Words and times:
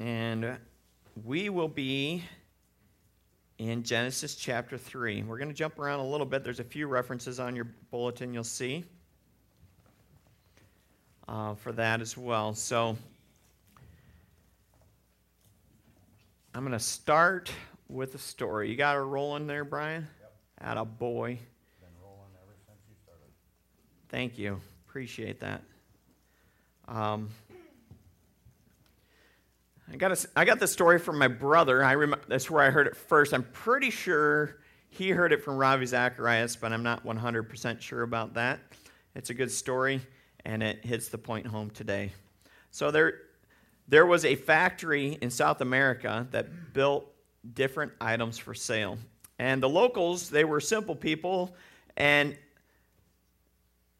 and 0.00 0.56
we 1.24 1.50
will 1.50 1.68
be 1.68 2.24
in 3.58 3.82
Genesis 3.82 4.34
chapter 4.34 4.78
3. 4.78 5.22
We're 5.24 5.36
going 5.36 5.48
to 5.48 5.54
jump 5.54 5.78
around 5.78 6.00
a 6.00 6.06
little 6.06 6.24
bit. 6.26 6.42
There's 6.42 6.58
a 6.58 6.64
few 6.64 6.86
references 6.86 7.38
on 7.38 7.54
your 7.54 7.66
bulletin 7.90 8.32
you'll 8.32 8.42
see 8.42 8.84
uh, 11.28 11.54
for 11.54 11.72
that 11.72 12.00
as 12.00 12.16
well. 12.16 12.54
So 12.54 12.96
I'm 16.54 16.62
going 16.62 16.72
to 16.72 16.78
start 16.78 17.52
with 17.90 18.14
a 18.14 18.18
story. 18.18 18.70
You 18.70 18.76
got 18.76 18.96
a 18.96 19.00
rolling 19.00 19.46
there, 19.46 19.64
Brian? 19.64 20.08
Yep. 20.20 20.32
At 20.62 20.76
a 20.78 20.84
boy. 20.86 21.38
Been 21.80 21.88
rolling 22.02 22.30
ever 22.42 22.54
since 22.66 22.78
you 22.88 22.96
started. 23.04 23.28
Thank 24.08 24.38
you. 24.38 24.58
Appreciate 24.88 25.40
that. 25.40 25.62
Um, 26.88 27.28
I 29.92 29.96
got 29.96 30.12
a, 30.12 30.28
I 30.36 30.44
got 30.44 30.60
the 30.60 30.68
story 30.68 30.98
from 30.98 31.18
my 31.18 31.26
brother. 31.26 31.82
I 31.82 31.94
rem- 31.94 32.14
that's 32.28 32.48
where 32.48 32.62
I 32.62 32.70
heard 32.70 32.86
it 32.86 32.96
first. 32.96 33.34
I'm 33.34 33.42
pretty 33.42 33.90
sure 33.90 34.60
he 34.88 35.10
heard 35.10 35.32
it 35.32 35.42
from 35.42 35.56
Ravi 35.56 35.86
Zacharias, 35.86 36.54
but 36.56 36.72
I'm 36.72 36.84
not 36.84 37.04
100% 37.04 37.80
sure 37.80 38.02
about 38.02 38.34
that. 38.34 38.60
It's 39.16 39.30
a 39.30 39.34
good 39.34 39.50
story, 39.50 40.00
and 40.44 40.62
it 40.62 40.84
hits 40.84 41.08
the 41.08 41.18
point 41.18 41.46
home 41.46 41.70
today. 41.70 42.12
So 42.70 42.92
there, 42.92 43.14
there 43.88 44.06
was 44.06 44.24
a 44.24 44.36
factory 44.36 45.18
in 45.20 45.30
South 45.30 45.60
America 45.60 46.26
that 46.30 46.72
built 46.72 47.12
different 47.54 47.92
items 48.00 48.38
for 48.38 48.54
sale, 48.54 48.96
and 49.40 49.60
the 49.60 49.68
locals 49.68 50.30
they 50.30 50.44
were 50.44 50.60
simple 50.60 50.94
people, 50.94 51.56
and 51.96 52.36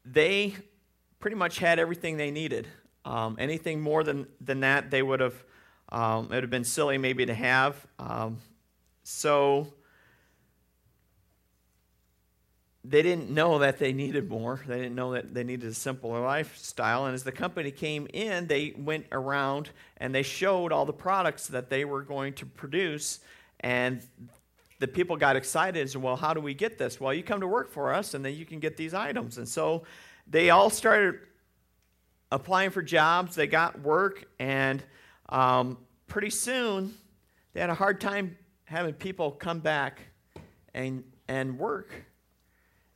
they 0.05 0.55
pretty 1.19 1.35
much 1.35 1.59
had 1.59 1.79
everything 1.79 2.15
they 2.15 2.31
needed. 2.31 2.67
Um, 3.03 3.35
anything 3.39 3.81
more 3.81 4.03
than, 4.03 4.27
than 4.39 4.61
that, 4.61 4.89
they 4.89 5.01
would 5.01 5.19
have 5.19 5.43
um, 5.91 6.25
it 6.25 6.35
would 6.35 6.43
have 6.43 6.49
been 6.49 6.63
silly 6.63 6.97
maybe 6.97 7.25
to 7.25 7.33
have. 7.33 7.75
Um, 7.99 8.37
so 9.03 9.67
they 12.83 13.01
didn't 13.01 13.29
know 13.29 13.59
that 13.59 13.77
they 13.77 13.93
needed 13.93 14.29
more. 14.29 14.59
They 14.65 14.77
didn't 14.77 14.95
know 14.95 15.13
that 15.13 15.33
they 15.33 15.43
needed 15.43 15.69
a 15.69 15.73
simpler 15.73 16.21
lifestyle. 16.21 17.05
And 17.05 17.13
as 17.13 17.23
the 17.23 17.31
company 17.31 17.71
came 17.71 18.07
in, 18.13 18.47
they 18.47 18.73
went 18.75 19.05
around 19.11 19.69
and 19.97 20.15
they 20.15 20.23
showed 20.23 20.71
all 20.71 20.85
the 20.85 20.93
products 20.93 21.47
that 21.47 21.69
they 21.69 21.85
were 21.85 22.01
going 22.01 22.33
to 22.35 22.45
produce. 22.45 23.19
And 23.59 24.01
the 24.79 24.87
people 24.87 25.15
got 25.15 25.35
excited 25.35 25.95
Well, 25.95 26.15
how 26.15 26.33
do 26.33 26.41
we 26.41 26.55
get 26.55 26.79
this? 26.79 26.99
Well, 26.99 27.13
you 27.13 27.21
come 27.21 27.41
to 27.41 27.47
work 27.47 27.69
for 27.69 27.93
us 27.93 28.15
and 28.15 28.25
then 28.25 28.33
you 28.33 28.45
can 28.45 28.59
get 28.59 28.77
these 28.77 28.95
items. 28.95 29.37
And 29.37 29.47
so 29.47 29.83
they 30.25 30.49
all 30.49 30.71
started 30.71 31.19
applying 32.31 32.71
for 32.71 32.81
jobs. 32.81 33.35
They 33.35 33.45
got 33.45 33.81
work 33.81 34.25
and 34.39 34.83
um, 35.29 35.77
pretty 36.11 36.29
soon 36.29 36.93
they 37.53 37.61
had 37.61 37.69
a 37.69 37.73
hard 37.73 38.01
time 38.01 38.37
having 38.65 38.93
people 38.93 39.31
come 39.31 39.59
back 39.59 40.01
and, 40.73 41.05
and 41.29 41.57
work. 41.57 41.89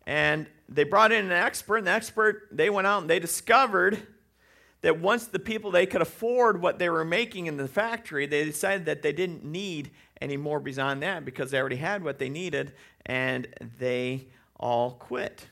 And 0.05 0.47
they 0.67 0.83
brought 0.83 1.13
in 1.13 1.23
an 1.23 1.31
expert, 1.31 1.77
and 1.77 1.88
the 1.88 1.91
expert, 1.91 2.49
they 2.52 2.69
went 2.69 2.88
out 2.88 3.02
and 3.02 3.09
they 3.09 3.19
discovered 3.19 4.05
that 4.81 4.99
once 4.99 5.27
the 5.27 5.39
people 5.39 5.72
they 5.72 5.85
could 5.85 6.02
afford 6.02 6.61
what 6.61 6.77
they 6.77 6.89
were 6.89 7.05
making 7.05 7.45
in 7.45 7.55
the 7.55 7.69
factory, 7.69 8.25
they 8.25 8.44
decided 8.44 8.85
that 8.88 9.02
they 9.02 9.13
didn't 9.13 9.45
need 9.45 9.91
any 10.19 10.35
more 10.35 10.59
beyond 10.59 11.02
that 11.02 11.23
because 11.23 11.52
they 11.52 11.57
already 11.57 11.77
had 11.77 12.03
what 12.03 12.19
they 12.19 12.27
needed, 12.27 12.73
and 13.05 13.47
they 13.79 14.27
all 14.59 14.91
quit. 14.91 15.47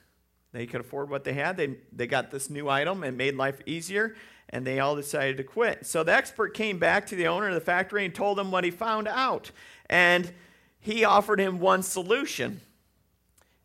They 0.52 0.66
could 0.66 0.82
afford 0.82 1.10
what 1.10 1.24
they 1.24 1.34
had. 1.34 1.56
They, 1.56 1.78
they 1.94 2.08
got 2.08 2.30
this 2.30 2.50
new 2.50 2.68
item 2.68 3.04
and 3.04 3.18
made 3.18 3.36
life 3.36 3.62
easier, 3.66 4.16
and 4.54 4.66
they 4.68 4.80
all 4.80 4.96
decided 4.96 5.36
to 5.38 5.44
quit. 5.44 5.84
So 5.84 6.04
the 6.04 6.14
expert 6.14 6.54
came 6.54 6.78
back 6.78 7.08
to 7.08 7.16
the 7.16 7.26
owner 7.26 7.48
of 7.48 7.56
the 7.56 7.60
factory 7.60 8.06
and 8.06 8.14
told 8.14 8.38
him 8.40 8.52
what 8.52 8.64
he 8.64 8.70
found 8.70 9.08
out. 9.08 9.50
And 9.90 10.32
he 10.80 11.04
offered 11.04 11.40
him 11.40 11.60
one 11.60 11.82
solution. 11.82 12.62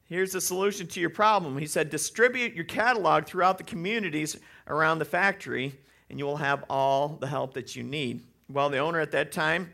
Here's 0.06 0.33
the 0.33 0.41
solution 0.41 0.86
to 0.86 1.01
your 1.01 1.11
problem. 1.11 1.58
He 1.58 1.67
said, 1.67 1.90
Distribute 1.90 2.55
your 2.55 2.64
catalog 2.64 3.27
throughout 3.27 3.58
the 3.58 3.64
communities 3.64 4.39
around 4.67 4.98
the 4.98 5.05
factory, 5.05 5.79
and 6.08 6.18
you 6.18 6.24
will 6.24 6.39
have 6.39 6.64
all 6.70 7.18
the 7.20 7.27
help 7.27 7.52
that 7.52 7.77
you 7.77 7.83
need. 7.83 8.23
Well, 8.48 8.70
the 8.70 8.79
owner 8.79 8.98
at 8.98 9.12
that 9.12 9.30
time, 9.30 9.70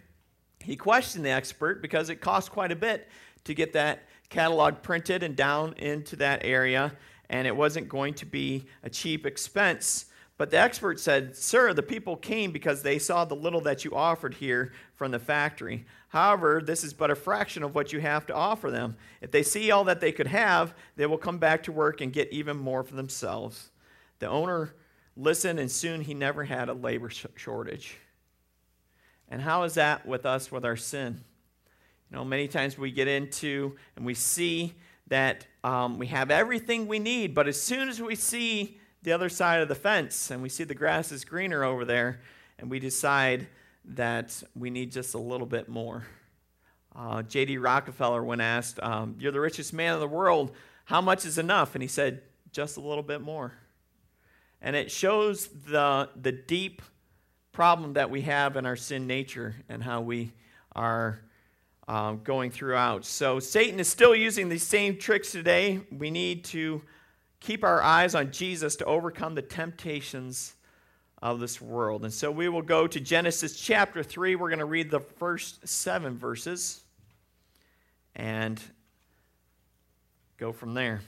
he 0.59 0.75
questioned 0.75 1.25
the 1.25 1.31
expert 1.31 1.81
because 1.81 2.11
it 2.11 2.17
cost 2.17 2.51
quite 2.51 2.73
a 2.73 2.77
bit 2.77 3.09
to 3.45 3.55
get 3.55 3.73
that 3.75 4.03
catalog 4.31 4.83
printed 4.83 5.23
and 5.23 5.37
down 5.37 5.75
into 5.75 6.17
that 6.17 6.41
area, 6.43 6.93
and 7.31 7.47
it 7.47 7.55
wasn't 7.55 7.89
going 7.89 8.15
to 8.15 8.27
be 8.27 8.65
a 8.83 8.91
cheap 8.91 9.27
expense. 9.27 10.07
But 10.37 10.51
the 10.51 10.59
expert 10.59 10.99
said, 10.99 11.37
Sir, 11.37 11.73
the 11.73 11.83
people 11.83 12.17
came 12.17 12.51
because 12.51 12.83
they 12.83 12.99
saw 12.99 13.25
the 13.25 13.37
little 13.37 13.61
that 13.63 13.85
you 13.85 13.95
offered 13.95 14.35
here 14.35 14.73
from 14.95 15.13
the 15.13 15.19
factory. 15.21 15.85
However, 16.09 16.61
this 16.65 16.83
is 16.83 16.93
but 16.93 17.11
a 17.11 17.15
fraction 17.15 17.63
of 17.63 17.75
what 17.75 17.93
you 17.93 18.01
have 18.01 18.27
to 18.27 18.35
offer 18.35 18.71
them. 18.71 18.97
If 19.21 19.31
they 19.31 19.45
see 19.45 19.71
all 19.71 19.85
that 19.85 20.01
they 20.01 20.11
could 20.11 20.27
have, 20.27 20.75
they 20.97 21.07
will 21.07 21.19
come 21.19 21.39
back 21.39 21.63
to 21.65 21.73
work 21.73 22.01
and 22.01 22.13
get 22.13 22.33
even 22.33 22.57
more 22.57 22.83
for 22.83 22.97
themselves. 22.97 23.71
The 24.19 24.29
owner 24.29 24.75
listened, 25.17 25.61
and 25.61 25.71
soon 25.71 26.01
he 26.01 26.15
never 26.15 26.45
had 26.45 26.69
a 26.69 26.75
labor 26.75 27.11
shortage. 27.37 27.97
And 29.29 29.41
how 29.41 29.63
is 29.63 29.75
that 29.75 30.05
with 30.05 30.27
us 30.27 30.51
with 30.51 30.65
our 30.65 30.77
sin? 30.77 31.21
You 32.11 32.17
know, 32.17 32.25
many 32.25 32.49
times 32.49 32.77
we 32.77 32.91
get 32.91 33.09
into 33.09 33.77
and 33.97 34.05
we 34.05 34.15
see 34.15 34.75
that 35.09 35.47
um, 35.63 35.99
we 35.99 36.09
have 36.09 36.31
everything 36.31 36.87
we 36.87 36.99
need, 36.99 37.35
but 37.35 37.47
as 37.47 37.61
soon 37.61 37.89
as 37.89 38.01
we 38.01 38.15
see 38.15 38.79
the 39.05 39.13
other 39.13 39.29
side 39.29 39.61
of 39.61 39.69
the 39.69 39.75
fence 39.75 40.31
and 40.31 40.43
we 40.43 40.49
see 40.49 40.65
the 40.65 40.75
grass 40.75 41.13
is 41.13 41.25
greener 41.25 41.63
over 41.63 41.85
there 41.85 42.21
and 42.59 42.71
we 42.71 42.79
decide 42.79 43.47
that 43.85 44.43
we 44.57 44.71
need 44.71 44.91
just 44.91 45.15
a 45.15 45.19
little 45.19 45.47
bit 45.47 45.69
more. 45.69 46.05
Uh, 46.97 47.23
J.D. 47.23 47.59
Rockefeller, 47.59 48.25
when 48.25 48.41
asked, 48.41 48.81
um, 48.83 49.17
You're 49.19 49.33
the 49.33 49.41
richest 49.41 49.75
man 49.75 49.95
in 49.95 50.01
the 50.01 50.09
world, 50.09 50.53
how 50.87 51.03
much 51.03 51.27
is 51.27 51.37
enough? 51.37 51.75
And 51.75 51.83
he 51.83 51.89
said, 51.89 52.23
Just 52.51 52.79
a 52.79 52.81
little 52.81 53.03
bit 53.03 53.21
more. 53.21 53.53
And 54.63 54.75
it 54.75 54.91
shows 54.91 55.49
the, 55.49 56.09
the 56.21 56.33
deep 56.33 56.81
problem 57.53 57.95
that 57.95 58.09
we 58.09 58.23
have 58.23 58.57
in 58.57 58.65
our 58.65 58.77
sin 58.77 59.07
nature 59.07 59.55
and 59.69 59.83
how 59.83 60.01
we 60.01 60.33
are 60.75 61.21
um, 61.89 62.23
going 62.25 62.51
throughout. 62.51 63.05
So 63.05 63.39
Satan 63.39 63.79
is 63.79 63.89
still 63.89 64.15
using 64.15 64.49
these 64.49 64.63
same 64.63 64.97
tricks 64.97 65.31
today. 65.31 65.81
We 65.93 66.11
need 66.11 66.45
to 66.47 66.81
keep 67.41 67.65
our 67.65 67.83
eyes 67.83 68.15
on 68.15 68.33
Jesus 68.33 68.77
to 68.77 68.85
overcome 68.85 69.35
the 69.35 69.43
temptations 69.43 70.55
of 71.21 71.41
this 71.41 71.61
world. 71.61 72.05
And 72.05 72.13
so 72.13 72.31
we 72.31 72.49
will 72.49 72.63
go 72.63 72.87
to 72.87 73.01
Genesis 73.01 73.59
chapter 73.59 74.03
3. 74.03 74.37
We're 74.37 74.51
going 74.51 74.59
to 74.59 74.65
read 74.65 74.91
the 74.91 75.01
first 75.01 75.67
seven 75.67 76.19
verses 76.19 76.83
and 78.15 78.61
go 80.37 80.53
from 80.53 80.75
there. 80.75 81.01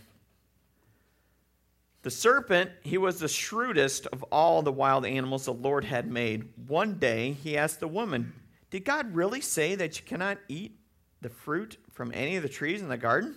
The 2.03 2.10
serpent, 2.10 2.70
he 2.82 2.98
was 2.98 3.19
the 3.19 3.28
shrewdest 3.28 4.06
of 4.06 4.22
all 4.25 4.62
the 4.62 4.72
wild 4.72 5.04
animals 5.04 5.47
the 5.47 5.53
Lord 5.53 5.84
had 5.84 6.10
made. 6.10 6.48
One 6.66 6.94
day 6.94 7.32
he 7.32 7.59
asked 7.59 7.81
the 7.81 7.88
woman, 7.88 8.32
Did 8.70 8.84
God 8.84 9.15
really 9.15 9.41
say 9.41 9.75
that 9.75 9.98
you 9.98 10.06
cannot 10.06 10.38
eat 10.48 10.78
the 11.20 11.28
fruit 11.28 11.78
from 11.91 12.12
any 12.15 12.36
of 12.36 12.42
the 12.42 12.48
trees 12.48 12.81
in 12.81 12.88
the 12.88 12.97
garden? 12.97 13.36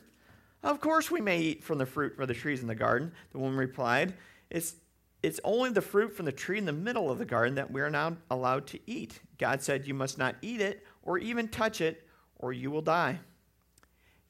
Of 0.64 0.82
course 0.82 1.10
we 1.10 1.22
may 1.22 1.40
eat 1.40 1.64
from 1.64 1.78
the 1.78 1.86
fruit 1.86 2.16
from 2.16 2.28
the 2.28 2.34
trees 2.34 2.62
in 2.62 2.68
the 2.68 2.76
garden, 2.76 3.14
the 3.32 3.40
woman 3.40 3.58
replied. 3.58 4.14
It's, 4.50 4.76
it's 5.24 5.40
only 5.44 5.72
the 5.72 5.82
fruit 5.82 6.16
from 6.16 6.26
the 6.26 6.32
tree 6.32 6.58
in 6.58 6.66
the 6.66 6.74
middle 6.74 7.10
of 7.10 7.18
the 7.18 7.26
garden 7.26 7.56
that 7.56 7.72
we 7.72 7.82
are 7.82 7.90
now 7.90 8.18
allowed 8.30 8.68
to 8.68 8.80
eat. 8.86 9.22
God 9.38 9.62
said, 9.62 9.88
You 9.88 9.94
must 9.94 10.18
not 10.18 10.36
eat 10.42 10.60
it 10.60 10.86
or 11.04 11.18
even 11.18 11.48
touch 11.48 11.82
it, 11.82 12.06
or 12.38 12.52
you 12.52 12.72
will 12.72 12.82
die. 12.82 13.20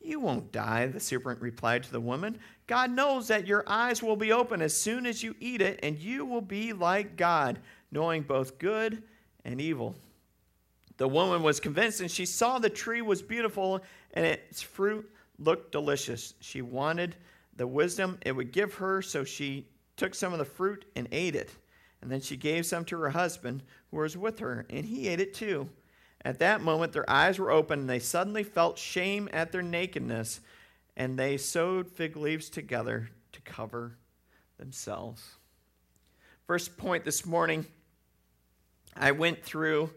You 0.01 0.19
won't 0.19 0.51
die, 0.51 0.87
the 0.87 0.99
serpent 0.99 1.41
replied 1.41 1.83
to 1.83 1.91
the 1.91 1.99
woman. 1.99 2.39
God 2.67 2.91
knows 2.91 3.27
that 3.27 3.47
your 3.47 3.63
eyes 3.67 4.01
will 4.01 4.15
be 4.15 4.31
open 4.31 4.61
as 4.61 4.75
soon 4.75 5.05
as 5.05 5.21
you 5.21 5.35
eat 5.39 5.61
it, 5.61 5.79
and 5.83 5.99
you 5.99 6.25
will 6.25 6.41
be 6.41 6.73
like 6.73 7.17
God, 7.17 7.59
knowing 7.91 8.21
both 8.21 8.59
good 8.59 9.03
and 9.43 9.59
evil. 9.59 9.95
The 10.97 11.07
woman 11.07 11.43
was 11.43 11.59
convinced, 11.59 12.01
and 12.01 12.09
she 12.09 12.25
saw 12.25 12.59
the 12.59 12.69
tree 12.69 13.01
was 13.01 13.21
beautiful 13.21 13.81
and 14.13 14.25
its 14.25 14.61
fruit 14.61 15.09
looked 15.39 15.71
delicious. 15.71 16.33
She 16.39 16.61
wanted 16.61 17.15
the 17.55 17.67
wisdom 17.67 18.17
it 18.25 18.33
would 18.33 18.51
give 18.51 18.75
her, 18.75 19.01
so 19.01 19.23
she 19.23 19.67
took 19.97 20.13
some 20.13 20.33
of 20.33 20.39
the 20.39 20.45
fruit 20.45 20.85
and 20.95 21.07
ate 21.11 21.35
it. 21.35 21.51
And 22.01 22.11
then 22.11 22.21
she 22.21 22.37
gave 22.37 22.65
some 22.65 22.85
to 22.85 22.97
her 22.99 23.09
husband, 23.09 23.63
who 23.91 23.97
was 23.97 24.15
with 24.15 24.39
her, 24.39 24.65
and 24.69 24.85
he 24.85 25.07
ate 25.07 25.19
it 25.19 25.33
too. 25.33 25.69
At 26.23 26.39
that 26.39 26.61
moment, 26.61 26.93
their 26.93 27.09
eyes 27.09 27.39
were 27.39 27.51
open, 27.51 27.79
and 27.79 27.89
they 27.89 27.99
suddenly 27.99 28.43
felt 28.43 28.77
shame 28.77 29.29
at 29.33 29.51
their 29.51 29.61
nakedness, 29.61 30.41
and 30.95 31.17
they 31.17 31.37
sewed 31.37 31.89
fig 31.89 32.17
leaves 32.17 32.49
together 32.49 33.09
to 33.31 33.41
cover 33.41 33.97
themselves. 34.57 35.35
First 36.45 36.77
point 36.77 37.05
this 37.05 37.25
morning, 37.25 37.65
I 38.95 39.11
went 39.11 39.43
through 39.43 39.91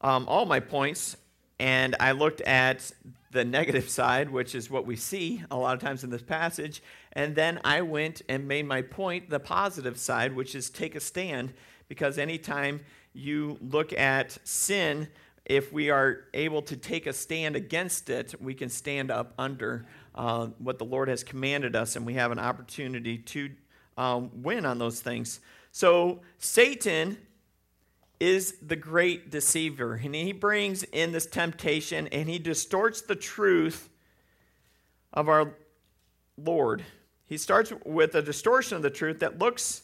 um, 0.00 0.26
all 0.28 0.46
my 0.46 0.60
points, 0.60 1.16
and 1.60 1.94
I 2.00 2.12
looked 2.12 2.40
at 2.40 2.90
the 3.32 3.44
negative 3.44 3.88
side, 4.00 4.30
which 4.30 4.54
is 4.54 4.70
what 4.70 4.86
we 4.86 4.96
see 4.96 5.44
a 5.50 5.56
lot 5.56 5.74
of 5.74 5.80
times 5.80 6.02
in 6.02 6.10
this 6.10 6.22
passage. 6.22 6.82
And 7.12 7.36
then 7.36 7.60
I 7.64 7.82
went 7.82 8.22
and 8.28 8.48
made 8.48 8.66
my 8.66 8.82
point 8.82 9.28
the 9.28 9.38
positive 9.38 9.98
side, 9.98 10.34
which 10.34 10.54
is 10.54 10.70
take 10.70 10.94
a 10.94 11.00
stand, 11.00 11.52
because 11.86 12.16
anytime 12.16 12.80
you 13.12 13.58
look 13.60 13.92
at 13.92 14.38
sin, 14.48 15.08
if 15.44 15.70
we 15.70 15.90
are 15.90 16.24
able 16.32 16.62
to 16.62 16.76
take 16.76 17.06
a 17.06 17.12
stand 17.12 17.56
against 17.56 18.08
it, 18.08 18.34
we 18.40 18.54
can 18.54 18.70
stand 18.70 19.10
up 19.10 19.34
under 19.38 19.84
uh, 20.14 20.46
what 20.58 20.78
the 20.78 20.84
Lord 20.84 21.08
has 21.08 21.22
commanded 21.22 21.76
us, 21.76 21.94
and 21.94 22.06
we 22.06 22.14
have 22.14 22.32
an 22.32 22.38
opportunity 22.38 23.18
to 23.18 23.50
um, 23.98 24.30
win 24.42 24.64
on 24.64 24.78
those 24.78 25.00
things. 25.00 25.40
So, 25.72 26.20
Satan 26.38 27.18
is 28.20 28.54
the 28.60 28.76
great 28.76 29.30
deceiver, 29.30 29.94
and 29.94 30.14
he 30.14 30.32
brings 30.32 30.82
in 30.84 31.10
this 31.12 31.24
temptation 31.26 32.06
and 32.08 32.28
he 32.28 32.38
distorts 32.38 33.00
the 33.00 33.16
truth 33.16 33.88
of 35.12 35.28
our 35.28 35.54
Lord. 36.36 36.84
He 37.26 37.38
starts 37.38 37.72
with 37.84 38.14
a 38.14 38.22
distortion 38.22 38.76
of 38.76 38.82
the 38.82 38.90
truth 38.90 39.20
that 39.20 39.38
looks 39.38 39.82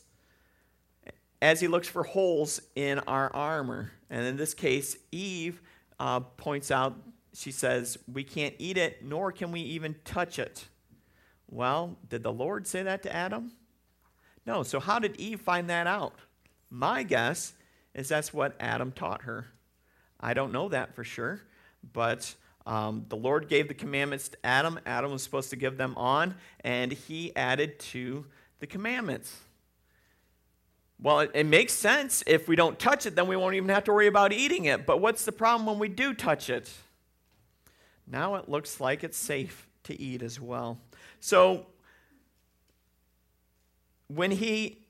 as 1.40 1.60
he 1.60 1.68
looks 1.68 1.88
for 1.88 2.02
holes 2.02 2.60
in 2.74 2.98
our 3.00 3.34
armor. 3.34 3.92
And 4.10 4.26
in 4.26 4.36
this 4.36 4.54
case, 4.54 4.96
Eve 5.12 5.60
uh, 5.98 6.20
points 6.20 6.70
out, 6.70 6.96
she 7.32 7.50
says, 7.50 7.98
We 8.12 8.24
can't 8.24 8.54
eat 8.58 8.76
it, 8.76 9.04
nor 9.04 9.32
can 9.32 9.52
we 9.52 9.60
even 9.60 9.96
touch 10.04 10.38
it. 10.38 10.66
Well, 11.48 11.96
did 12.08 12.22
the 12.22 12.32
Lord 12.32 12.66
say 12.66 12.82
that 12.82 13.02
to 13.04 13.14
Adam? 13.14 13.52
No. 14.44 14.62
So, 14.62 14.80
how 14.80 14.98
did 14.98 15.16
Eve 15.16 15.40
find 15.40 15.70
that 15.70 15.86
out? 15.86 16.14
My 16.70 17.02
guess 17.02 17.52
is 17.96 18.08
that's 18.08 18.32
what 18.32 18.54
Adam 18.60 18.92
taught 18.92 19.22
her. 19.22 19.46
I 20.20 20.34
don't 20.34 20.52
know 20.52 20.68
that 20.68 20.94
for 20.94 21.02
sure, 21.02 21.40
but 21.92 22.34
um, 22.66 23.06
the 23.08 23.16
Lord 23.16 23.48
gave 23.48 23.68
the 23.68 23.74
commandments 23.74 24.28
to 24.28 24.36
Adam. 24.44 24.78
Adam 24.86 25.10
was 25.10 25.22
supposed 25.22 25.50
to 25.50 25.56
give 25.56 25.78
them 25.78 25.94
on, 25.96 26.34
and 26.60 26.92
he 26.92 27.34
added 27.34 27.78
to 27.78 28.26
the 28.60 28.66
commandments. 28.66 29.34
Well, 31.00 31.20
it, 31.20 31.30
it, 31.34 31.46
makes 31.46 31.72
sense. 31.72 32.22
If 32.26 32.48
we 32.48 32.56
don't 32.56 32.78
touch 32.78 33.06
it, 33.06 33.16
then 33.16 33.28
we 33.28 33.36
won't 33.36 33.54
even 33.54 33.68
have 33.70 33.84
to 33.84 33.92
worry 33.92 34.06
about 34.06 34.32
eating 34.32 34.66
it. 34.66 34.86
But 34.86 35.00
what's 35.00 35.24
the 35.24 35.32
problem 35.32 35.66
when 35.66 35.78
we 35.78 35.88
do 35.88 36.14
touch 36.14 36.48
it? 36.48 36.70
Now 38.06 38.36
it 38.36 38.48
looks 38.48 38.80
like 38.80 39.04
it's 39.04 39.18
safe 39.18 39.66
to 39.84 40.00
eat 40.00 40.22
as 40.22 40.40
well. 40.40 40.78
So, 41.20 41.66
when 44.08 44.30
he, 44.30 44.86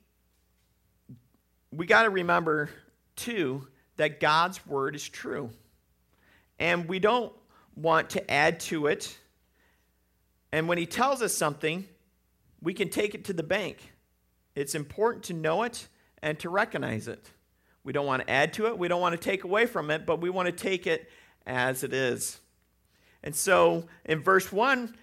we 1.71 1.85
got 1.85 2.03
to 2.03 2.09
remember, 2.09 2.69
too, 3.17 3.67
that 3.97 4.19
God's 4.19 4.65
word 4.65 4.95
is 4.95 5.07
true. 5.07 5.49
And 6.59 6.87
we 6.87 6.99
don't 6.99 7.33
want 7.75 8.11
to 8.11 8.31
add 8.31 8.59
to 8.61 8.87
it. 8.87 9.17
And 10.51 10.67
when 10.67 10.77
he 10.77 10.85
tells 10.85 11.21
us 11.21 11.33
something, 11.33 11.87
we 12.61 12.73
can 12.73 12.89
take 12.89 13.13
it 13.13 13.25
to 13.25 13.33
the 13.33 13.43
bank. 13.43 13.93
It's 14.55 14.73
important 14.73 15.25
to 15.25 15.33
know 15.33 15.63
it 15.63 15.87
and 16.21 16.39
to 16.39 16.49
recognize 16.49 17.07
it. 17.07 17.29
We 17.83 17.93
don't 17.93 18.05
want 18.05 18.23
to 18.23 18.29
add 18.29 18.53
to 18.53 18.67
it, 18.67 18.77
we 18.77 18.87
don't 18.87 19.01
want 19.01 19.13
to 19.13 19.21
take 19.21 19.43
away 19.43 19.65
from 19.65 19.91
it, 19.91 20.05
but 20.05 20.19
we 20.19 20.29
want 20.29 20.47
to 20.47 20.51
take 20.51 20.87
it 20.87 21.09
as 21.45 21.83
it 21.83 21.93
is. 21.93 22.39
And 23.23 23.35
so 23.35 23.85
in 24.05 24.21
verse 24.21 24.51
1, 24.51 24.95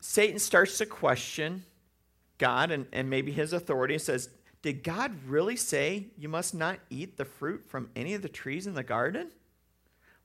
Satan 0.00 0.38
starts 0.38 0.78
to 0.78 0.86
question 0.86 1.64
God 2.38 2.70
and, 2.70 2.86
and 2.92 3.10
maybe 3.10 3.32
his 3.32 3.52
authority 3.52 3.94
and 3.94 4.02
says, 4.02 4.30
Did 4.68 4.84
God 4.84 5.14
really 5.26 5.56
say 5.56 6.08
you 6.18 6.28
must 6.28 6.54
not 6.54 6.78
eat 6.90 7.16
the 7.16 7.24
fruit 7.24 7.64
from 7.70 7.88
any 7.96 8.12
of 8.12 8.20
the 8.20 8.28
trees 8.28 8.66
in 8.66 8.74
the 8.74 8.82
garden? 8.82 9.30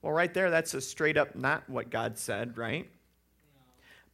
Well, 0.02 0.12
right 0.12 0.34
there, 0.34 0.50
that's 0.50 0.74
a 0.74 0.82
straight 0.82 1.16
up 1.16 1.34
not 1.34 1.70
what 1.70 1.90
God 1.90 2.18
said, 2.18 2.58
right? 2.58 2.90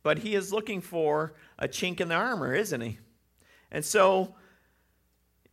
But 0.03 0.19
he 0.19 0.35
is 0.35 0.53
looking 0.53 0.81
for 0.81 1.33
a 1.57 1.67
chink 1.67 1.99
in 1.99 2.09
the 2.09 2.13
armor, 2.13 2.53
isn't 2.53 2.79
he? 2.79 2.99
And 3.71 3.83
so 3.83 4.35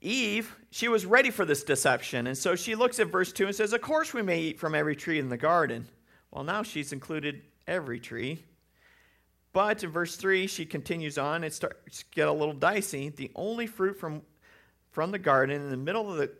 Eve, 0.02 0.54
she 0.70 0.88
was 0.88 1.06
ready 1.06 1.30
for 1.30 1.46
this 1.46 1.64
deception. 1.64 2.26
And 2.26 2.36
so 2.36 2.54
she 2.54 2.74
looks 2.74 3.00
at 3.00 3.06
verse 3.06 3.32
2 3.32 3.46
and 3.46 3.56
says, 3.56 3.72
Of 3.72 3.80
course 3.80 4.12
we 4.12 4.20
may 4.20 4.40
eat 4.40 4.60
from 4.60 4.74
every 4.74 4.94
tree 4.94 5.18
in 5.18 5.30
the 5.30 5.38
garden. 5.38 5.88
Well, 6.30 6.44
now 6.44 6.62
she's 6.62 6.92
included 6.92 7.40
every 7.66 7.98
tree. 7.98 8.44
But 9.54 9.82
in 9.82 9.88
verse 9.88 10.16
3, 10.16 10.46
she 10.48 10.66
continues 10.66 11.16
on. 11.16 11.44
It 11.44 11.54
starts 11.54 12.00
to 12.00 12.04
get 12.14 12.28
a 12.28 12.32
little 12.32 12.52
dicey. 12.52 13.08
The 13.08 13.30
only 13.34 13.66
fruit 13.66 13.98
from, 13.98 14.20
from 14.96 15.10
the 15.10 15.18
garden 15.18 15.60
in 15.60 15.68
the 15.68 15.76
middle 15.76 16.10
of 16.10 16.16
the, 16.16 16.30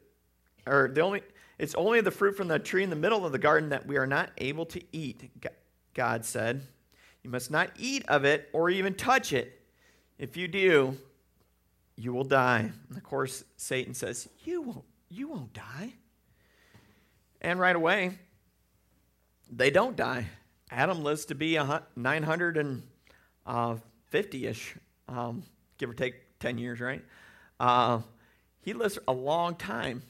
or 0.67 0.89
the 0.89 1.03
only, 1.03 1.21
it's 1.59 1.75
only 1.75 2.01
the 2.01 2.11
fruit 2.11 2.39
from 2.39 2.49
the 2.49 2.59
tree 2.59 2.83
in 2.83 2.89
the 2.89 2.97
middle 2.97 3.27
of 3.27 3.33
the 3.33 3.39
garden 3.39 3.69
that 3.69 3.87
we 3.87 3.99
are 3.99 4.07
not 4.07 4.31
able 4.39 4.65
to 4.65 4.81
eat, 4.93 5.31
God 5.93 6.25
said. 6.25 6.63
You 7.23 7.29
must 7.29 7.51
not 7.51 7.69
eat 7.79 8.07
of 8.09 8.25
it 8.25 8.49
or 8.55 8.71
even 8.71 8.95
touch 8.95 9.35
it. 9.35 9.61
If 10.19 10.39
you 10.39 10.49
do, 10.49 10.97
you 11.97 12.15
will 12.15 12.25
die. 12.25 12.73
And 12.89 12.97
of 12.97 13.03
course, 13.03 13.45
Satan 13.59 13.93
says, 13.93 14.27
You 14.43 14.63
won't, 14.63 14.85
you 15.11 15.29
won't 15.29 15.53
die. 15.53 15.93
And 17.43 17.61
right 17.61 17.77
away, 17.77 18.13
they 19.53 19.71
don't 19.71 19.97
die. 19.97 20.29
Adam 20.71 21.05
lives 21.05 21.27
to 21.27 21.35
be 21.35 21.59
950 21.59 24.47
ish, 24.47 24.77
um, 25.11 25.43
give 25.77 25.91
or 25.91 25.95
take 25.95 26.15
10 26.41 26.57
years, 26.57 26.81
right? 26.81 27.05
Uh, 27.61 28.01
he 28.67 28.73
lives 28.73 28.99
a 29.07 29.13
long 29.13 29.55
time 29.55 30.03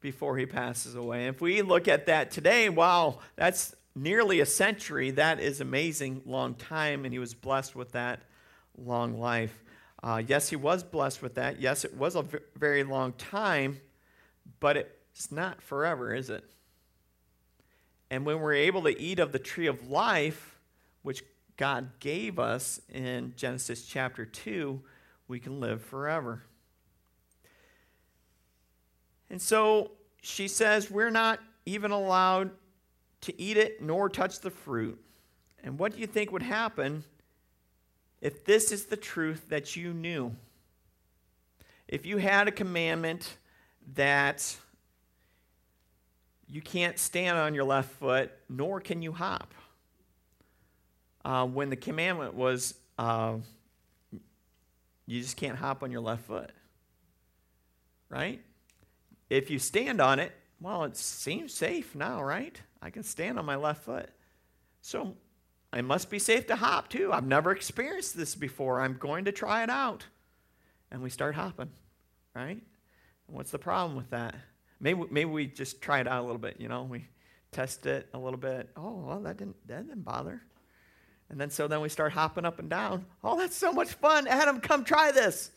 before 0.00 0.38
he 0.38 0.46
passes 0.46 0.94
away. 0.94 1.26
If 1.26 1.40
we 1.40 1.62
look 1.62 1.88
at 1.88 2.06
that 2.06 2.30
today, 2.30 2.68
wow, 2.68 3.18
that's 3.34 3.74
nearly 3.96 4.38
a 4.38 4.46
century. 4.46 5.10
That 5.10 5.40
is 5.40 5.60
amazing 5.60 6.22
long 6.24 6.54
time, 6.54 7.04
and 7.04 7.12
he 7.12 7.18
was 7.18 7.34
blessed 7.34 7.74
with 7.74 7.90
that 7.92 8.20
long 8.76 9.18
life. 9.18 9.64
Uh, 10.00 10.22
yes, 10.24 10.48
he 10.48 10.54
was 10.54 10.84
blessed 10.84 11.22
with 11.22 11.34
that. 11.34 11.60
Yes, 11.60 11.84
it 11.84 11.96
was 11.96 12.14
a 12.14 12.22
v- 12.22 12.38
very 12.54 12.84
long 12.84 13.14
time, 13.14 13.80
but 14.60 14.76
it's 14.76 15.32
not 15.32 15.60
forever, 15.60 16.14
is 16.14 16.30
it? 16.30 16.44
And 18.12 18.24
when 18.24 18.38
we're 18.38 18.54
able 18.54 18.82
to 18.82 18.96
eat 18.96 19.18
of 19.18 19.32
the 19.32 19.40
tree 19.40 19.66
of 19.66 19.90
life, 19.90 20.56
which 21.02 21.24
God 21.56 21.98
gave 21.98 22.38
us 22.38 22.80
in 22.88 23.32
Genesis 23.36 23.84
chapter 23.86 24.24
2, 24.24 24.80
we 25.26 25.40
can 25.40 25.58
live 25.58 25.82
forever. 25.82 26.44
And 29.30 29.40
so 29.40 29.92
she 30.22 30.48
says, 30.48 30.90
We're 30.90 31.10
not 31.10 31.40
even 31.66 31.90
allowed 31.90 32.50
to 33.22 33.40
eat 33.40 33.56
it 33.56 33.82
nor 33.82 34.08
touch 34.08 34.40
the 34.40 34.50
fruit. 34.50 34.98
And 35.62 35.78
what 35.78 35.94
do 35.94 36.00
you 36.00 36.06
think 36.06 36.32
would 36.32 36.42
happen 36.42 37.04
if 38.20 38.44
this 38.44 38.72
is 38.72 38.86
the 38.86 38.96
truth 38.96 39.48
that 39.48 39.76
you 39.76 39.92
knew, 39.92 40.34
if 41.86 42.06
you 42.06 42.16
had 42.18 42.48
a 42.48 42.52
commandment 42.52 43.36
that 43.94 44.56
you 46.48 46.60
can't 46.60 46.98
stand 46.98 47.38
on 47.38 47.54
your 47.54 47.64
left 47.64 47.90
foot, 47.92 48.30
nor 48.48 48.80
can 48.80 49.02
you 49.02 49.12
hop, 49.12 49.54
uh, 51.24 51.46
when 51.46 51.70
the 51.70 51.76
commandment 51.76 52.34
was 52.34 52.74
uh, 52.98 53.34
you 55.06 55.22
just 55.22 55.36
can't 55.36 55.56
hop 55.56 55.82
on 55.82 55.90
your 55.90 56.00
left 56.00 56.24
foot, 56.24 56.50
right? 58.10 58.40
If 59.30 59.50
you 59.50 59.58
stand 59.58 60.00
on 60.00 60.18
it, 60.18 60.32
well, 60.60 60.84
it 60.84 60.96
seems 60.96 61.54
safe 61.54 61.94
now, 61.94 62.22
right? 62.22 62.60
I 62.82 62.90
can 62.90 63.02
stand 63.02 63.38
on 63.38 63.44
my 63.44 63.56
left 63.56 63.84
foot. 63.84 64.10
So 64.80 65.14
it 65.72 65.82
must 65.82 66.10
be 66.10 66.18
safe 66.18 66.46
to 66.46 66.56
hop 66.56 66.88
too. 66.88 67.12
I've 67.12 67.26
never 67.26 67.52
experienced 67.52 68.16
this 68.16 68.34
before. 68.34 68.80
I'm 68.80 68.96
going 68.98 69.26
to 69.26 69.32
try 69.32 69.62
it 69.62 69.70
out. 69.70 70.06
And 70.90 71.02
we 71.02 71.10
start 71.10 71.34
hopping, 71.34 71.70
right? 72.34 72.62
What's 73.26 73.50
the 73.50 73.58
problem 73.58 73.96
with 73.96 74.10
that? 74.10 74.34
Maybe, 74.80 75.02
maybe 75.10 75.30
we 75.30 75.46
just 75.46 75.82
try 75.82 76.00
it 76.00 76.08
out 76.08 76.22
a 76.22 76.26
little 76.26 76.38
bit, 76.38 76.56
you 76.58 76.68
know? 76.68 76.84
We 76.84 77.06
test 77.52 77.84
it 77.86 78.08
a 78.14 78.18
little 78.18 78.38
bit. 78.38 78.70
Oh, 78.76 79.02
well, 79.06 79.20
that 79.20 79.36
didn't, 79.36 79.56
that 79.68 79.86
didn't 79.86 80.04
bother. 80.04 80.42
And 81.30 81.38
then 81.38 81.50
so 81.50 81.68
then 81.68 81.82
we 81.82 81.90
start 81.90 82.12
hopping 82.12 82.46
up 82.46 82.58
and 82.58 82.70
down. 82.70 83.04
Oh, 83.22 83.38
that's 83.38 83.56
so 83.56 83.72
much 83.72 83.92
fun. 83.94 84.26
Adam, 84.26 84.60
come 84.60 84.84
try 84.84 85.12
this. 85.12 85.50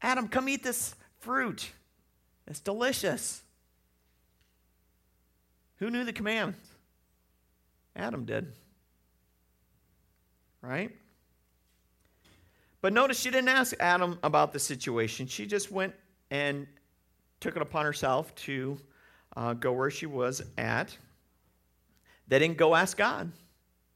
Adam, 0.00 0.26
come 0.26 0.48
eat 0.48 0.64
this 0.64 0.96
fruit. 1.20 1.70
It's 2.46 2.60
delicious. 2.60 3.42
Who 5.76 5.90
knew 5.90 6.04
the 6.04 6.12
command? 6.12 6.54
Adam 7.96 8.24
did 8.24 8.52
right? 10.62 10.90
But 12.80 12.92
notice 12.92 13.20
she 13.20 13.30
didn't 13.30 13.48
ask 13.48 13.74
Adam 13.78 14.18
about 14.22 14.52
the 14.52 14.58
situation. 14.58 15.26
She 15.26 15.46
just 15.46 15.70
went 15.70 15.94
and 16.30 16.66
took 17.40 17.56
it 17.56 17.62
upon 17.62 17.84
herself 17.84 18.34
to 18.36 18.78
uh, 19.36 19.52
go 19.54 19.72
where 19.72 19.90
she 19.90 20.06
was 20.06 20.42
at. 20.56 20.96
They 22.28 22.38
didn't 22.38 22.56
go 22.56 22.74
ask 22.74 22.96
God. 22.96 23.30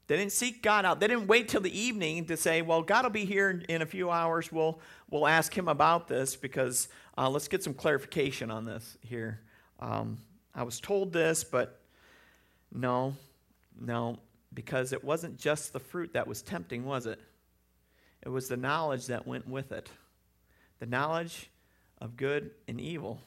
They 0.06 0.16
didn't 0.16 0.32
seek 0.32 0.62
God 0.62 0.84
out. 0.84 1.00
They 1.00 1.08
didn't 1.08 1.26
wait 1.26 1.48
till 1.48 1.60
the 1.60 1.78
evening 1.78 2.26
to 2.26 2.36
say, 2.36 2.62
"Well, 2.62 2.82
God 2.82 3.04
will 3.04 3.10
be 3.10 3.24
here 3.24 3.62
in 3.68 3.82
a 3.82 3.86
few 3.86 4.10
hours. 4.10 4.52
We'll 4.52 4.80
we'll 5.10 5.26
ask 5.26 5.56
Him 5.56 5.68
about 5.68 6.08
this 6.08 6.36
because 6.36 6.88
uh, 7.18 7.28
let's 7.28 7.48
get 7.48 7.62
some 7.62 7.74
clarification 7.74 8.50
on 8.50 8.64
this 8.64 8.96
here." 9.00 9.40
Um, 9.80 10.18
I 10.54 10.62
was 10.62 10.80
told 10.80 11.12
this, 11.12 11.44
but 11.44 11.80
no, 12.72 13.14
no 13.78 14.18
because 14.54 14.92
it 14.92 15.04
wasn't 15.04 15.38
just 15.38 15.72
the 15.72 15.78
fruit 15.78 16.14
that 16.14 16.26
was 16.26 16.42
tempting, 16.42 16.84
was 16.84 17.06
it? 17.06 17.20
It 18.24 18.30
was 18.30 18.48
the 18.48 18.56
knowledge 18.56 19.06
that 19.06 19.26
went 19.26 19.46
with 19.46 19.70
it 19.70 19.88
the 20.78 20.86
knowledge 20.86 21.50
of 22.02 22.16
good 22.16 22.50
and 22.68 22.78
evil. 22.78 23.18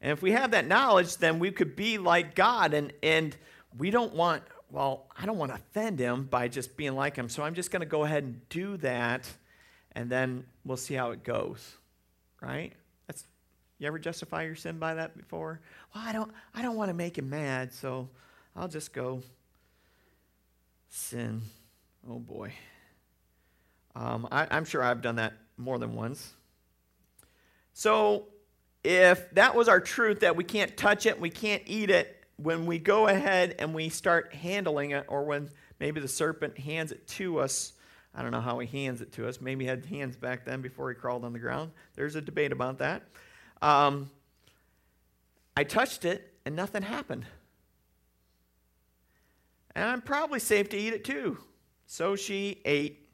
And 0.00 0.10
if 0.10 0.20
we 0.20 0.32
have 0.32 0.50
that 0.52 0.66
knowledge, 0.66 1.18
then 1.18 1.38
we 1.38 1.52
could 1.52 1.76
be 1.76 1.96
like 1.96 2.34
God. 2.34 2.74
And, 2.74 2.92
and 3.04 3.36
we 3.78 3.90
don't 3.90 4.14
want, 4.14 4.42
well, 4.70 5.06
I 5.16 5.26
don't 5.26 5.38
want 5.38 5.52
to 5.52 5.56
offend 5.56 5.98
him 5.98 6.24
by 6.24 6.48
just 6.48 6.76
being 6.76 6.94
like 6.94 7.16
him. 7.16 7.28
So 7.28 7.42
I'm 7.42 7.54
just 7.54 7.70
going 7.70 7.80
to 7.80 7.86
go 7.86 8.04
ahead 8.04 8.24
and 8.24 8.48
do 8.48 8.76
that. 8.78 9.28
And 9.92 10.10
then 10.10 10.44
we'll 10.64 10.76
see 10.76 10.94
how 10.94 11.10
it 11.10 11.24
goes. 11.24 11.76
Right? 12.40 12.72
That's, 13.06 13.24
you 13.78 13.86
ever 13.86 13.98
justify 13.98 14.44
your 14.44 14.54
sin 14.54 14.78
by 14.78 14.94
that 14.94 15.16
before? 15.16 15.60
Well, 15.94 16.04
I 16.06 16.12
don't, 16.12 16.32
I 16.54 16.62
don't 16.62 16.76
want 16.76 16.88
to 16.90 16.94
make 16.94 17.18
him 17.18 17.28
mad. 17.28 17.72
So 17.72 18.08
I'll 18.56 18.68
just 18.68 18.92
go 18.92 19.22
sin. 20.88 21.42
Oh 22.08 22.18
boy. 22.18 22.52
Um, 23.94 24.28
I, 24.30 24.46
I'm 24.50 24.64
sure 24.64 24.82
I've 24.82 25.02
done 25.02 25.16
that 25.16 25.34
more 25.56 25.78
than 25.78 25.94
once. 25.94 26.32
So 27.72 28.26
if 28.84 29.30
that 29.32 29.54
was 29.54 29.68
our 29.68 29.80
truth 29.80 30.20
that 30.20 30.36
we 30.36 30.44
can't 30.44 30.76
touch 30.76 31.06
it, 31.06 31.20
we 31.20 31.30
can't 31.30 31.62
eat 31.66 31.90
it, 31.90 32.19
when 32.42 32.66
we 32.66 32.78
go 32.78 33.08
ahead 33.08 33.56
and 33.58 33.74
we 33.74 33.88
start 33.88 34.34
handling 34.34 34.92
it, 34.92 35.04
or 35.08 35.24
when 35.24 35.50
maybe 35.78 36.00
the 36.00 36.08
serpent 36.08 36.58
hands 36.58 36.92
it 36.92 37.06
to 37.08 37.38
us, 37.38 37.72
I 38.14 38.22
don't 38.22 38.32
know 38.32 38.40
how 38.40 38.58
he 38.58 38.66
hands 38.66 39.00
it 39.00 39.12
to 39.12 39.28
us. 39.28 39.40
Maybe 39.40 39.64
he 39.64 39.68
had 39.68 39.84
hands 39.86 40.16
back 40.16 40.44
then 40.44 40.60
before 40.60 40.88
he 40.88 40.94
crawled 40.94 41.24
on 41.24 41.32
the 41.32 41.38
ground. 41.38 41.72
There's 41.94 42.16
a 42.16 42.20
debate 42.20 42.52
about 42.52 42.78
that. 42.78 43.02
Um, 43.62 44.10
I 45.56 45.64
touched 45.64 46.04
it 46.04 46.32
and 46.44 46.56
nothing 46.56 46.82
happened. 46.82 47.26
And 49.74 49.84
I'm 49.84 50.02
probably 50.02 50.40
safe 50.40 50.68
to 50.70 50.76
eat 50.76 50.92
it 50.92 51.04
too. 51.04 51.38
So 51.86 52.16
she 52.16 52.60
ate, 52.64 53.08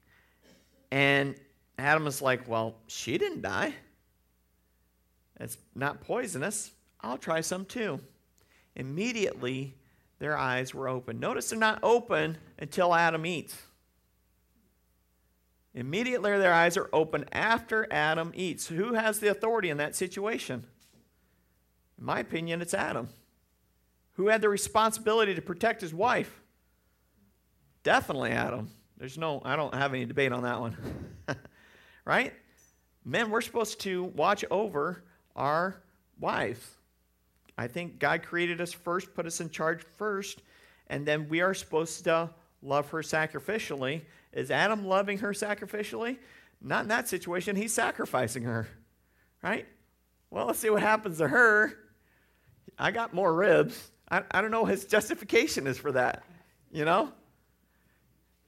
and 0.91 1.35
Adam 1.79 2.05
was 2.05 2.23
like, 2.23 2.49
Well, 2.49 2.77
she 2.87 3.19
didn't 3.19 3.43
die. 3.43 3.75
It's 5.39 5.59
not 5.75 6.01
poisonous. 6.01 6.71
I'll 7.01 7.19
try 7.19 7.41
some 7.43 7.67
too. 7.67 8.01
Immediately, 8.77 9.75
their 10.19 10.37
eyes 10.37 10.75
were 10.75 10.89
open. 10.89 11.19
Notice 11.19 11.51
they're 11.51 11.59
not 11.59 11.81
open 11.83 12.39
until 12.59 12.95
Adam 12.95 13.27
eats. 13.27 13.57
Immediately, 15.75 16.39
their 16.39 16.55
eyes 16.55 16.77
are 16.77 16.89
open 16.93 17.25
after 17.33 17.87
Adam 17.91 18.33
eats. 18.35 18.67
Who 18.69 18.95
has 18.95 19.19
the 19.19 19.29
authority 19.29 19.71
in 19.71 19.79
that 19.79 19.97
situation? 19.97 20.67
In 21.99 22.05
my 22.05 22.21
opinion, 22.21 22.63
it's 22.63 22.75
Adam. 22.75 23.09
Who 24.13 24.29
had 24.29 24.41
the 24.41 24.49
responsibility 24.49 25.35
to 25.35 25.43
protect 25.43 25.81
his 25.81 25.93
wife? 25.93 26.41
Definitely 27.83 28.31
Adam. 28.31 28.71
There's 28.97 29.19
no, 29.19 29.43
I 29.45 29.57
don't 29.57 29.75
have 29.75 29.93
any 29.93 30.07
debate 30.07 30.33
on 30.33 30.45
that 30.45 30.61
one. 30.61 30.77
right? 32.05 32.33
Men, 33.05 33.31
we're 33.31 33.43
supposed 33.43 33.81
to 33.81 34.05
watch 34.05 34.45
over 34.51 35.03
our 35.35 35.77
wives. 36.19 36.76
I 37.59 37.69
think 37.69 37.99
God 37.99 38.23
created 38.23 38.61
us 38.61 38.73
first, 38.73 39.15
put 39.15 39.27
us 39.27 39.41
in 39.41 39.51
charge 39.51 39.83
first, 39.97 40.43
and 40.89 41.07
then 41.07 41.29
we 41.29 41.41
are 41.41 41.55
supposed 41.55 42.05
to 42.05 42.31
love 42.63 42.91
her 42.91 43.01
sacrificially. 43.01 44.03
Is 44.33 44.51
Adam 44.51 44.87
loving 44.87 45.19
her 45.19 45.33
sacrificially? 45.33 46.19
Not 46.61 46.83
in 46.83 46.89
that 46.89 47.09
situation. 47.09 47.57
He's 47.57 47.73
sacrificing 47.73 48.45
her, 48.45 48.69
right? 49.43 49.67
Well, 50.31 50.47
let's 50.47 50.59
see 50.59 50.71
what 50.71 50.83
happens 50.83 51.19
to 51.19 51.29
her. 51.29 51.73
I 52.79 52.91
got 52.91 53.15
more 53.15 53.33
ribs. 53.33 53.91
I, 54.11 54.23
I 54.31 54.41
don't 54.41 54.51
know 54.51 54.65
his 54.65 54.85
justification 54.85 55.67
is 55.67 55.79
for 55.79 55.93
that, 55.93 56.25
you 56.71 56.85
know? 56.85 57.13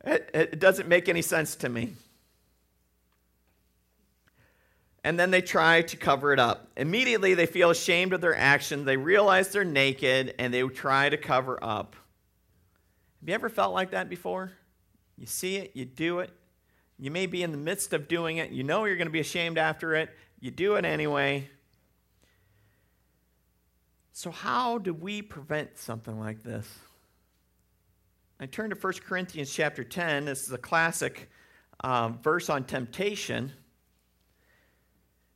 It, 0.05 0.31
it 0.35 0.61
doesn't 0.61 0.89
make 0.89 1.09
any 1.09 1.23
sense 1.23 1.57
to 1.57 1.69
me 1.69 1.95
and 5.09 5.19
then 5.19 5.31
they 5.31 5.41
try 5.41 5.81
to 5.81 5.97
cover 5.97 6.35
it 6.35 6.39
up. 6.39 6.71
Immediately, 6.77 7.33
they 7.33 7.47
feel 7.47 7.71
ashamed 7.71 8.13
of 8.13 8.21
their 8.21 8.37
action. 8.37 8.85
They 8.85 8.99
realize 8.99 9.49
they're 9.49 9.65
naked 9.65 10.35
and 10.39 10.53
they 10.53 10.61
try 10.65 11.09
to 11.09 11.17
cover 11.17 11.59
up. 11.65 11.97
Have 13.23 13.29
you 13.31 13.35
ever 13.35 13.49
felt 13.49 13.73
like 13.73 13.93
that 13.93 14.11
before? 14.11 14.53
You 15.17 15.25
see 15.25 15.57
it, 15.57 15.71
you 15.73 15.87
do 15.87 16.19
it. 16.19 16.31
You 16.99 17.11
may 17.11 17.25
be 17.25 17.43
in 17.43 17.53
the 17.53 17.57
midst 17.57 17.95
of 17.95 18.07
doing 18.07 18.37
it. 18.37 18.51
You 18.51 18.65
know 18.65 18.85
you're 18.85 18.99
going 18.99 19.09
to 19.09 19.11
be 19.11 19.21
ashamed 19.21 19.57
after 19.57 19.95
it. 19.95 20.11
You 20.41 20.51
do 20.51 20.75
it 20.75 20.85
anyway. 20.85 21.49
So, 24.13 24.31
how 24.31 24.77
do 24.77 24.93
we 24.93 25.23
prevent 25.23 25.79
something 25.79 26.21
like 26.21 26.43
this? 26.43 26.69
I 28.39 28.45
turn 28.45 28.69
to 28.69 28.77
1 28.77 28.93
Corinthians 29.07 29.51
chapter 29.51 29.85
10. 29.85 30.27
This 30.27 30.45
is 30.45 30.53
a 30.53 30.59
classic 30.59 31.31
um, 31.81 32.19
verse 32.19 32.51
on 32.51 32.65
temptation. 32.65 33.55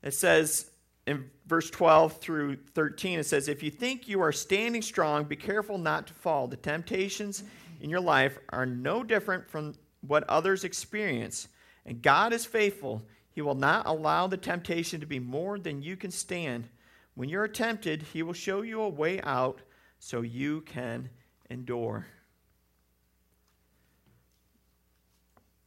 It 0.03 0.15
says 0.15 0.71
in 1.07 1.31
verse 1.47 1.71
12 1.71 2.19
through 2.19 2.57
13, 2.75 3.19
it 3.19 3.27
says, 3.27 3.49
If 3.49 3.63
you 3.63 3.71
think 3.71 4.09
you 4.09 4.21
are 4.21 4.33
standing 4.33 4.83
strong, 4.83 5.25
be 5.25 5.37
careful 5.37 5.79
not 5.79 6.07
to 6.09 6.15
fall. 6.15 6.47
The 6.47 6.57
temptations 6.57 7.45
in 7.81 7.91
your 7.91 8.01
life 8.01 8.39
are 8.51 8.67
no 8.67 9.03
different 9.03 9.49
from 9.49 9.75
what 10.07 10.25
others 10.29 10.65
experience. 10.65 11.49
And 11.87 12.03
God 12.03 12.33
is 12.33 12.45
faithful. 12.45 13.03
He 13.33 13.43
will 13.43 13.55
not 13.55 13.87
allow 13.87 14.27
the 14.27 14.37
temptation 14.37 15.01
to 15.01 15.07
be 15.07 15.19
more 15.19 15.59
than 15.59 15.83
you 15.83 15.97
can 15.97 16.11
stand. 16.11 16.69
When 17.15 17.29
you're 17.29 17.49
tempted, 17.49 18.03
He 18.03 18.23
will 18.23 18.33
show 18.33 18.63
you 18.63 18.81
a 18.83 18.89
way 18.89 19.21
out 19.23 19.61
so 19.99 20.21
you 20.23 20.63
can 20.63 21.09
endure. 21.51 22.07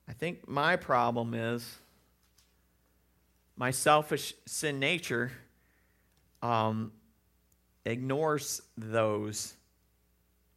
I 0.08 0.14
think 0.14 0.48
my 0.48 0.76
problem 0.76 1.34
is 1.34 1.80
my 3.58 3.72
selfish 3.72 4.34
sin 4.46 4.80
nature 4.80 5.32
um, 6.42 6.92
ignores 7.86 8.62
those 8.78 9.54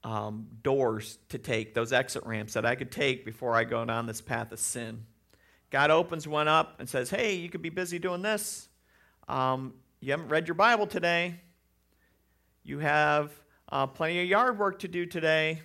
um, 0.05 0.47
doors 0.63 1.19
to 1.29 1.39
take, 1.39 1.75
those 1.75 1.93
exit 1.93 2.25
ramps 2.25 2.55
that 2.55 2.65
I 2.65 2.75
could 2.75 2.91
take 2.91 3.25
before 3.25 3.55
I 3.55 3.65
go 3.65 3.85
down 3.85 4.07
this 4.07 4.21
path 4.21 4.53
of 4.53 4.59
sin. 4.59 5.05
God 5.71 5.91
opens 5.91 6.27
one 6.27 6.49
up 6.49 6.77
and 6.79 6.89
says, 6.89 7.11
Hey, 7.11 7.35
you 7.35 7.51
could 7.51 7.63
be 7.63 7.69
busy 7.69 7.99
doing 7.99 8.23
this. 8.23 8.69
Um, 9.29 9.75
you 10.01 10.13
haven't 10.13 10.29
read 10.29 10.49
your 10.49 10.55
Bible 10.55 10.87
today. 10.87 11.41
You 12.65 12.79
have 12.79 13.33
uh, 13.71 13.87
plenty 13.87 14.21
of 14.21 14.27
yard 14.29 14.59
work 14.59 14.79
to 14.81 14.89
do 14.89 15.05
today. 15.05 15.63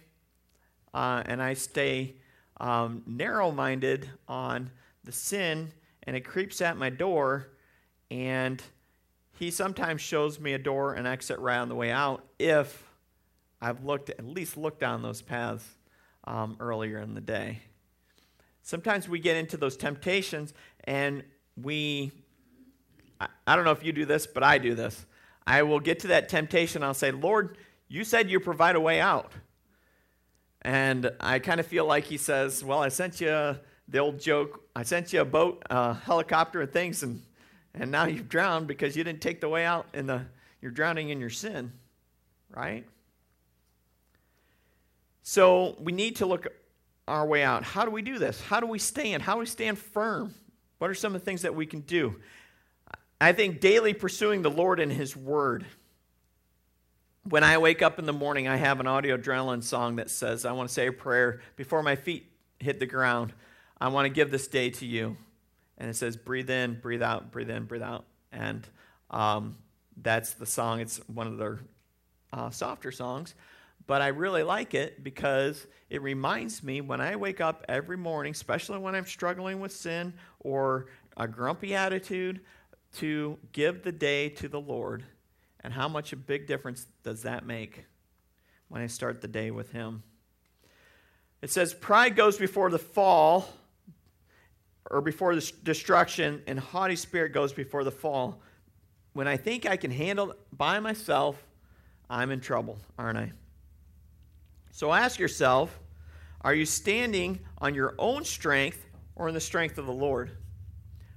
Uh, 0.94 1.24
and 1.26 1.42
I 1.42 1.54
stay 1.54 2.16
um, 2.60 3.02
narrow 3.08 3.52
minded 3.52 4.10
on 4.28 4.70
the 5.04 5.12
sin 5.12 5.72
and 6.06 6.16
it 6.16 6.22
creeps 6.22 6.62
at 6.62 6.78
my 6.78 6.90
door, 6.90 7.48
and 8.12 8.62
he 9.38 9.52
sometimes 9.52 10.02
shows 10.02 10.40
me 10.40 10.54
a 10.54 10.58
door 10.58 10.94
and 10.94 11.08
exit 11.08 11.40
right 11.40 11.58
on 11.58 11.70
the 11.70 11.76
way 11.76 11.92
out 11.92 12.26
if 12.40 12.84
I've 13.62 13.84
looked 13.84 14.10
at 14.10 14.26
least 14.26 14.58
looked 14.58 14.80
down 14.80 15.02
those 15.02 15.22
paths 15.22 15.66
um, 16.26 16.58
earlier 16.60 17.00
in 17.00 17.14
the 17.14 17.22
day. 17.22 17.60
Sometimes 18.62 19.10
we 19.10 19.20
get 19.20 19.36
into 19.36 19.58
those 19.58 19.76
temptations 19.76 20.54
and 20.86 21.24
we, 21.62 22.12
I, 23.20 23.28
I 23.48 23.56
don't 23.56 23.66
know 23.66 23.72
if 23.72 23.84
you 23.84 23.92
do 23.92 24.06
this, 24.06 24.28
but 24.28 24.44
I 24.44 24.58
do 24.58 24.76
this. 24.76 25.06
I 25.46 25.64
will 25.64 25.80
get 25.80 26.00
to 26.00 26.08
that 26.08 26.30
temptation. 26.30 26.84
I'll 26.84 26.94
say, 26.94 27.12
Lord, 27.12 27.58
you 27.88 28.04
said 28.04 28.30
you 28.30 28.40
provide 28.40 28.76
a 28.76 28.80
way 28.80 29.00
out. 29.00 29.32
And 30.62 31.12
I 31.20 31.40
kind 31.40 31.60
of 31.60 31.68
feel 31.68 31.86
like 31.86 32.06
he 32.06 32.18
says, 32.18 32.64
Well, 32.64 32.80
I 32.80 32.88
sent 32.88 33.20
you 33.20 33.58
the 33.88 34.00
old 34.00 34.20
joke 34.20 34.64
I 34.76 34.84
sent 34.84 35.14
you 35.14 35.22
a 35.22 35.26
boat, 35.26 35.64
a 35.70 35.94
helicopter, 35.94 36.62
and 36.62 36.72
things, 36.72 37.04
and, 37.04 37.22
and 37.74 37.92
now 37.92 38.06
you've 38.06 38.30
drowned 38.30 38.68
because 38.68 38.96
you 38.96 39.04
didn't 39.04 39.22
take 39.22 39.42
the 39.42 39.50
way 39.50 39.66
out, 39.66 39.88
and 39.94 40.10
the, 40.10 40.26
you're 40.62 40.72
drowning 40.72 41.10
in 41.10 41.20
your 41.20 41.30
sin, 41.30 41.72
right? 42.50 42.86
So 45.22 45.76
we 45.80 45.92
need 45.92 46.18
to 46.18 46.26
look 46.26 46.48
our 47.08 47.26
way 47.26 47.44
out. 47.44 47.64
How 47.64 47.86
do 47.86 47.92
we 47.92 48.02
do 48.02 48.20
this? 48.20 48.42
How 48.42 48.60
do 48.60 48.68
we 48.68 48.80
stand? 48.80 49.24
How 49.24 49.34
do 49.34 49.40
we 49.40 49.46
stand 49.46 49.78
firm? 49.78 50.34
What 50.80 50.90
are 50.90 50.96
some 50.96 51.16
of 51.16 51.22
the 51.22 51.26
things 51.26 51.44
that 51.44 51.56
we 51.56 51.66
can 51.66 51.82
do? 51.82 52.16
I 53.20 53.32
think 53.32 53.62
daily 53.62 53.94
pursuing 53.94 54.42
the 54.42 54.52
Lord 54.52 54.80
and 54.80 54.92
His 54.92 55.16
Word. 55.16 55.66
When 57.30 57.44
I 57.44 57.58
wake 57.58 57.82
up 57.82 58.00
in 58.00 58.06
the 58.06 58.14
morning, 58.14 58.50
I 58.50 58.58
have 58.58 58.82
an 58.82 58.88
audio 58.88 59.16
adrenaline 59.16 59.64
song 59.64 59.96
that 59.96 60.10
says, 60.10 60.44
I 60.44 60.52
want 60.52 60.68
to 60.68 60.74
say 60.74 60.88
a 60.88 60.92
prayer 60.92 61.40
before 61.56 61.82
my 61.82 61.96
feet 61.96 62.30
hit 62.60 62.80
the 62.80 62.86
ground. 62.86 63.32
I 63.80 63.90
want 63.90 64.06
to 64.06 64.10
give 64.10 64.32
this 64.32 64.48
day 64.48 64.70
to 64.72 64.86
you. 64.86 65.18
And 65.78 65.90
it 65.90 65.96
says, 65.96 66.16
breathe 66.16 66.50
in, 66.50 66.80
breathe 66.80 67.04
out, 67.04 67.32
breathe 67.32 67.50
in, 67.50 67.66
breathe 67.66 67.82
out. 67.82 68.06
And 68.32 68.68
um, 69.10 69.58
that's 70.02 70.34
the 70.34 70.46
song. 70.46 70.80
It's 70.80 70.98
one 71.08 71.28
of 71.28 71.38
their 71.38 71.60
uh, 72.32 72.50
softer 72.50 72.92
songs. 72.92 73.36
But 73.86 74.02
I 74.02 74.08
really 74.08 74.44
like 74.44 74.74
it 74.74 75.04
because 75.04 75.68
it 75.90 76.02
reminds 76.02 76.64
me 76.64 76.82
when 76.82 77.02
I 77.02 77.16
wake 77.16 77.42
up 77.42 77.66
every 77.68 77.98
morning, 77.98 78.32
especially 78.32 78.80
when 78.80 78.96
I'm 78.96 79.06
struggling 79.06 79.60
with 79.60 79.74
sin 79.74 80.14
or 80.40 80.88
a 81.18 81.28
grumpy 81.28 81.76
attitude, 81.76 82.42
to 82.98 83.38
give 83.52 83.84
the 83.84 83.92
day 83.92 84.30
to 84.30 84.48
the 84.48 84.62
Lord. 84.62 85.04
And 85.62 85.74
how 85.74 85.88
much 85.88 86.14
a 86.14 86.16
big 86.16 86.48
difference 86.48 86.86
does 87.04 87.24
that 87.24 87.46
make 87.46 87.86
when 88.70 88.82
I 88.82 88.88
start 88.88 89.22
the 89.22 89.28
day 89.28 89.52
with 89.52 89.72
Him? 89.72 90.04
It 91.42 91.50
says, 91.50 91.74
Pride 91.74 92.16
goes 92.16 92.38
before 92.38 92.70
the 92.70 92.80
fall 92.80 93.50
or 94.90 95.02
before 95.02 95.36
the 95.36 95.52
destruction, 95.64 96.42
and 96.48 96.60
haughty 96.60 96.96
spirit 96.96 97.34
goes 97.34 97.54
before 97.54 97.84
the 97.84 97.92
fall. 97.92 98.42
when 99.14 99.28
I 99.28 99.38
think 99.38 99.68
I 99.68 99.78
can 99.78 99.92
handle 99.92 100.34
by 100.52 100.80
myself, 100.80 101.44
I'm 102.10 102.32
in 102.32 102.40
trouble, 102.40 102.80
aren't 102.98 103.18
I? 103.18 103.32
So 104.72 104.92
ask 104.92 105.20
yourself 105.20 105.80
are 106.42 106.54
you 106.54 106.66
standing 106.66 107.40
on 107.60 107.74
your 107.74 107.96
own 107.98 108.26
strength 108.26 108.86
or 109.16 109.28
in 109.30 109.34
the 109.34 109.40
strength 109.40 109.78
of 109.78 109.86
the 109.86 109.94
Lord? 109.94 110.32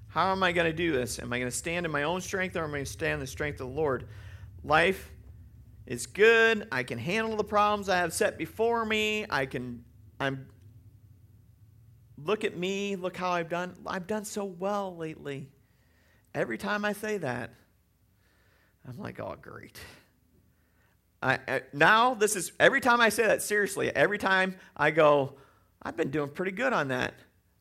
How 0.09 0.31
am 0.31 0.43
I 0.43 0.53
going 0.53 0.71
to 0.71 0.77
do 0.77 0.93
this? 0.93 1.19
Am 1.19 1.33
I 1.33 1.39
going 1.39 1.51
to 1.51 1.57
stand 1.57 1.85
in 1.85 1.93
my 1.93 2.05
own 2.05 2.21
strength 2.21 2.55
or 2.55 2.65
am 2.65 2.71
I 2.71 2.75
going 2.75 2.85
to 2.85 2.91
stand 2.91 3.15
in 3.15 3.21
the 3.21 3.27
strength 3.27 3.61
of 3.61 3.69
the 3.69 3.75
Lord? 3.75 4.07
Life 4.63 5.11
is 5.87 6.07
good. 6.07 6.69
I 6.71 6.85
can 6.85 6.99
handle 6.99 7.37
the 7.37 7.45
problems 7.45 7.89
I 7.89 7.99
have 7.99 8.13
set 8.13 8.39
before 8.39 8.85
me. 8.85 9.27
I 9.29 9.47
can, 9.47 9.85
I'm, 10.21 10.47
look 12.23 12.45
at 12.45 12.57
me, 12.57 12.97
look 12.97 13.17
how 13.17 13.31
I've 13.31 13.49
done. 13.49 13.75
I've 13.87 14.07
done 14.07 14.25
so 14.25 14.45
well 14.45 14.97
lately. 14.97 15.49
Every 16.35 16.59
time 16.59 16.85
I 16.85 16.93
say 16.93 17.19
that, 17.19 17.51
I'm 18.89 18.99
like, 18.99 19.21
oh, 19.21 19.37
great. 19.41 19.79
I, 21.23 21.39
I, 21.49 21.63
now, 21.73 22.15
this 22.15 22.37
is 22.37 22.53
every 22.61 22.81
time 22.81 23.01
I 23.01 23.09
say 23.09 23.27
that, 23.27 23.43
seriously, 23.43 23.95
every 23.95 24.19
time 24.19 24.57
I 24.77 24.91
go, 24.91 25.35
I've 25.83 25.97
been 25.97 26.11
doing 26.11 26.29
pretty 26.29 26.53
good 26.53 26.73
on 26.73 26.89
that. 26.89 27.15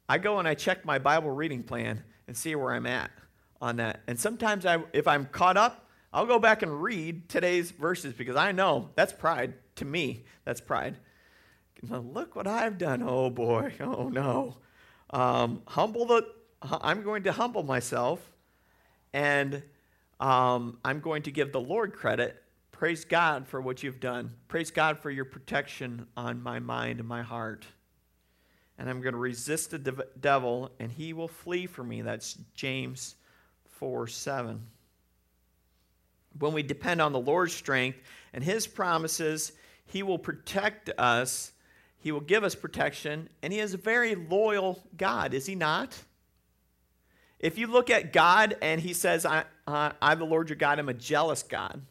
I 0.08 0.18
go 0.18 0.40
and 0.40 0.48
I 0.48 0.54
check 0.54 0.86
my 0.86 1.00
Bible 1.00 1.32
reading 1.32 1.64
plan 1.64 2.04
and 2.28 2.36
see 2.36 2.54
where 2.56 2.74
I'm 2.74 2.86
at 2.86 3.12
on 3.62 3.78
that. 3.78 4.02
And 4.08 4.20
sometimes, 4.20 4.66
I, 4.66 4.84
if 4.94 5.08
I'm 5.08 5.26
caught 5.26 5.58
up, 5.58 5.90
I'll 6.14 6.26
go 6.26 6.40
back 6.40 6.62
and 6.62 6.82
read 6.82 7.28
today's 7.28 7.72
verses 7.72 8.14
because 8.14 8.36
I 8.36 8.52
know 8.52 8.90
that's 8.96 9.14
pride. 9.14 9.54
To 9.78 9.86
me, 9.86 10.26
that's 10.44 10.62
pride. 10.62 10.98
Look 11.82 12.36
what 12.36 12.48
I've 12.48 12.78
done. 12.78 13.04
Oh 13.04 13.30
boy. 13.30 13.74
Oh 13.80 14.10
no. 14.10 14.58
Um, 15.12 15.62
humble 15.68 16.06
the. 16.06 16.28
I'm 16.62 17.04
going 17.04 17.24
to 17.24 17.32
humble 17.32 17.64
myself, 17.64 18.20
and 19.14 19.62
um, 20.20 20.80
I'm 20.84 21.00
going 21.00 21.24
to 21.24 21.32
give 21.32 21.52
the 21.52 21.62
Lord 21.62 21.94
credit. 21.94 22.42
Praise 22.72 23.06
God 23.06 23.48
for 23.48 23.62
what 23.62 23.84
you've 23.84 24.00
done. 24.00 24.32
Praise 24.48 24.72
God 24.72 24.98
for 25.00 25.10
your 25.12 25.26
protection 25.26 26.08
on 26.18 26.42
my 26.42 26.60
mind 26.60 27.00
and 27.00 27.08
my 27.08 27.22
heart 27.22 27.66
and 28.78 28.90
I'm 28.90 29.02
going 29.02 29.14
to 29.14 29.20
resist 29.20 29.72
the 29.72 30.06
devil, 30.20 30.72
and 30.80 30.92
he 30.92 31.14
will 31.14 31.28
flee 31.28 31.66
from 31.66 31.88
me. 31.90 32.02
That's 32.02 32.38
James 32.56 33.16
4 33.80 34.08
7. 34.08 34.62
When 36.40 36.54
we 36.54 36.64
depend 36.64 37.02
on 37.02 37.14
the 37.14 37.20
Lord's 37.20 37.54
strength 37.54 38.00
and 38.34 38.44
his 38.44 38.68
promises, 38.68 39.54
he 39.86 40.04
will 40.04 40.20
protect 40.20 40.90
us, 40.98 41.54
he 42.06 42.12
will 42.12 42.22
give 42.22 42.44
us 42.44 42.54
protection, 42.54 43.30
and 43.42 43.52
he 43.52 43.58
is 43.58 43.74
a 43.74 43.78
very 43.78 44.14
loyal 44.14 44.80
God, 44.96 45.34
is 45.34 45.48
he 45.48 45.56
not? 45.56 45.98
If 47.40 47.58
you 47.58 47.66
look 47.66 47.90
at 47.90 48.14
God 48.14 48.56
and 48.62 48.80
he 48.80 48.94
says, 48.94 49.26
I, 49.26 49.46
uh, 49.66 49.90
I'm 50.00 50.20
the 50.20 50.26
Lord 50.26 50.50
your 50.50 50.56
God, 50.56 50.78
I'm 50.78 50.88
a 50.88 50.94
jealous 50.94 51.42
God. 51.42 51.82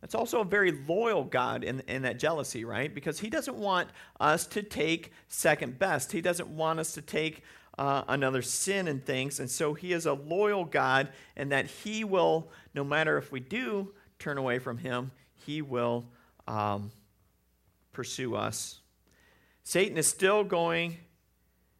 That's 0.00 0.14
also 0.14 0.42
a 0.42 0.44
very 0.44 0.70
loyal 0.70 1.24
God 1.24 1.64
in, 1.64 1.80
in 1.88 2.02
that 2.02 2.20
jealousy, 2.20 2.64
right? 2.64 2.94
Because 2.94 3.18
He 3.18 3.28
doesn't 3.28 3.56
want 3.56 3.88
us 4.20 4.46
to 4.46 4.62
take 4.62 5.10
second 5.26 5.80
best. 5.80 6.12
He 6.12 6.20
doesn't 6.20 6.50
want 6.50 6.78
us 6.78 6.92
to 6.92 7.02
take 7.02 7.42
uh, 7.76 8.04
another 8.06 8.40
sin 8.40 8.86
and 8.86 9.04
things. 9.04 9.40
And 9.40 9.50
so 9.50 9.74
He 9.74 9.92
is 9.92 10.06
a 10.06 10.12
loyal 10.12 10.64
God, 10.64 11.08
and 11.34 11.50
that 11.50 11.66
He 11.66 12.04
will, 12.04 12.52
no 12.72 12.84
matter 12.84 13.18
if 13.18 13.32
we 13.32 13.40
do 13.40 13.94
turn 14.20 14.38
away 14.38 14.60
from 14.60 14.78
Him, 14.78 15.10
He 15.44 15.60
will 15.60 16.04
um, 16.46 16.92
pursue 17.92 18.36
us. 18.36 18.78
Satan 19.64 19.96
is 19.96 20.06
still 20.06 20.44
going, 20.44 20.98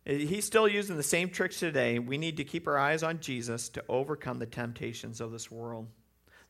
he's 0.07 0.47
still 0.47 0.67
using 0.67 0.97
the 0.97 1.03
same 1.03 1.29
tricks 1.29 1.61
today. 1.61 1.99
We 1.99 2.17
need 2.17 2.39
to 2.39 2.45
keep 2.45 2.67
our 2.67 2.79
eyes 2.79 3.03
on 3.03 3.21
Jesus 3.21 3.69
to 3.71 3.85
overcome 3.89 4.39
the 4.39 4.47
temptations 4.47 5.21
of 5.21 5.31
this 5.31 5.51
world. 5.51 5.87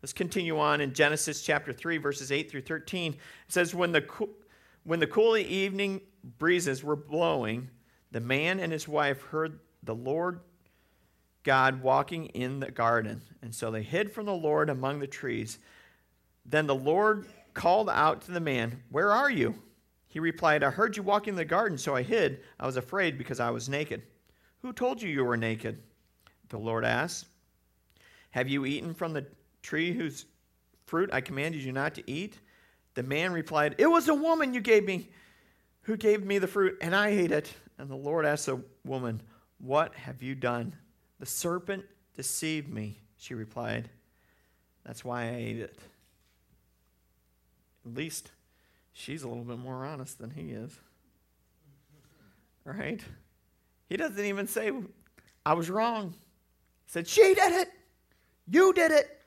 Let's 0.00 0.12
continue 0.12 0.58
on 0.58 0.80
in 0.80 0.94
Genesis 0.94 1.42
chapter 1.42 1.72
3, 1.72 1.98
verses 1.98 2.30
8 2.30 2.50
through 2.50 2.62
13. 2.62 3.14
It 3.14 3.18
says, 3.48 3.74
When 3.74 3.90
the, 3.90 4.06
when 4.84 5.00
the 5.00 5.06
cool 5.08 5.36
evening 5.36 6.02
breezes 6.38 6.84
were 6.84 6.96
blowing, 6.96 7.68
the 8.12 8.20
man 8.20 8.60
and 8.60 8.72
his 8.72 8.86
wife 8.86 9.22
heard 9.22 9.58
the 9.82 9.94
Lord 9.94 10.40
God 11.42 11.82
walking 11.82 12.26
in 12.26 12.60
the 12.60 12.70
garden. 12.70 13.22
And 13.42 13.54
so 13.54 13.70
they 13.70 13.82
hid 13.82 14.12
from 14.12 14.26
the 14.26 14.34
Lord 14.34 14.70
among 14.70 15.00
the 15.00 15.06
trees. 15.06 15.58
Then 16.46 16.66
the 16.66 16.74
Lord 16.74 17.26
called 17.54 17.90
out 17.90 18.22
to 18.22 18.30
the 18.30 18.40
man, 18.40 18.82
Where 18.90 19.10
are 19.10 19.30
you? 19.30 19.54
He 20.14 20.20
replied, 20.20 20.62
I 20.62 20.70
heard 20.70 20.96
you 20.96 21.02
walking 21.02 21.32
in 21.32 21.36
the 21.36 21.44
garden, 21.44 21.76
so 21.76 21.96
I 21.96 22.02
hid. 22.02 22.44
I 22.60 22.66
was 22.66 22.76
afraid 22.76 23.18
because 23.18 23.40
I 23.40 23.50
was 23.50 23.68
naked. 23.68 24.00
Who 24.62 24.72
told 24.72 25.02
you 25.02 25.10
you 25.10 25.24
were 25.24 25.36
naked? 25.36 25.82
The 26.50 26.56
Lord 26.56 26.84
asked. 26.84 27.26
Have 28.30 28.48
you 28.48 28.64
eaten 28.64 28.94
from 28.94 29.12
the 29.12 29.26
tree 29.60 29.92
whose 29.92 30.26
fruit 30.86 31.10
I 31.12 31.20
commanded 31.20 31.62
you 31.62 31.72
not 31.72 31.96
to 31.96 32.08
eat? 32.08 32.38
The 32.94 33.02
man 33.02 33.32
replied, 33.32 33.74
It 33.76 33.88
was 33.88 34.06
a 34.06 34.14
woman 34.14 34.54
you 34.54 34.60
gave 34.60 34.84
me 34.84 35.10
who 35.82 35.96
gave 35.96 36.24
me 36.24 36.38
the 36.38 36.46
fruit, 36.46 36.78
and 36.80 36.94
I 36.94 37.08
ate 37.08 37.32
it. 37.32 37.52
And 37.78 37.90
the 37.90 37.96
Lord 37.96 38.24
asked 38.24 38.46
the 38.46 38.62
woman, 38.84 39.20
What 39.58 39.96
have 39.96 40.22
you 40.22 40.36
done? 40.36 40.76
The 41.18 41.26
serpent 41.26 41.84
deceived 42.16 42.68
me, 42.68 43.00
she 43.16 43.34
replied. 43.34 43.90
That's 44.86 45.04
why 45.04 45.22
I 45.22 45.34
ate 45.34 45.58
it. 45.58 45.76
At 47.84 47.94
least 47.94 48.30
she's 48.94 49.22
a 49.22 49.28
little 49.28 49.44
bit 49.44 49.58
more 49.58 49.84
honest 49.84 50.18
than 50.18 50.30
he 50.30 50.52
is. 50.52 50.72
Right? 52.64 53.02
He 53.90 53.98
doesn't 53.98 54.24
even 54.24 54.46
say, 54.46 54.72
I 55.44 55.52
was 55.52 55.68
wrong. 55.68 56.14
He 56.86 56.92
said, 56.92 57.06
She 57.06 57.34
did 57.34 57.52
it. 57.52 57.68
You 58.48 58.72
did 58.72 58.90
it. 58.90 59.20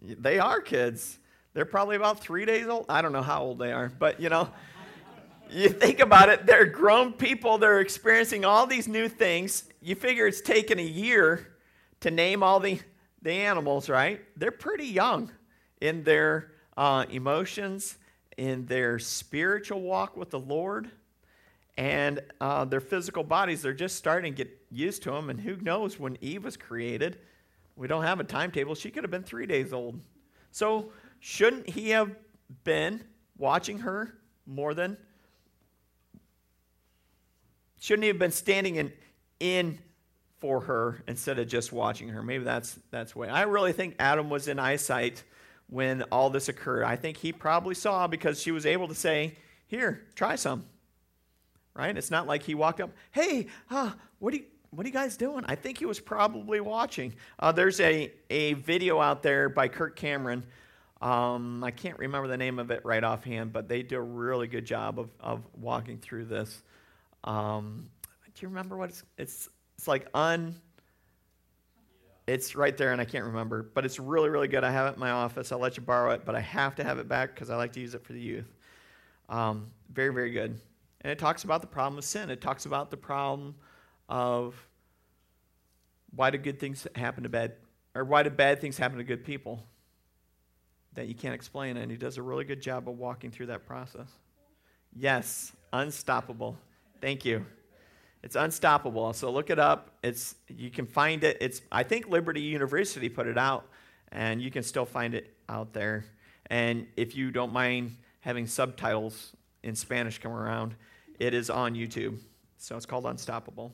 They 0.00 0.40
are 0.40 0.60
kids. 0.60 1.18
They're 1.54 1.64
probably 1.64 1.96
about 1.96 2.18
three 2.18 2.44
days 2.44 2.66
old. 2.66 2.86
I 2.88 3.02
don't 3.02 3.12
know 3.12 3.22
how 3.22 3.42
old 3.42 3.58
they 3.58 3.72
are, 3.72 3.92
but 3.98 4.20
you 4.20 4.28
know, 4.28 4.48
you 5.50 5.68
think 5.68 6.00
about 6.00 6.28
it, 6.28 6.46
they're 6.46 6.66
grown 6.66 7.12
people. 7.12 7.58
They're 7.58 7.80
experiencing 7.80 8.44
all 8.44 8.66
these 8.66 8.88
new 8.88 9.08
things. 9.08 9.64
You 9.80 9.94
figure 9.94 10.26
it's 10.26 10.40
taken 10.40 10.78
a 10.78 10.84
year 10.84 11.54
to 12.00 12.10
name 12.10 12.42
all 12.42 12.58
the, 12.58 12.80
the 13.20 13.32
animals, 13.32 13.88
right? 13.88 14.20
They're 14.36 14.50
pretty 14.50 14.86
young 14.86 15.30
in 15.80 16.04
their 16.04 16.52
uh, 16.76 17.04
emotions, 17.10 17.98
in 18.42 18.66
their 18.66 18.98
spiritual 18.98 19.80
walk 19.80 20.16
with 20.16 20.30
the 20.30 20.38
Lord, 20.40 20.90
and 21.78 22.20
uh, 22.40 22.64
their 22.64 22.80
physical 22.80 23.22
bodies. 23.22 23.62
They're 23.62 23.72
just 23.72 23.94
starting 23.94 24.34
to 24.34 24.44
get 24.44 24.60
used 24.68 25.04
to 25.04 25.12
them. 25.12 25.30
And 25.30 25.40
who 25.40 25.54
knows 25.58 25.96
when 25.96 26.18
Eve 26.20 26.42
was 26.42 26.56
created? 26.56 27.20
We 27.76 27.86
don't 27.86 28.02
have 28.02 28.18
a 28.18 28.24
timetable. 28.24 28.74
She 28.74 28.90
could 28.90 29.04
have 29.04 29.12
been 29.12 29.22
three 29.22 29.46
days 29.46 29.72
old. 29.72 30.00
So, 30.50 30.90
shouldn't 31.20 31.70
he 31.70 31.90
have 31.90 32.16
been 32.64 33.04
watching 33.38 33.78
her 33.78 34.12
more 34.44 34.74
than? 34.74 34.96
Shouldn't 37.78 38.02
he 38.02 38.08
have 38.08 38.18
been 38.18 38.32
standing 38.32 38.74
in, 38.74 38.92
in 39.38 39.78
for 40.40 40.62
her 40.62 41.04
instead 41.06 41.38
of 41.38 41.46
just 41.46 41.72
watching 41.72 42.08
her? 42.08 42.24
Maybe 42.24 42.42
that's 42.42 42.76
that's 42.90 43.14
way. 43.14 43.28
I 43.28 43.42
really 43.42 43.72
think 43.72 43.94
Adam 44.00 44.30
was 44.30 44.48
in 44.48 44.58
eyesight 44.58 45.22
when 45.72 46.02
all 46.12 46.28
this 46.28 46.48
occurred. 46.48 46.84
I 46.84 46.96
think 46.96 47.16
he 47.16 47.32
probably 47.32 47.74
saw 47.74 48.06
because 48.06 48.40
she 48.40 48.52
was 48.52 48.66
able 48.66 48.88
to 48.88 48.94
say, 48.94 49.36
"Here, 49.66 50.02
try 50.14 50.36
some." 50.36 50.66
Right? 51.74 51.96
It's 51.96 52.10
not 52.10 52.26
like 52.26 52.42
he 52.42 52.54
walked 52.54 52.80
up, 52.80 52.90
"Hey, 53.10 53.46
uh, 53.70 53.92
what 54.18 54.32
do 54.32 54.38
you 54.38 54.44
what 54.70 54.86
are 54.86 54.88
you 54.88 54.94
guys 54.94 55.18
doing? 55.18 55.44
I 55.46 55.54
think 55.54 55.78
he 55.78 55.84
was 55.84 56.00
probably 56.00 56.60
watching. 56.60 57.14
Uh, 57.38 57.52
there's 57.52 57.78
a, 57.80 58.10
a 58.30 58.54
video 58.54 59.00
out 59.00 59.22
there 59.22 59.50
by 59.50 59.68
Kirk 59.68 59.96
Cameron. 59.96 60.44
Um, 61.02 61.62
I 61.62 61.70
can't 61.70 61.98
remember 61.98 62.26
the 62.26 62.38
name 62.38 62.58
of 62.58 62.70
it 62.70 62.80
right 62.82 63.04
offhand, 63.04 63.52
but 63.52 63.68
they 63.68 63.82
do 63.82 63.98
a 63.98 64.02
really 64.02 64.46
good 64.46 64.64
job 64.64 64.98
of, 64.98 65.10
of 65.20 65.42
walking 65.60 65.98
through 65.98 66.24
this. 66.24 66.62
Um, 67.24 67.90
do 68.34 68.40
you 68.40 68.48
remember 68.48 68.78
what 68.78 68.88
it's, 68.88 69.02
it's, 69.18 69.48
it's 69.76 69.86
like 69.86 70.06
un, 70.14 70.54
it's 72.26 72.54
right 72.54 72.76
there 72.76 72.92
and 72.92 73.00
I 73.00 73.04
can't 73.04 73.24
remember, 73.24 73.62
but 73.74 73.84
it's 73.84 73.98
really, 73.98 74.28
really 74.28 74.48
good. 74.48 74.64
I 74.64 74.70
have 74.70 74.86
it 74.86 74.94
in 74.94 75.00
my 75.00 75.10
office. 75.10 75.50
I'll 75.50 75.58
let 75.58 75.76
you 75.76 75.82
borrow 75.82 76.12
it, 76.12 76.24
but 76.24 76.34
I 76.34 76.40
have 76.40 76.74
to 76.76 76.84
have 76.84 76.98
it 76.98 77.08
back 77.08 77.34
because 77.34 77.50
I 77.50 77.56
like 77.56 77.72
to 77.72 77.80
use 77.80 77.94
it 77.94 78.04
for 78.04 78.12
the 78.12 78.20
youth. 78.20 78.52
Um, 79.28 79.70
very, 79.92 80.12
very 80.12 80.30
good. 80.30 80.60
And 81.00 81.10
it 81.10 81.18
talks 81.18 81.44
about 81.44 81.60
the 81.60 81.66
problem 81.66 81.98
of 81.98 82.04
sin. 82.04 82.30
It 82.30 82.40
talks 82.40 82.64
about 82.64 82.90
the 82.90 82.96
problem 82.96 83.56
of 84.08 84.54
why 86.14 86.30
do 86.30 86.38
good 86.38 86.60
things 86.60 86.86
happen 86.94 87.24
to 87.24 87.28
bad, 87.28 87.54
or 87.94 88.04
why 88.04 88.22
do 88.22 88.30
bad 88.30 88.60
things 88.60 88.78
happen 88.78 88.98
to 88.98 89.04
good 89.04 89.24
people 89.24 89.66
that 90.94 91.08
you 91.08 91.14
can't 91.14 91.34
explain. 91.34 91.76
And 91.76 91.90
he 91.90 91.96
does 91.96 92.18
a 92.18 92.22
really 92.22 92.44
good 92.44 92.60
job 92.60 92.88
of 92.88 92.98
walking 92.98 93.30
through 93.30 93.46
that 93.46 93.66
process. 93.66 94.08
Yes, 94.94 95.52
unstoppable. 95.72 96.56
Thank 97.00 97.24
you. 97.24 97.44
It's 98.22 98.36
unstoppable. 98.36 99.12
So 99.12 99.30
look 99.30 99.50
it 99.50 99.58
up. 99.58 99.96
It's 100.02 100.36
you 100.48 100.70
can 100.70 100.86
find 100.86 101.24
it. 101.24 101.38
It's 101.40 101.60
I 101.72 101.82
think 101.82 102.08
Liberty 102.08 102.40
University 102.40 103.08
put 103.08 103.26
it 103.26 103.36
out, 103.36 103.66
and 104.12 104.40
you 104.40 104.50
can 104.50 104.62
still 104.62 104.86
find 104.86 105.14
it 105.14 105.34
out 105.48 105.72
there. 105.72 106.04
And 106.46 106.86
if 106.96 107.16
you 107.16 107.30
don't 107.30 107.52
mind 107.52 107.96
having 108.20 108.46
subtitles 108.46 109.32
in 109.62 109.74
Spanish 109.74 110.18
come 110.18 110.32
around, 110.32 110.74
it 111.18 111.34
is 111.34 111.50
on 111.50 111.74
YouTube. 111.74 112.18
So 112.58 112.76
it's 112.76 112.86
called 112.86 113.06
Unstoppable. 113.06 113.72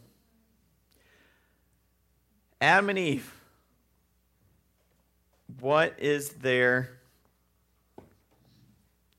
Adam 2.61 2.89
and 2.89 2.99
Eve. 2.99 3.33
what 5.61 5.95
is 5.99 6.31
their 6.31 6.91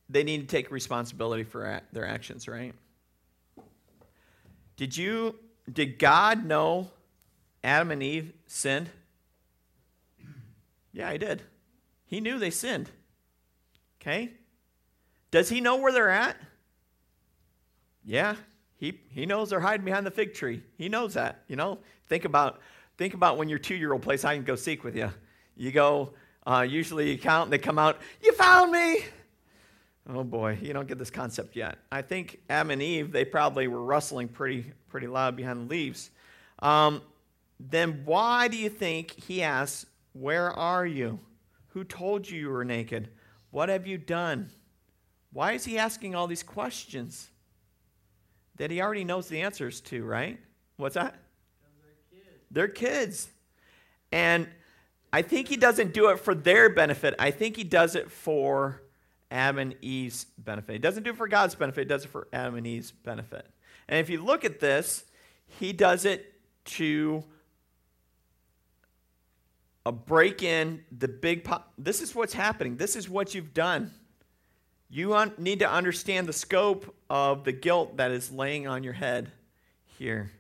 they 0.10 0.24
need 0.24 0.42
to 0.42 0.48
take 0.48 0.72
responsibility 0.72 1.44
for 1.44 1.82
their 1.94 2.08
actions, 2.08 2.48
right? 2.48 2.74
Did 4.80 4.96
you 4.96 5.36
did 5.70 6.00
God 6.00 6.46
know 6.46 6.90
Adam 7.66 7.92
and 7.92 8.02
Eve 8.02 8.32
sinned? 8.48 8.90
Yeah, 10.94 11.12
he 11.12 11.18
did. 11.18 11.42
He 12.06 12.22
knew 12.22 12.40
they 12.40 12.50
sinned. 12.50 12.90
Okay? 14.00 14.32
Does 15.32 15.50
he 15.50 15.60
know 15.60 15.76
where 15.76 15.92
they're 15.92 16.10
at? 16.10 16.38
Yeah, 18.06 18.38
he, 18.78 19.02
he 19.10 19.26
knows 19.26 19.50
they're 19.50 19.60
hiding 19.60 19.84
behind 19.84 20.06
the 20.06 20.12
fig 20.12 20.34
tree. 20.34 20.64
He 20.78 20.88
knows 20.88 21.16
that. 21.16 21.44
You 21.50 21.58
know, 21.58 21.80
think 22.08 22.24
about 22.24 22.62
think 22.98 23.14
about 23.14 23.38
when 23.38 23.50
your 23.50 23.60
two 23.60 23.76
year 23.76 23.92
old 23.92 24.02
plays 24.02 24.22
hide 24.22 24.38
and 24.38 24.46
go 24.46 24.56
seek 24.56 24.86
with 24.86 24.96
you. 24.96 25.12
You 25.58 25.74
go, 25.74 26.14
uh, 26.48 26.62
usually 26.62 27.12
you 27.12 27.18
count, 27.18 27.48
and 27.48 27.52
they 27.54 27.58
come 27.58 27.78
out. 27.78 28.00
You 28.24 28.32
found 28.32 28.72
me. 28.72 29.04
Oh 30.12 30.24
boy, 30.24 30.58
you 30.62 30.74
don't 30.74 30.88
get 30.88 30.98
this 30.98 31.12
concept 31.12 31.56
yet. 31.56 31.78
I 31.92 32.02
think 32.02 32.40
Adam 32.50 32.72
and 32.72 32.82
Eve 32.82 33.12
they 33.12 33.26
probably 33.26 33.68
were 33.68 33.84
rustling 33.84 34.28
pretty 34.28 34.72
pretty 34.90 35.08
loud 35.08 35.36
behind 35.36 35.62
the 35.62 35.70
leaves. 35.70 36.10
Um, 36.60 37.02
then 37.60 38.02
why 38.06 38.48
do 38.48 38.58
you 38.58 38.70
think 38.70 39.12
he 39.12 39.44
asks, 39.44 39.86
"Where 40.14 40.52
are 40.52 40.86
you? 40.86 41.20
Who 41.70 41.84
told 41.84 42.28
you 42.28 42.40
you 42.40 42.50
were 42.50 42.66
naked? 42.66 43.10
What 43.52 43.70
have 43.70 43.86
you 43.86 43.98
done?" 43.98 44.52
Why 45.32 45.52
is 45.52 45.64
he 45.64 45.78
asking 45.78 46.16
all 46.16 46.26
these 46.26 46.42
questions 46.42 47.30
that 48.56 48.72
he 48.72 48.82
already 48.82 49.04
knows 49.04 49.28
the 49.28 49.42
answers 49.42 49.80
to, 49.82 50.04
right? 50.04 50.40
What's 50.78 50.96
that? 50.96 51.16
They're 51.80 52.10
kids. 52.10 52.40
they're 52.50 52.68
kids. 52.68 53.30
And 54.12 54.48
I 55.14 55.22
think 55.22 55.48
he 55.48 55.56
doesn't 55.56 55.94
do 55.94 56.10
it 56.10 56.20
for 56.20 56.34
their 56.34 56.70
benefit. 56.70 57.14
I 57.20 57.30
think 57.30 57.58
he 57.58 57.64
does 57.64 57.96
it 57.96 58.10
for 58.10 58.82
Adam 59.32 59.60
and 59.60 59.76
Eve's 59.82 60.26
benefit. 60.38 60.74
He 60.74 60.80
doesn't 60.80 61.04
do 61.04 61.12
it 61.12 61.18
for 61.18 61.28
God's 61.28 61.56
benefit, 61.56 61.82
he 61.82 61.88
does 61.88 62.06
it 62.06 62.10
for 62.10 62.28
Adam 62.34 62.56
and 62.56 62.68
Eve's 62.68 62.92
benefit. 62.92 63.46
And 63.88 64.00
if 64.00 64.10
you 64.10 64.24
look 64.24 64.46
at 64.46 64.60
this, 64.60 65.06
he 65.48 65.74
does 65.74 66.06
it 66.06 66.34
to 66.66 67.24
a 69.86 69.92
break 69.92 70.44
in 70.44 70.84
the 70.98 71.08
big 71.08 71.50
this 71.78 72.02
is 72.02 72.14
what's 72.14 72.34
happening 72.34 72.76
this 72.76 72.96
is 72.96 73.10
what 73.10 73.34
you've 73.34 73.54
done 73.54 73.92
you 74.90 75.14
un- 75.14 75.34
need 75.38 75.60
to 75.60 75.72
understand 75.72 76.28
the 76.28 76.34
scope 76.34 76.96
of 77.10 77.44
the 77.44 77.52
guilt 77.52 77.98
that 77.98 78.12
is 78.12 78.32
laying 78.32 78.68
on 78.68 78.84
your 78.84 78.94
head 78.94 79.32
here. 80.00 80.32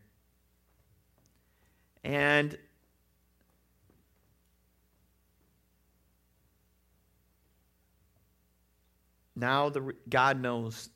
And 2.03 2.57
now 9.39 9.69
the, 9.69 9.93
God 10.09 10.41
knows 10.41 10.89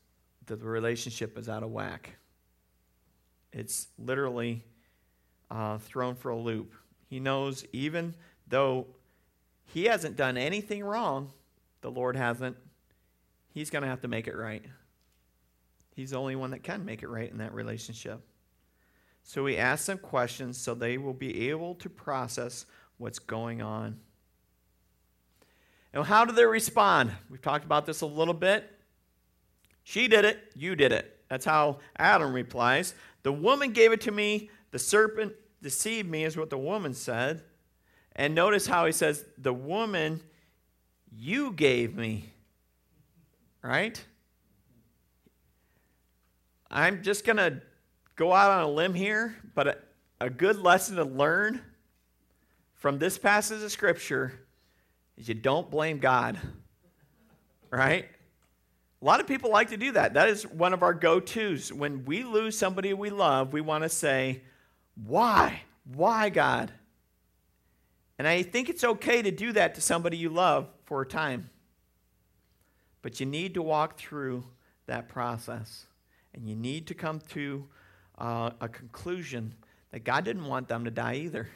that 0.48 0.60
the 0.60 0.68
relationship 0.68 1.38
is 1.38 1.50
out 1.50 1.64
of 1.64 1.72
whack. 1.72 2.18
It's 3.52 3.88
literally 3.98 4.64
uh, 5.50 5.78
thrown 5.78 6.16
for 6.16 6.30
a 6.32 6.38
loop. 6.38 6.74
He 7.10 7.20
knows 7.20 7.66
even 7.72 8.16
though 8.48 8.88
he 9.66 9.86
hasn't 9.86 10.16
done 10.16 10.38
anything 10.38 10.84
wrong, 10.84 11.32
the 11.82 11.92
Lord 11.92 12.16
hasn't 12.16 12.58
he's 13.54 13.70
going 13.70 13.84
to 13.84 13.88
have 13.88 14.02
to 14.02 14.08
make 14.08 14.28
it 14.28 14.36
right. 14.36 14.64
He's 15.96 16.10
the 16.10 16.18
only 16.18 16.36
one 16.36 16.52
that 16.52 16.64
can 16.64 16.84
make 16.84 17.04
it 17.04 17.08
right 17.08 17.30
in 17.30 17.38
that 17.38 17.54
relationship. 17.54 18.20
So 19.24 19.44
we 19.44 19.58
ask 19.58 19.86
them 19.86 20.00
questions 20.00 20.58
so 20.58 20.74
they 20.74 20.98
will 20.98 21.14
be 21.14 21.50
able 21.50 21.76
to 21.76 21.90
process 21.90 22.66
what's 22.98 23.20
going 23.20 23.62
on. 23.62 24.00
And 25.94 26.04
how 26.06 26.26
do 26.26 26.34
they 26.34 26.46
respond? 26.46 27.12
We've 27.30 27.42
talked 27.42 27.66
about 27.66 27.86
this 27.86 28.02
a 28.02 28.06
little 28.06 28.34
bit. 28.34 28.70
She 29.84 30.08
did 30.08 30.26
it, 30.26 30.40
you 30.56 30.76
did 30.76 30.92
it. 30.92 31.20
That's 31.30 31.46
how 31.46 31.80
Adam 31.98 32.34
replies. 32.34 32.94
The 33.24 33.32
woman 33.32 33.72
gave 33.72 33.92
it 33.92 34.02
to 34.02 34.12
me, 34.12 34.50
the 34.72 34.80
serpent 34.80 35.34
deceived 35.62 36.10
me, 36.10 36.24
is 36.24 36.38
what 36.38 36.50
the 36.50 36.58
woman 36.58 36.94
said. 36.94 37.44
And 38.16 38.36
notice 38.36 38.68
how 38.68 38.86
he 38.86 38.92
says, 38.92 39.26
The 39.38 39.54
woman 39.54 40.22
you 41.12 41.52
gave 41.52 41.96
me 41.96 42.34
right? 43.64 44.04
I'm 46.70 47.02
just 47.02 47.26
going 47.26 47.38
to 47.38 47.62
go 48.16 48.34
out 48.34 48.52
on 48.52 48.64
a 48.64 48.70
limb 48.70 48.94
here, 48.94 49.36
but 49.56 49.68
a, 49.68 49.78
a 50.22 50.30
good 50.30 50.60
lesson 50.60 50.98
to 50.98 51.06
learn 51.06 51.62
from 52.76 53.00
this 53.00 53.18
passage 53.18 53.64
of 53.64 53.72
Scripture 53.72 54.43
is 55.18 55.28
you 55.28 55.34
don't 55.34 55.70
blame 55.70 56.00
God, 56.00 56.40
right? 57.70 58.08
A 59.02 59.06
lot 59.06 59.20
of 59.20 59.28
people 59.28 59.52
like 59.52 59.70
to 59.70 59.78
do 59.78 59.92
that. 59.92 60.14
That 60.14 60.30
is 60.30 60.48
one 60.48 60.74
of 60.74 60.82
our 60.82 60.94
go 60.94 61.20
tos. 61.20 61.74
When 61.74 62.06
we 62.06 62.24
lose 62.24 62.58
somebody 62.58 62.94
we 62.94 63.10
love, 63.10 63.52
we 63.52 63.62
want 63.62 63.84
to 63.84 63.90
say, 63.90 64.44
Why? 64.96 65.62
Why, 65.84 66.30
God? 66.30 66.72
And 68.18 68.28
I 68.28 68.44
think 68.44 68.70
it's 68.70 68.84
okay 68.84 69.22
to 69.22 69.32
do 69.32 69.52
that 69.54 69.76
to 69.76 69.82
somebody 69.82 70.18
you 70.18 70.30
love 70.30 70.70
for 70.86 71.02
a 71.02 71.06
time. 71.06 71.50
But 73.02 73.20
you 73.20 73.26
need 73.26 73.56
to 73.56 73.62
walk 73.62 73.98
through 73.98 74.46
that 74.86 75.10
process. 75.10 75.86
And 76.34 76.48
you 76.48 76.56
need 76.56 76.88
to 76.88 76.94
come 76.94 77.20
to 77.32 77.68
uh, 78.18 78.52
a 78.62 78.70
conclusion 78.70 79.54
that 79.92 80.04
God 80.04 80.24
didn't 80.24 80.46
want 80.46 80.68
them 80.68 80.86
to 80.86 80.92
die 80.92 81.16
either. 81.16 81.50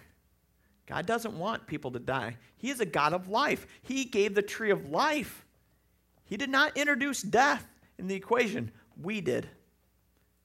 God 0.88 1.06
doesn't 1.06 1.38
want 1.38 1.68
people 1.68 1.92
to 1.92 2.00
die. 2.00 2.38
He 2.56 2.70
is 2.70 2.80
a 2.80 2.86
God 2.86 3.14
of 3.14 3.28
life. 3.28 3.68
He 3.82 4.06
gave 4.06 4.34
the 4.34 4.42
tree 4.42 4.72
of 4.72 4.90
life. 4.90 5.46
He 6.26 6.38
did 6.38 6.50
not 6.50 6.76
introduce 6.78 7.22
death 7.22 7.68
in 8.00 8.08
the 8.08 8.16
equation. 8.16 8.72
We 9.00 9.22
did. 9.22 9.50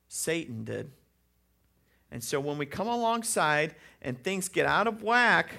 Satan 0.09 0.65
did. 0.65 0.91
And 2.11 2.23
so 2.23 2.41
when 2.41 2.59
we 2.59 2.67
come 2.67 2.89
alongside 2.89 3.75
and 4.03 4.23
things 4.23 4.49
get 4.49 4.67
out 4.67 4.87
of 4.87 5.03
whack, 5.03 5.51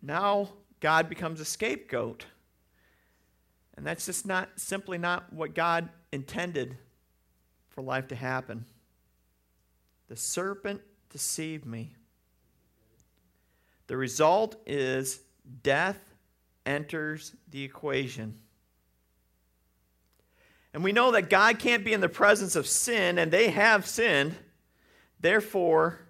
now 0.00 0.50
God 0.80 1.08
becomes 1.08 1.40
a 1.40 1.44
scapegoat. 1.44 2.26
And 3.76 3.86
that's 3.86 4.06
just 4.06 4.26
not 4.26 4.48
simply 4.56 4.98
not 4.98 5.32
what 5.32 5.54
God 5.54 5.88
intended 6.12 6.76
for 7.70 7.82
life 7.82 8.08
to 8.08 8.14
happen. 8.14 8.66
The 10.08 10.16
serpent 10.16 10.80
deceived 11.10 11.66
me. 11.66 11.94
The 13.86 13.96
result 13.96 14.56
is 14.66 15.20
death 15.62 15.98
enters 16.64 17.34
the 17.50 17.62
equation. 17.62 18.38
And 20.74 20.84
we 20.84 20.92
know 20.92 21.12
that 21.12 21.30
God 21.30 21.58
can't 21.58 21.84
be 21.84 21.92
in 21.92 22.00
the 22.00 22.08
presence 22.08 22.54
of 22.54 22.66
sin, 22.66 23.18
and 23.18 23.32
they 23.32 23.48
have 23.50 23.86
sinned. 23.86 24.34
Therefore, 25.20 26.00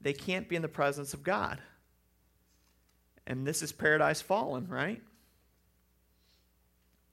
they 0.00 0.12
can't 0.12 0.48
be 0.48 0.56
in 0.56 0.62
the 0.62 0.68
presence 0.68 1.14
of 1.14 1.22
God. 1.22 1.60
And 3.26 3.46
this 3.46 3.62
is 3.62 3.70
paradise 3.70 4.20
fallen, 4.20 4.66
right? 4.66 5.00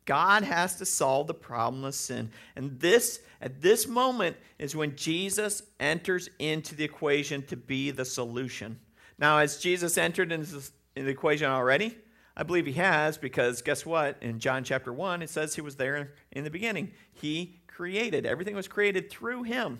God 0.05 0.43
has 0.43 0.77
to 0.77 0.85
solve 0.85 1.27
the 1.27 1.33
problem 1.33 1.83
of 1.83 1.93
sin. 1.93 2.31
And 2.55 2.79
this, 2.79 3.19
at 3.41 3.61
this 3.61 3.87
moment, 3.87 4.37
is 4.57 4.75
when 4.75 4.95
Jesus 4.95 5.61
enters 5.79 6.29
into 6.39 6.73
the 6.73 6.85
equation 6.85 7.43
to 7.47 7.57
be 7.57 7.91
the 7.91 8.05
solution. 8.05 8.79
Now, 9.19 9.39
has 9.39 9.57
Jesus 9.57 9.97
entered 9.97 10.31
into 10.31 10.61
the 10.95 11.07
equation 11.07 11.47
already? 11.47 11.97
I 12.35 12.43
believe 12.43 12.67
he 12.67 12.73
has 12.73 13.17
because 13.17 13.61
guess 13.63 13.85
what? 13.85 14.17
In 14.21 14.39
John 14.39 14.63
chapter 14.63 14.93
1, 14.93 15.23
it 15.23 15.29
says 15.29 15.55
he 15.55 15.61
was 15.61 15.75
there 15.75 16.13
in 16.31 16.43
the 16.43 16.51
beginning. 16.51 16.91
He 17.13 17.61
created, 17.67 18.25
everything 18.25 18.55
was 18.55 18.67
created 18.67 19.09
through 19.09 19.43
him. 19.43 19.79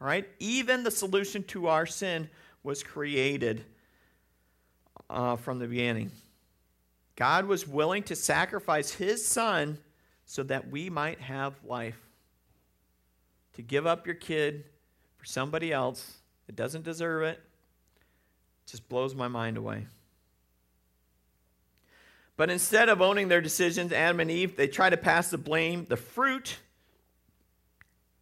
All 0.00 0.06
right? 0.08 0.28
Even 0.40 0.82
the 0.82 0.90
solution 0.90 1.44
to 1.44 1.68
our 1.68 1.86
sin 1.86 2.28
was 2.64 2.82
created 2.82 3.64
uh, 5.08 5.36
from 5.36 5.60
the 5.60 5.68
beginning. 5.68 6.10
God 7.14 7.46
was 7.46 7.68
willing 7.68 8.02
to 8.04 8.16
sacrifice 8.16 8.92
his 8.92 9.24
son 9.24 9.78
so 10.24 10.42
that 10.42 10.70
we 10.70 10.90
might 10.90 11.20
have 11.20 11.54
life. 11.64 12.00
To 13.54 13.62
give 13.62 13.86
up 13.86 14.04
your 14.04 14.16
kid 14.16 14.64
for 15.16 15.24
somebody 15.24 15.72
else 15.72 16.18
that 16.46 16.56
doesn't 16.56 16.82
deserve 16.82 17.22
it 17.22 17.40
just 18.66 18.88
blows 18.88 19.14
my 19.14 19.28
mind 19.28 19.56
away. 19.56 19.86
But 22.36 22.50
instead 22.50 22.88
of 22.88 23.00
owning 23.00 23.28
their 23.28 23.40
decisions, 23.40 23.92
Adam 23.92 24.20
and 24.20 24.30
Eve, 24.30 24.56
they 24.56 24.66
try 24.66 24.90
to 24.90 24.96
pass 24.96 25.30
the 25.30 25.38
blame. 25.38 25.86
The 25.88 25.96
fruit, 25.96 26.56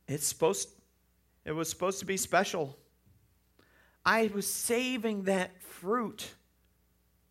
it's 0.07 0.27
supposed, 0.27 0.69
it 1.45 1.53
was 1.53 1.71
supposed 1.71 2.01
to 2.01 2.07
be 2.07 2.17
special. 2.17 2.77
I 4.05 4.31
was 4.35 4.47
saving 4.47 5.25
that 5.25 5.63
fruit 5.63 6.29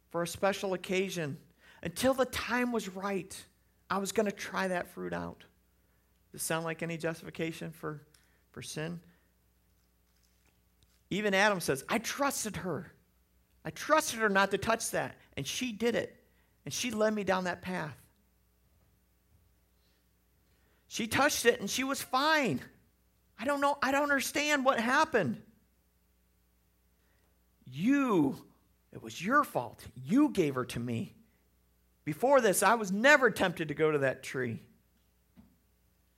for 0.10 0.24
a 0.24 0.28
special 0.28 0.74
occasion. 0.74 1.38
Until 1.84 2.14
the 2.14 2.26
time 2.26 2.72
was 2.72 2.90
right, 2.90 3.36
I 3.90 3.98
was 3.98 4.12
going 4.12 4.26
to 4.26 4.32
try 4.32 4.68
that 4.68 4.88
fruit 4.88 5.14
out. 5.14 5.44
Does 6.32 6.42
sound 6.42 6.66
like 6.66 6.82
any 6.82 6.98
justification 6.98 7.72
for, 7.72 8.02
for 8.52 8.62
sin? 8.62 9.00
Even 11.10 11.34
Adam 11.34 11.60
says, 11.60 11.84
I 11.90 12.00
trusted 12.00 12.56
her. 12.58 12.92
I 13.64 13.70
trusted 13.70 14.20
her 14.20 14.30
not 14.30 14.52
to 14.52 14.58
touch 14.58 14.92
that, 14.92 15.16
and 15.38 15.46
she 15.46 15.72
did 15.72 15.96
it. 15.96 16.16
And 16.66 16.74
she 16.74 16.92
led 16.92 17.14
me 17.14 17.24
down 17.24 17.46
that 17.46 17.62
path. 17.62 17.96
She 20.88 21.08
touched 21.08 21.46
it 21.46 21.60
and 21.62 21.70
she 21.70 21.84
was 21.84 22.02
fine. 22.02 22.60
I 23.40 23.46
don't 23.46 23.62
know, 23.62 23.78
I 23.82 23.92
don't 23.92 24.04
understand 24.04 24.66
what 24.66 24.80
happened. 24.80 25.42
You, 27.66 28.36
it 28.92 29.02
was 29.02 29.24
your 29.24 29.44
fault. 29.44 29.84
You 29.96 30.30
gave 30.30 30.56
her 30.56 30.66
to 30.66 30.80
me. 30.80 31.16
Before 32.04 32.42
this, 32.42 32.62
I 32.62 32.76
was 32.76 32.92
never 32.92 33.32
tempted 33.32 33.70
to 33.70 33.74
go 33.74 33.90
to 33.90 34.00
that 34.00 34.22
tree. 34.22 34.60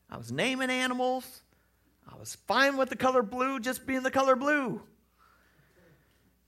I 0.10 0.18
was 0.18 0.32
naming 0.32 0.72
animals. 0.72 1.44
I 2.12 2.18
was 2.18 2.36
fine 2.48 2.76
with 2.76 2.90
the 2.90 2.96
color 2.96 3.22
blue 3.22 3.60
just 3.60 3.86
being 3.86 4.02
the 4.02 4.12
color 4.12 4.36
blue. 4.36 4.82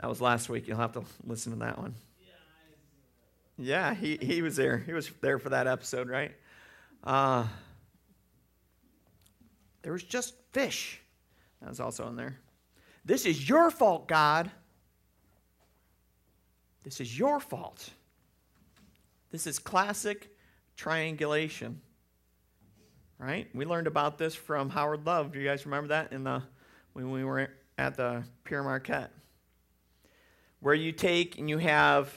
That 0.06 0.10
was 0.10 0.22
last 0.22 0.50
week. 0.50 0.68
You'll 0.68 0.78
have 0.78 0.92
to 0.92 1.04
listen 1.26 1.52
to 1.54 1.58
that 1.62 1.80
one. 1.80 1.96
Yeah, 3.58 3.96
he, 3.96 4.20
he 4.22 4.44
was 4.44 4.56
there. 4.56 4.78
He 4.78 4.94
was 4.94 5.10
there 5.20 5.40
for 5.40 5.50
that 5.50 5.66
episode, 5.66 6.10
right? 6.10 6.32
Uh, 7.04 7.48
there 9.82 9.92
was 9.92 10.04
just 10.04 10.36
fish. 10.52 11.02
That 11.60 11.70
was 11.70 11.80
also 11.80 12.08
in 12.08 12.16
there. 12.16 12.38
This 13.04 13.26
is 13.26 13.50
your 13.50 13.72
fault, 13.72 14.08
God. 14.08 14.52
This 16.84 17.02
is 17.02 17.18
your 17.18 17.40
fault. 17.40 17.90
This 19.32 19.48
is 19.48 19.58
classic 19.58 20.30
triangulation. 20.78 21.82
Right? 23.18 23.48
We 23.56 23.66
learned 23.66 23.88
about 23.88 24.20
this 24.20 24.36
from 24.36 24.70
Howard 24.70 25.08
Love. 25.08 25.32
Do 25.32 25.40
you 25.40 25.48
guys 25.48 25.66
remember 25.66 25.88
that 25.88 26.14
in 26.14 26.24
the 26.24 26.44
when 26.94 27.10
we 27.10 27.24
were 27.24 27.50
at 27.80 27.98
the 27.98 28.22
Pere 28.44 28.62
Marquette? 28.62 29.12
Where 30.60 30.74
you 30.74 30.92
take 30.92 31.38
and 31.38 31.50
you 31.50 31.58
have 31.60 32.14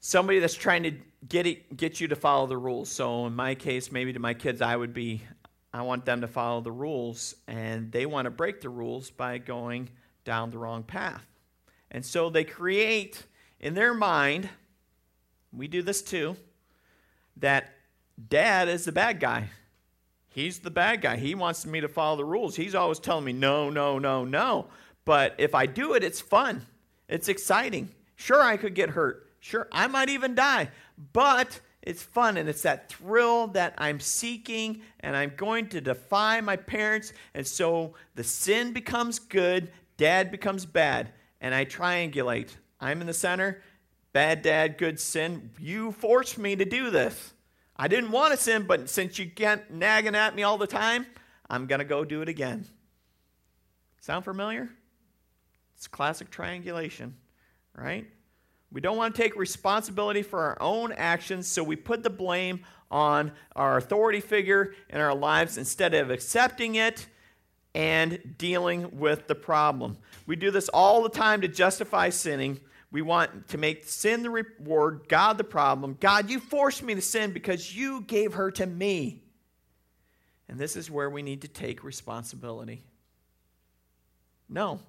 somebody 0.00 0.38
that's 0.38 0.54
trying 0.54 0.84
to 0.84 0.92
get 1.28 1.46
it, 1.46 1.76
get 1.76 2.00
you 2.00 2.08
to 2.08 2.16
follow 2.16 2.46
the 2.46 2.56
rules. 2.56 2.88
So 2.88 3.26
in 3.26 3.34
my 3.34 3.54
case, 3.54 3.90
maybe 3.90 4.12
to 4.12 4.20
my 4.20 4.34
kids, 4.34 4.62
I 4.62 4.76
would 4.76 4.94
be, 4.94 5.22
I 5.72 5.82
want 5.82 6.04
them 6.04 6.20
to 6.20 6.28
follow 6.28 6.60
the 6.60 6.72
rules, 6.72 7.34
and 7.48 7.90
they 7.90 8.06
want 8.06 8.26
to 8.26 8.30
break 8.30 8.60
the 8.60 8.68
rules 8.68 9.10
by 9.10 9.38
going 9.38 9.90
down 10.24 10.50
the 10.50 10.58
wrong 10.58 10.82
path. 10.82 11.26
And 11.90 12.04
so 12.04 12.30
they 12.30 12.44
create 12.44 13.22
in 13.60 13.74
their 13.74 13.94
mind, 13.94 14.48
we 15.52 15.68
do 15.68 15.82
this 15.82 16.02
too, 16.02 16.36
that 17.38 17.74
dad 18.28 18.68
is 18.68 18.84
the 18.84 18.92
bad 18.92 19.20
guy. 19.20 19.48
He's 20.28 20.58
the 20.58 20.70
bad 20.70 21.00
guy. 21.00 21.16
He 21.16 21.34
wants 21.34 21.64
me 21.64 21.80
to 21.80 21.88
follow 21.88 22.16
the 22.16 22.24
rules. 22.24 22.56
He's 22.56 22.74
always 22.74 22.98
telling 22.98 23.24
me, 23.24 23.32
no, 23.32 23.70
no, 23.70 23.98
no, 23.98 24.24
no. 24.24 24.68
But 25.06 25.36
if 25.38 25.54
I 25.54 25.64
do 25.64 25.94
it, 25.94 26.04
it's 26.04 26.20
fun. 26.20 26.66
It's 27.08 27.28
exciting. 27.28 27.88
Sure, 28.16 28.42
I 28.42 28.58
could 28.58 28.74
get 28.74 28.90
hurt. 28.90 29.30
Sure, 29.40 29.68
I 29.72 29.86
might 29.86 30.10
even 30.10 30.34
die. 30.34 30.68
But 31.14 31.60
it's 31.80 32.02
fun 32.02 32.36
and 32.36 32.48
it's 32.48 32.62
that 32.62 32.88
thrill 32.88 33.46
that 33.48 33.74
I'm 33.78 34.00
seeking 34.00 34.82
and 35.00 35.16
I'm 35.16 35.32
going 35.36 35.68
to 35.68 35.80
defy 35.80 36.40
my 36.40 36.56
parents. 36.56 37.12
And 37.32 37.46
so 37.46 37.94
the 38.16 38.24
sin 38.24 38.72
becomes 38.72 39.20
good, 39.20 39.70
dad 39.96 40.32
becomes 40.32 40.66
bad 40.66 41.12
and 41.40 41.54
I 41.54 41.64
triangulate. 41.64 42.50
I'm 42.80 43.00
in 43.00 43.06
the 43.06 43.14
center, 43.14 43.62
bad 44.12 44.42
dad, 44.42 44.78
good 44.78 44.98
sin. 44.98 45.50
You 45.60 45.92
forced 45.92 46.38
me 46.38 46.56
to 46.56 46.64
do 46.64 46.90
this. 46.90 47.32
I 47.76 47.86
didn't 47.86 48.10
want 48.10 48.32
to 48.32 48.36
sin, 48.36 48.64
but 48.66 48.88
since 48.88 49.18
you 49.18 49.26
get 49.26 49.70
nagging 49.70 50.16
at 50.16 50.34
me 50.34 50.42
all 50.42 50.58
the 50.58 50.66
time, 50.66 51.06
I'm 51.48 51.66
going 51.66 51.78
to 51.78 51.84
go 51.84 52.04
do 52.04 52.20
it 52.22 52.28
again. 52.28 52.66
Sound 54.00 54.24
familiar? 54.24 54.70
It's 55.76 55.86
classic 55.86 56.30
triangulation, 56.30 57.14
right? 57.74 58.06
We 58.72 58.80
don't 58.80 58.96
want 58.96 59.14
to 59.14 59.22
take 59.22 59.36
responsibility 59.36 60.22
for 60.22 60.40
our 60.40 60.56
own 60.60 60.92
actions, 60.92 61.46
so 61.46 61.62
we 61.62 61.76
put 61.76 62.02
the 62.02 62.10
blame 62.10 62.64
on 62.90 63.32
our 63.54 63.76
authority 63.76 64.20
figure 64.20 64.74
in 64.88 65.00
our 65.00 65.14
lives 65.14 65.58
instead 65.58 65.94
of 65.94 66.10
accepting 66.10 66.76
it 66.76 67.06
and 67.74 68.36
dealing 68.38 68.98
with 68.98 69.26
the 69.26 69.34
problem. 69.34 69.98
We 70.26 70.36
do 70.36 70.50
this 70.50 70.68
all 70.70 71.02
the 71.02 71.10
time 71.10 71.42
to 71.42 71.48
justify 71.48 72.08
sinning. 72.08 72.60
We 72.90 73.02
want 73.02 73.48
to 73.48 73.58
make 73.58 73.84
sin 73.84 74.22
the 74.22 74.30
reward, 74.30 75.08
God 75.08 75.36
the 75.36 75.44
problem. 75.44 75.98
God, 76.00 76.30
you 76.30 76.40
forced 76.40 76.82
me 76.82 76.94
to 76.94 77.02
sin 77.02 77.32
because 77.32 77.76
you 77.76 78.00
gave 78.00 78.34
her 78.34 78.50
to 78.52 78.66
me. 78.66 79.22
And 80.48 80.58
this 80.58 80.76
is 80.76 80.90
where 80.90 81.10
we 81.10 81.22
need 81.22 81.42
to 81.42 81.48
take 81.48 81.84
responsibility. 81.84 82.82
No, 84.48 84.80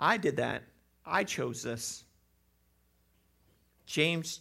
I 0.00 0.16
did 0.16 0.36
that. 0.36 0.62
I 1.04 1.24
chose 1.24 1.62
this. 1.62 2.04
James 3.86 4.40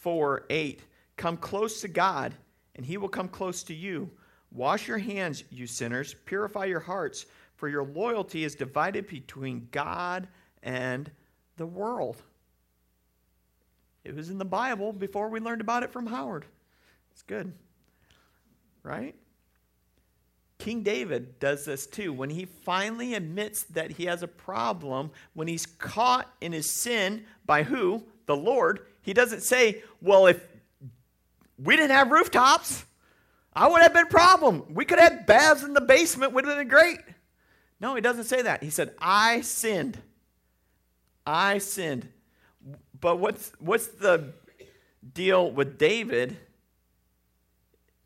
4 0.00 0.46
8. 0.50 0.82
Come 1.16 1.36
close 1.36 1.80
to 1.80 1.88
God, 1.88 2.34
and 2.76 2.84
he 2.84 2.96
will 2.96 3.08
come 3.08 3.28
close 3.28 3.62
to 3.64 3.74
you. 3.74 4.10
Wash 4.50 4.86
your 4.86 4.98
hands, 4.98 5.44
you 5.50 5.66
sinners. 5.66 6.14
Purify 6.26 6.66
your 6.66 6.80
hearts, 6.80 7.26
for 7.56 7.68
your 7.68 7.84
loyalty 7.84 8.44
is 8.44 8.54
divided 8.54 9.06
between 9.06 9.68
God 9.70 10.28
and 10.62 11.10
the 11.56 11.66
world. 11.66 12.22
It 14.04 14.14
was 14.14 14.30
in 14.30 14.38
the 14.38 14.44
Bible 14.44 14.92
before 14.92 15.28
we 15.28 15.40
learned 15.40 15.60
about 15.60 15.82
it 15.82 15.92
from 15.92 16.06
Howard. 16.06 16.44
It's 17.12 17.22
good. 17.22 17.52
Right? 18.82 19.14
King 20.62 20.84
David 20.84 21.40
does 21.40 21.64
this 21.64 21.88
too. 21.88 22.12
When 22.12 22.30
he 22.30 22.44
finally 22.44 23.14
admits 23.14 23.64
that 23.64 23.90
he 23.90 24.04
has 24.04 24.22
a 24.22 24.28
problem, 24.28 25.10
when 25.34 25.48
he's 25.48 25.66
caught 25.66 26.32
in 26.40 26.52
his 26.52 26.70
sin 26.70 27.24
by 27.44 27.64
who? 27.64 28.04
The 28.26 28.36
Lord. 28.36 28.86
He 29.02 29.12
doesn't 29.12 29.42
say, 29.42 29.82
Well, 30.00 30.28
if 30.28 30.40
we 31.58 31.74
didn't 31.74 31.90
have 31.90 32.12
rooftops, 32.12 32.84
I 33.52 33.66
would 33.66 33.82
have 33.82 33.92
been 33.92 34.04
a 34.04 34.10
problem. 34.10 34.62
We 34.72 34.84
could 34.84 35.00
have 35.00 35.10
had 35.10 35.26
baths 35.26 35.64
in 35.64 35.74
the 35.74 35.80
basement, 35.80 36.32
would 36.32 36.46
have 36.46 36.56
been 36.56 36.68
great. 36.68 37.00
No, 37.80 37.96
he 37.96 38.00
doesn't 38.00 38.24
say 38.26 38.42
that. 38.42 38.62
He 38.62 38.70
said, 38.70 38.94
I 39.00 39.40
sinned. 39.40 40.00
I 41.26 41.58
sinned. 41.58 42.08
But 43.00 43.18
what's 43.18 43.50
what's 43.58 43.88
the 43.88 44.32
deal 45.12 45.50
with 45.50 45.76
David 45.76 46.36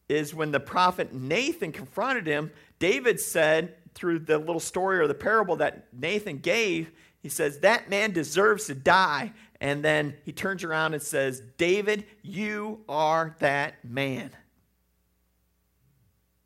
is 0.08 0.34
when 0.34 0.52
the 0.52 0.60
prophet 0.60 1.12
Nathan 1.12 1.72
confronted 1.72 2.26
him, 2.26 2.50
David 2.78 3.20
said 3.20 3.74
through 3.94 4.20
the 4.20 4.38
little 4.38 4.60
story 4.60 4.98
or 4.98 5.06
the 5.06 5.14
parable 5.14 5.56
that 5.56 5.86
Nathan 5.92 6.38
gave, 6.38 6.92
he 7.22 7.28
says, 7.28 7.60
That 7.60 7.90
man 7.90 8.12
deserves 8.12 8.66
to 8.66 8.74
die. 8.74 9.32
And 9.60 9.84
then 9.84 10.14
he 10.24 10.32
turns 10.32 10.64
around 10.64 10.92
and 10.94 11.02
says, 11.02 11.40
David, 11.56 12.04
you 12.22 12.84
are 12.88 13.34
that 13.40 13.84
man. 13.84 14.30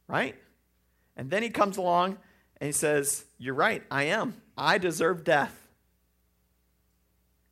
Right? 0.06 0.36
And 1.16 1.28
then 1.28 1.42
he 1.42 1.50
comes 1.50 1.76
along 1.76 2.18
and 2.60 2.66
he 2.66 2.72
says, 2.72 3.24
You're 3.38 3.54
right, 3.54 3.82
I 3.90 4.04
am. 4.04 4.40
I 4.56 4.78
deserve 4.78 5.24
death. 5.24 5.56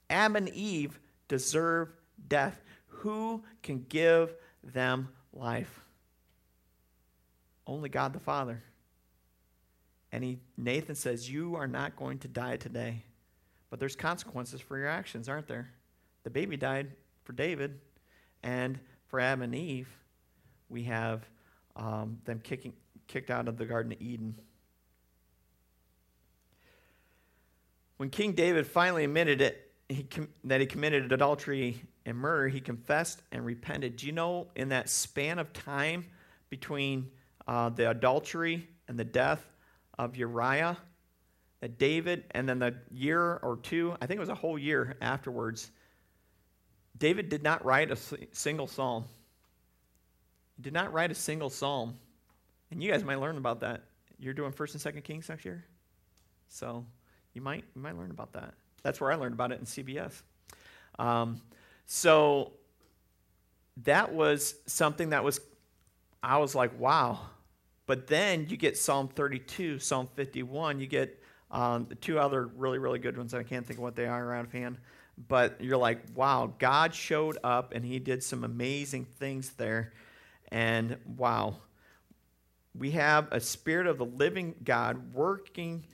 Adam 0.09 0.37
and 0.37 0.49
Eve 0.51 0.99
deserve 1.27 1.92
death. 2.29 2.61
Who 2.87 3.42
can 3.62 3.85
give 3.88 4.35
them 4.62 5.09
life? 5.33 5.85
Only 7.69 7.91
God 7.91 8.15
the 8.15 8.19
Father. 8.19 8.63
And 10.11 10.25
he, 10.25 10.39
Nathan 10.57 10.95
says, 10.95 11.31
You 11.31 11.55
are 11.57 11.69
not 11.69 11.95
going 11.95 12.19
to 12.21 12.29
die 12.29 12.57
today. 12.57 13.05
But 13.69 13.79
there's 13.79 13.95
consequences 13.95 14.63
for 14.63 14.79
your 14.79 14.89
actions, 14.89 15.29
aren't 15.29 15.47
there? 15.47 15.71
The 16.25 16.31
baby 16.31 16.57
died 16.57 16.91
for 17.25 17.35
David, 17.35 17.79
and 18.43 18.81
for 19.09 19.21
Adam 19.21 19.43
and 19.43 19.55
Eve, 19.55 19.89
we 20.71 20.85
have 20.85 21.29
um, 21.77 22.19
them 22.25 22.41
kicking, 22.43 22.73
kicked 23.07 23.31
out 23.31 23.47
of 23.47 23.59
the 23.59 23.67
Garden 23.67 23.93
of 23.93 24.01
Eden. 24.01 24.35
When 27.99 28.09
King 28.09 28.33
David 28.33 28.67
finally 28.67 29.05
admitted 29.05 29.43
it, 29.43 29.71
he 29.91 30.05
com- 30.05 30.29
that 30.45 30.61
he 30.61 30.67
committed 30.67 31.13
adultery 31.13 31.83
and 32.07 32.17
murder, 32.17 32.49
he 32.49 32.61
confessed 32.61 33.23
and 33.33 33.45
repented. 33.45 33.97
Do 33.97 34.07
you 34.07 34.13
know 34.13 34.49
in 34.57 34.71
that 34.71 34.89
span 34.89 35.39
of 35.39 35.53
time 35.53 36.07
between 36.49 37.11
uh, 37.49 37.71
the 37.71 37.91
adultery 37.91 38.69
and 38.87 38.99
the 38.99 39.05
death 39.05 39.45
of 39.99 40.15
Uriah, 40.17 40.77
that 41.61 41.79
David, 41.79 42.25
and 42.33 42.49
then 42.49 42.61
the 42.61 42.77
year 42.91 43.41
or 43.43 43.57
two, 43.57 43.97
I 44.01 44.07
think 44.07 44.19
it 44.19 44.21
was 44.21 44.29
a 44.29 44.35
whole 44.35 44.59
year 44.59 44.97
afterwards, 45.01 45.71
David 46.97 47.29
did 47.29 47.43
not 47.43 47.65
write 47.65 47.91
a 47.91 47.97
single 48.33 48.67
psalm. 48.67 49.05
He 50.57 50.63
did 50.63 50.73
not 50.73 50.93
write 50.93 51.11
a 51.11 51.15
single 51.15 51.51
psalm. 51.51 51.99
And 52.71 52.83
you 52.83 52.91
guys 52.93 53.03
might 53.03 53.21
learn 53.21 53.39
about 53.39 53.61
that. 53.61 53.83
You're 54.19 54.35
doing 54.35 54.53
1st 54.53 54.85
and 54.85 54.97
2nd 54.97 55.05
Kings 55.05 55.29
next 55.29 55.45
year? 55.45 55.65
So 56.49 56.85
you 57.33 57.41
might, 57.41 57.65
you 57.75 57.81
might 57.81 57.97
learn 57.97 58.11
about 58.11 58.33
that. 58.35 58.55
That's 58.83 59.01
where 59.01 59.11
I 59.11 59.15
learned 59.15 59.35
about 59.35 59.53
it 59.53 59.61
in 59.61 59.65
CBS. 59.65 60.23
Um, 60.99 61.41
so 61.87 62.53
that 63.85 64.13
was 64.13 64.55
something 64.67 65.11
that 65.11 65.25
was, 65.25 65.41
I 66.23 66.39
was 66.39 66.55
like, 66.55 66.79
wow. 66.79 67.21
But 67.88 68.07
then 68.07 68.46
you 68.48 68.57
get 68.57 68.77
Psalm 68.77 69.09
32, 69.09 69.81
Psalm 69.81 70.09
51, 70.14 70.79
you 70.79 70.87
get 70.87 71.20
Um, 71.51 71.87
the 71.88 71.94
two 71.94 72.18
other 72.18 72.46
really, 72.46 72.79
really 72.79 72.98
good 72.98 73.16
ones, 73.16 73.33
I 73.33 73.42
can't 73.42 73.66
think 73.66 73.79
of 73.79 73.83
what 73.83 73.96
they 73.96 74.05
are 74.05 74.35
of 74.37 74.53
hand. 74.53 74.77
But 75.16 75.61
you're 75.61 75.79
like, 75.79 76.03
wow, 76.14 76.53
God 76.59 76.94
showed 76.94 77.38
up 77.42 77.72
and 77.74 77.83
he 77.85 77.98
did 77.98 78.22
some 78.22 78.44
amazing 78.44 79.07
things 79.07 79.55
there. 79.55 79.94
And 80.53 80.98
wow, 81.16 81.57
we 82.79 82.90
have 82.92 83.29
a 83.33 83.40
spirit 83.40 83.87
of 83.87 83.96
the 83.96 84.05
living 84.05 84.55
God 84.62 85.14
working 85.14 85.87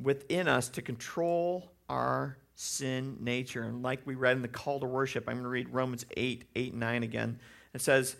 within 0.00 0.46
us 0.46 0.68
to 0.70 0.82
control 0.82 1.72
our 1.88 2.38
sin 2.54 3.16
nature. 3.20 3.64
And 3.64 3.82
like 3.82 4.06
we 4.06 4.14
read 4.14 4.36
in 4.36 4.42
the 4.42 4.48
call 4.48 4.78
to 4.78 4.86
worship, 4.86 5.24
I'm 5.26 5.34
going 5.34 5.42
to 5.42 5.50
read 5.50 5.68
Romans 5.70 6.06
8, 6.16 6.44
8 6.54 6.70
and 6.70 6.80
9 6.80 7.02
again. 7.02 7.40
It 7.74 7.80
says, 7.80 8.14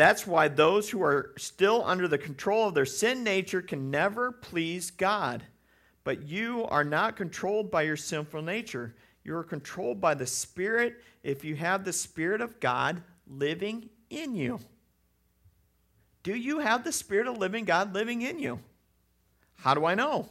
That's 0.00 0.26
why 0.26 0.48
those 0.48 0.88
who 0.88 1.02
are 1.02 1.34
still 1.36 1.84
under 1.84 2.08
the 2.08 2.16
control 2.16 2.66
of 2.66 2.72
their 2.72 2.86
sin 2.86 3.22
nature 3.22 3.60
can 3.60 3.90
never 3.90 4.32
please 4.32 4.90
God. 4.90 5.42
But 6.04 6.22
you 6.22 6.64
are 6.70 6.84
not 6.84 7.18
controlled 7.18 7.70
by 7.70 7.82
your 7.82 7.98
sinful 7.98 8.40
nature. 8.40 8.94
You 9.24 9.36
are 9.36 9.44
controlled 9.44 10.00
by 10.00 10.14
the 10.14 10.26
Spirit 10.26 11.04
if 11.22 11.44
you 11.44 11.54
have 11.56 11.84
the 11.84 11.92
Spirit 11.92 12.40
of 12.40 12.60
God 12.60 13.02
living 13.26 13.90
in 14.08 14.34
you. 14.34 14.60
Do 16.22 16.34
you 16.34 16.60
have 16.60 16.82
the 16.82 16.92
Spirit 16.92 17.26
of 17.26 17.36
living 17.36 17.66
God 17.66 17.92
living 17.92 18.22
in 18.22 18.38
you? 18.38 18.58
How 19.56 19.74
do 19.74 19.84
I 19.84 19.94
know? 19.94 20.30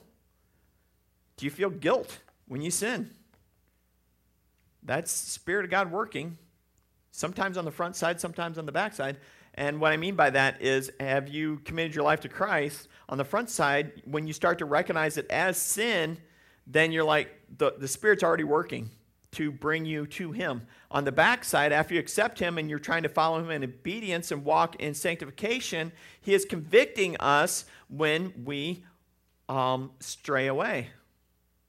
Do 1.37 1.45
you 1.45 1.51
feel 1.51 1.69
guilt 1.69 2.17
when 2.47 2.63
you 2.63 2.71
sin? 2.71 3.11
That's 4.81 5.11
Spirit 5.11 5.65
of 5.65 5.69
God 5.69 5.91
working, 5.91 6.39
sometimes 7.11 7.55
on 7.55 7.65
the 7.65 7.71
front 7.71 7.95
side, 7.95 8.19
sometimes 8.19 8.57
on 8.57 8.65
the 8.65 8.71
back 8.71 8.95
side. 8.95 9.17
And 9.59 9.81
what 9.81 9.91
I 9.91 9.97
mean 9.97 10.15
by 10.15 10.29
that 10.29 10.61
is, 10.61 10.89
have 11.01 11.27
you 11.27 11.57
committed 11.65 11.93
your 11.93 12.05
life 12.05 12.21
to 12.21 12.29
Christ? 12.29 12.87
On 13.09 13.17
the 13.17 13.25
front 13.25 13.49
side, 13.49 13.91
when 14.05 14.25
you 14.25 14.31
start 14.31 14.57
to 14.59 14.65
recognize 14.65 15.17
it 15.17 15.29
as 15.29 15.57
sin, 15.57 16.17
then 16.65 16.93
you're 16.93 17.03
like, 17.03 17.29
the, 17.57 17.73
the 17.77 17.87
Spirit's 17.87 18.23
already 18.23 18.45
working 18.45 18.89
to 19.31 19.51
bring 19.51 19.83
you 19.83 20.07
to 20.07 20.31
Him. 20.31 20.61
On 20.91 21.03
the 21.03 21.11
back 21.11 21.43
side, 21.43 21.73
after 21.73 21.93
you 21.93 21.99
accept 21.99 22.39
Him 22.39 22.57
and 22.57 22.69
you're 22.69 22.79
trying 22.79 23.03
to 23.03 23.09
follow 23.09 23.37
Him 23.39 23.51
in 23.51 23.65
obedience 23.65 24.31
and 24.31 24.45
walk 24.45 24.77
in 24.77 24.93
sanctification, 24.93 25.91
He 26.21 26.33
is 26.33 26.45
convicting 26.45 27.17
us 27.17 27.65
when 27.89 28.31
we 28.45 28.85
um, 29.49 29.91
stray 29.99 30.47
away. 30.47 30.87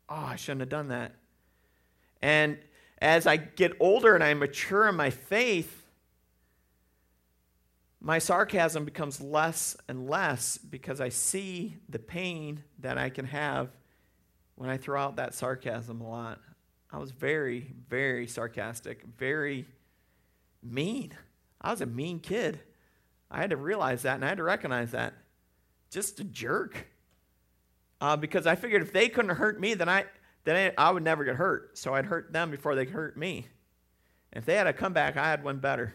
Oh, 0.08 0.14
I 0.14 0.36
shouldn't 0.36 0.60
have 0.60 0.68
done 0.68 0.88
that. 0.88 1.16
And 2.22 2.56
as 3.02 3.26
I 3.26 3.36
get 3.36 3.72
older 3.80 4.14
and 4.14 4.22
I 4.22 4.32
mature 4.34 4.88
in 4.88 4.94
my 4.94 5.10
faith, 5.10 5.79
my 8.00 8.18
sarcasm 8.18 8.84
becomes 8.84 9.20
less 9.20 9.76
and 9.88 10.08
less 10.08 10.56
because 10.56 11.00
I 11.00 11.10
see 11.10 11.76
the 11.88 11.98
pain 11.98 12.62
that 12.78 12.96
I 12.96 13.10
can 13.10 13.26
have 13.26 13.68
when 14.54 14.70
I 14.70 14.78
throw 14.78 15.00
out 15.00 15.16
that 15.16 15.34
sarcasm 15.34 16.00
a 16.00 16.08
lot. 16.08 16.40
I 16.90 16.98
was 16.98 17.10
very, 17.10 17.72
very 17.88 18.26
sarcastic, 18.26 19.04
very 19.18 19.66
mean. 20.62 21.12
I 21.60 21.70
was 21.70 21.82
a 21.82 21.86
mean 21.86 22.20
kid. 22.20 22.60
I 23.30 23.40
had 23.40 23.50
to 23.50 23.56
realize 23.56 24.02
that 24.02 24.14
and 24.14 24.24
I 24.24 24.28
had 24.28 24.38
to 24.38 24.44
recognize 24.44 24.92
that. 24.92 25.12
Just 25.90 26.20
a 26.20 26.24
jerk. 26.24 26.86
Uh, 28.00 28.16
because 28.16 28.46
I 28.46 28.54
figured 28.54 28.80
if 28.80 28.94
they 28.94 29.10
couldn't 29.10 29.36
hurt 29.36 29.60
me, 29.60 29.74
then 29.74 29.90
I, 29.90 30.06
then 30.44 30.72
I, 30.78 30.88
I 30.88 30.90
would 30.90 31.02
never 31.02 31.22
get 31.22 31.36
hurt. 31.36 31.76
So 31.76 31.94
I'd 31.94 32.06
hurt 32.06 32.32
them 32.32 32.50
before 32.50 32.74
they 32.74 32.86
hurt 32.86 33.16
me. 33.18 33.46
If 34.32 34.46
they 34.46 34.54
had 34.54 34.66
a 34.66 34.72
comeback, 34.72 35.18
I 35.18 35.28
had 35.28 35.44
one 35.44 35.58
better. 35.58 35.94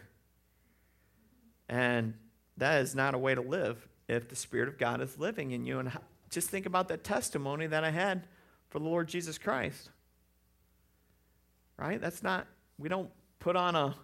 And 1.68 2.14
that 2.56 2.82
is 2.82 2.94
not 2.94 3.14
a 3.14 3.18
way 3.18 3.34
to 3.34 3.40
live 3.40 3.86
if 4.08 4.28
the 4.28 4.36
Spirit 4.36 4.68
of 4.68 4.78
God 4.78 5.00
is 5.00 5.18
living 5.18 5.50
in 5.50 5.64
you. 5.64 5.78
And 5.78 5.90
just 6.30 6.48
think 6.48 6.66
about 6.66 6.88
that 6.88 7.04
testimony 7.04 7.66
that 7.66 7.84
I 7.84 7.90
had 7.90 8.26
for 8.68 8.78
the 8.78 8.86
Lord 8.86 9.08
Jesus 9.08 9.38
Christ 9.38 9.90
right? 11.76 12.00
That's 12.00 12.22
not, 12.22 12.46
we 12.78 12.88
don't 12.88 13.10
put 13.38 13.56
on 13.56 13.74
a 13.74 13.94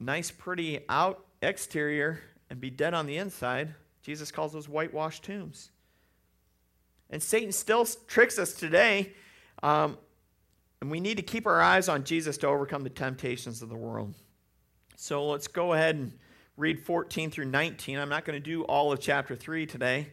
nice, 0.00 0.30
pretty 0.30 0.80
out 0.88 1.24
exterior 1.42 2.20
and 2.50 2.60
be 2.60 2.70
dead 2.70 2.94
on 2.94 3.06
the 3.06 3.16
inside. 3.16 3.74
Jesus 4.02 4.30
calls 4.30 4.52
those 4.52 4.68
whitewashed 4.68 5.24
tombs. 5.24 5.70
And 7.10 7.22
Satan 7.22 7.52
still 7.52 7.86
tricks 8.06 8.38
us 8.38 8.52
today. 8.52 9.12
Um, 9.62 9.98
and 10.80 10.90
we 10.90 11.00
need 11.00 11.16
to 11.16 11.22
keep 11.22 11.46
our 11.46 11.60
eyes 11.60 11.88
on 11.88 12.04
Jesus 12.04 12.36
to 12.38 12.46
overcome 12.46 12.84
the 12.84 12.90
temptations 12.90 13.62
of 13.62 13.68
the 13.68 13.76
world. 13.76 14.14
So 15.00 15.28
let's 15.28 15.46
go 15.46 15.74
ahead 15.74 15.94
and 15.94 16.12
read 16.56 16.84
14 16.84 17.30
through 17.30 17.44
19. 17.44 18.00
I'm 18.00 18.08
not 18.08 18.24
going 18.24 18.34
to 18.36 18.44
do 18.44 18.64
all 18.64 18.90
of 18.90 18.98
chapter 18.98 19.36
3 19.36 19.64
today 19.64 20.08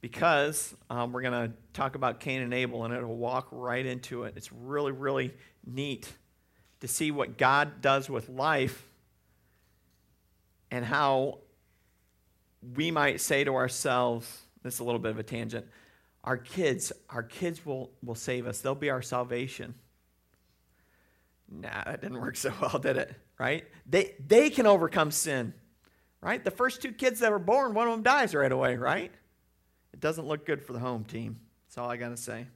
because 0.00 0.76
um, 0.88 1.12
we're 1.12 1.22
going 1.22 1.48
to 1.48 1.52
talk 1.72 1.96
about 1.96 2.20
Cain 2.20 2.40
and 2.40 2.54
Abel 2.54 2.84
and 2.84 2.94
it'll 2.94 3.16
walk 3.16 3.48
right 3.50 3.84
into 3.84 4.22
it. 4.22 4.34
It's 4.36 4.52
really, 4.52 4.92
really 4.92 5.34
neat 5.66 6.08
to 6.78 6.86
see 6.86 7.10
what 7.10 7.36
God 7.36 7.80
does 7.80 8.08
with 8.08 8.28
life 8.28 8.86
and 10.70 10.84
how 10.84 11.38
we 12.76 12.92
might 12.92 13.20
say 13.20 13.42
to 13.42 13.56
ourselves, 13.56 14.42
this 14.62 14.74
is 14.74 14.80
a 14.80 14.84
little 14.84 15.00
bit 15.00 15.10
of 15.10 15.18
a 15.18 15.24
tangent, 15.24 15.66
our 16.22 16.36
kids, 16.36 16.92
our 17.10 17.24
kids 17.24 17.66
will, 17.66 17.90
will 18.04 18.14
save 18.14 18.46
us. 18.46 18.60
They'll 18.60 18.76
be 18.76 18.90
our 18.90 19.02
salvation. 19.02 19.74
Nah, 21.50 21.84
that 21.84 22.00
didn't 22.00 22.20
work 22.20 22.36
so 22.36 22.52
well, 22.60 22.78
did 22.78 22.96
it? 22.96 23.14
Right? 23.38 23.64
They, 23.86 24.14
they 24.26 24.50
can 24.50 24.66
overcome 24.66 25.10
sin, 25.10 25.54
right? 26.20 26.42
The 26.42 26.50
first 26.50 26.82
two 26.82 26.92
kids 26.92 27.20
that 27.20 27.30
were 27.30 27.38
born, 27.38 27.74
one 27.74 27.86
of 27.86 27.92
them 27.92 28.02
dies 28.02 28.34
right 28.34 28.50
away, 28.50 28.76
right? 28.76 29.12
It 29.92 30.00
doesn't 30.00 30.26
look 30.26 30.44
good 30.44 30.62
for 30.62 30.72
the 30.72 30.78
home 30.78 31.04
team. 31.04 31.38
That's 31.66 31.78
all 31.78 31.90
I 31.90 31.96
got 31.96 32.10
to 32.10 32.16
say. 32.16 32.46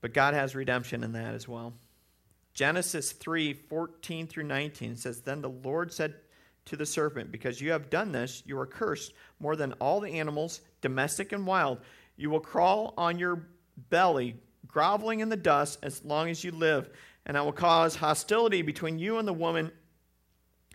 But 0.00 0.12
God 0.12 0.34
has 0.34 0.54
redemption 0.54 1.04
in 1.04 1.12
that 1.12 1.34
as 1.34 1.48
well. 1.48 1.72
Genesis 2.54 3.12
3 3.12 3.54
14 3.54 4.26
through 4.26 4.44
19 4.44 4.96
says, 4.96 5.22
Then 5.22 5.40
the 5.40 5.48
Lord 5.48 5.92
said 5.92 6.14
to 6.66 6.76
the 6.76 6.84
serpent, 6.84 7.32
Because 7.32 7.60
you 7.60 7.72
have 7.72 7.88
done 7.88 8.12
this, 8.12 8.42
you 8.44 8.58
are 8.58 8.66
cursed 8.66 9.14
more 9.40 9.56
than 9.56 9.72
all 9.74 10.00
the 10.00 10.10
animals, 10.10 10.60
domestic 10.80 11.32
and 11.32 11.46
wild. 11.46 11.78
You 12.16 12.30
will 12.30 12.40
crawl 12.40 12.94
on 12.98 13.18
your 13.18 13.46
belly, 13.90 14.36
groveling 14.66 15.20
in 15.20 15.28
the 15.28 15.36
dust 15.36 15.78
as 15.82 16.04
long 16.04 16.28
as 16.28 16.44
you 16.44 16.50
live. 16.52 16.90
And 17.26 17.36
I 17.36 17.42
will 17.42 17.52
cause 17.52 17.96
hostility 17.96 18.62
between 18.62 18.98
you 18.98 19.18
and 19.18 19.26
the 19.26 19.32
woman, 19.32 19.70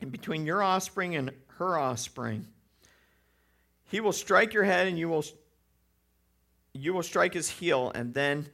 and 0.01 0.11
between 0.11 0.45
your 0.45 0.61
offspring 0.61 1.15
and 1.15 1.31
her 1.57 1.77
offspring. 1.77 2.47
He 3.85 3.99
will 3.99 4.13
strike 4.13 4.53
your 4.53 4.63
head 4.63 4.87
and 4.87 4.97
you 4.97 5.09
will 5.09 5.25
you 6.73 6.93
will 6.93 7.03
strike 7.03 7.33
his 7.33 7.49
heel 7.49 7.91
and 7.95 8.13
then 8.13 8.47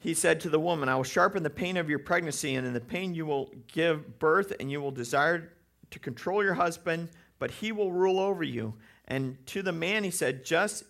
he 0.00 0.14
said 0.14 0.40
to 0.40 0.48
the 0.48 0.58
woman, 0.58 0.88
I 0.88 0.96
will 0.96 1.04
sharpen 1.04 1.42
the 1.42 1.50
pain 1.50 1.76
of 1.76 1.90
your 1.90 1.98
pregnancy, 1.98 2.54
and 2.54 2.66
in 2.66 2.72
the 2.72 2.80
pain 2.80 3.14
you 3.14 3.26
will 3.26 3.52
give 3.70 4.18
birth, 4.18 4.54
and 4.58 4.70
you 4.70 4.80
will 4.80 4.90
desire 4.90 5.52
to 5.90 5.98
control 5.98 6.42
your 6.42 6.54
husband, 6.54 7.10
but 7.38 7.50
he 7.50 7.70
will 7.70 7.92
rule 7.92 8.18
over 8.18 8.42
you. 8.42 8.74
And 9.08 9.36
to 9.48 9.62
the 9.62 9.72
man 9.72 10.02
he 10.02 10.10
said, 10.10 10.42
Just 10.42 10.84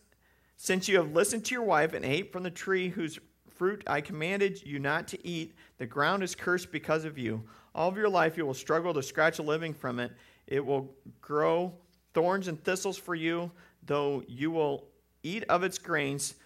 since 0.57 0.87
you 0.87 0.97
have 0.97 1.13
listened 1.13 1.45
to 1.47 1.55
your 1.57 1.65
wife 1.65 1.93
and 1.93 2.05
ate 2.05 2.33
from 2.33 2.45
the 2.45 2.53
tree 2.53 2.89
whose 2.89 3.19
fruit 3.61 3.85
I 3.87 4.01
commanded 4.01 4.65
you 4.65 4.79
not 4.79 5.07
to 5.09 5.27
eat, 5.27 5.55
the 5.77 5.85
ground 5.85 6.23
is 6.23 6.35
cursed 6.35 6.73
because 6.73 7.05
of 7.05 7.19
you. 7.19 7.43
All 7.75 7.91
of 7.91 7.97
your 7.99 8.09
life 8.09 8.39
you 8.39 8.47
will 8.47 8.55
struggle 8.55 8.95
to 8.95 9.03
scratch 9.03 9.39
a 9.39 9.43
living 9.43 9.75
from 9.75 10.01
it. 10.01 10.13
It 10.47 10.65
will 10.65 10.97
grow 11.21 11.75
thorns 12.15 12.49
and 12.49 12.65
thistles 12.65 12.97
for 12.97 13.15
you, 13.15 13.51
though 13.85 14.23
you 14.27 14.51
will 14.51 14.87
eat 15.23 15.45
of 15.51 15.63
its 15.63 15.77
grains. 15.77 16.37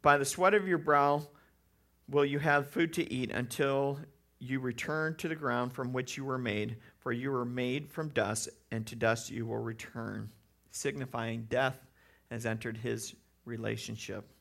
By 0.00 0.16
the 0.16 0.24
sweat 0.24 0.54
of 0.54 0.66
your 0.66 0.78
brow 0.78 1.26
will 2.08 2.24
you 2.24 2.38
have 2.38 2.70
food 2.70 2.94
to 2.94 3.12
eat 3.12 3.32
until 3.32 3.98
you 4.38 4.58
return 4.58 5.14
to 5.16 5.28
the 5.28 5.36
ground 5.36 5.74
from 5.74 5.92
which 5.92 6.16
you 6.16 6.24
were 6.24 6.38
made, 6.38 6.78
for 7.00 7.12
you 7.12 7.32
were 7.32 7.44
made 7.44 7.92
from 7.92 8.08
dust, 8.08 8.48
and 8.70 8.86
to 8.86 8.96
dust 8.96 9.30
you 9.30 9.44
will 9.44 9.58
return, 9.58 10.30
signifying 10.70 11.46
death 11.50 11.76
has 12.30 12.46
entered 12.46 12.78
his 12.78 13.14
relationship. 13.44 14.31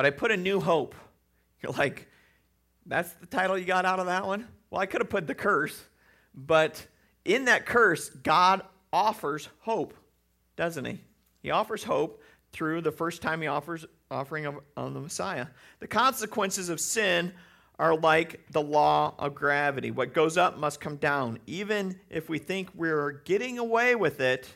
But 0.00 0.06
I 0.06 0.10
put 0.12 0.30
a 0.30 0.36
new 0.38 0.60
hope. 0.60 0.94
You're 1.60 1.72
like, 1.72 2.08
that's 2.86 3.12
the 3.12 3.26
title 3.26 3.58
you 3.58 3.66
got 3.66 3.84
out 3.84 4.00
of 4.00 4.06
that 4.06 4.26
one? 4.26 4.48
Well, 4.70 4.80
I 4.80 4.86
could 4.86 5.02
have 5.02 5.10
put 5.10 5.26
the 5.26 5.34
curse, 5.34 5.78
but 6.34 6.86
in 7.26 7.44
that 7.44 7.66
curse, 7.66 8.08
God 8.08 8.62
offers 8.94 9.50
hope, 9.58 9.92
doesn't 10.56 10.86
he? 10.86 11.02
He 11.42 11.50
offers 11.50 11.84
hope 11.84 12.22
through 12.50 12.80
the 12.80 12.90
first 12.90 13.20
time 13.20 13.42
he 13.42 13.46
offers 13.46 13.84
offering 14.10 14.46
of, 14.46 14.60
on 14.74 14.94
the 14.94 15.00
Messiah. 15.00 15.48
The 15.80 15.86
consequences 15.86 16.70
of 16.70 16.80
sin 16.80 17.34
are 17.78 17.94
like 17.94 18.46
the 18.52 18.62
law 18.62 19.14
of 19.18 19.34
gravity. 19.34 19.90
What 19.90 20.14
goes 20.14 20.38
up 20.38 20.56
must 20.56 20.80
come 20.80 20.96
down. 20.96 21.40
Even 21.46 22.00
if 22.08 22.30
we 22.30 22.38
think 22.38 22.70
we're 22.74 23.20
getting 23.26 23.58
away 23.58 23.94
with 23.96 24.22
it, 24.22 24.48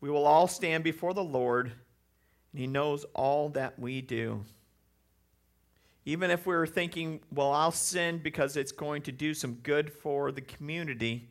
we 0.00 0.10
will 0.10 0.26
all 0.26 0.48
stand 0.48 0.82
before 0.82 1.14
the 1.14 1.22
Lord, 1.22 1.70
and 2.50 2.60
He 2.60 2.66
knows 2.66 3.04
all 3.14 3.50
that 3.50 3.78
we 3.78 4.00
do. 4.00 4.44
Even 6.08 6.30
if 6.30 6.46
we 6.46 6.54
we're 6.54 6.68
thinking, 6.68 7.20
well, 7.32 7.50
I'll 7.50 7.72
sin 7.72 8.18
because 8.22 8.56
it's 8.56 8.70
going 8.70 9.02
to 9.02 9.12
do 9.12 9.34
some 9.34 9.54
good 9.54 9.92
for 9.92 10.30
the 10.30 10.40
community, 10.40 11.28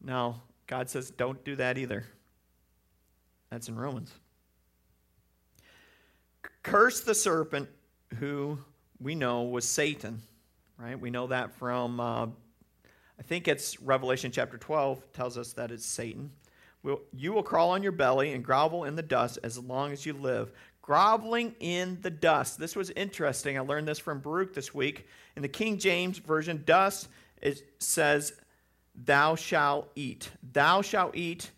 no, 0.00 0.36
God 0.68 0.88
says 0.88 1.10
don't 1.10 1.44
do 1.44 1.56
that 1.56 1.76
either. 1.76 2.06
That's 3.50 3.68
in 3.68 3.74
Romans. 3.74 4.12
Curse 6.62 7.00
the 7.00 7.16
serpent, 7.16 7.68
who 8.18 8.58
we 9.00 9.16
know 9.16 9.42
was 9.42 9.64
Satan, 9.64 10.22
right? 10.78 10.98
We 10.98 11.10
know 11.10 11.26
that 11.26 11.52
from, 11.54 11.98
uh, 11.98 12.26
I 12.26 13.22
think 13.24 13.48
it's 13.48 13.80
Revelation 13.80 14.30
chapter 14.30 14.56
12 14.56 15.12
tells 15.12 15.36
us 15.36 15.52
that 15.54 15.72
it's 15.72 15.84
Satan. 15.84 16.30
You 17.12 17.32
will 17.32 17.42
crawl 17.42 17.70
on 17.70 17.82
your 17.82 17.92
belly 17.92 18.32
and 18.32 18.44
grovel 18.44 18.84
in 18.84 18.94
the 18.94 19.02
dust 19.02 19.38
as 19.42 19.58
long 19.58 19.92
as 19.92 20.06
you 20.06 20.12
live. 20.12 20.52
Groveling 20.90 21.54
in 21.60 21.98
the 22.00 22.10
dust. 22.10 22.58
This 22.58 22.74
was 22.74 22.90
interesting. 22.90 23.56
I 23.56 23.60
learned 23.60 23.86
this 23.86 24.00
from 24.00 24.18
Baruch 24.18 24.54
this 24.54 24.74
week. 24.74 25.06
In 25.36 25.42
the 25.42 25.48
King 25.48 25.78
James 25.78 26.18
Version, 26.18 26.64
dust, 26.66 27.06
it 27.40 27.62
says, 27.78 28.32
Thou 28.96 29.36
shalt 29.36 29.88
eat. 29.94 30.32
Thou 30.42 30.82
shalt 30.82 31.14
eat. 31.14 31.52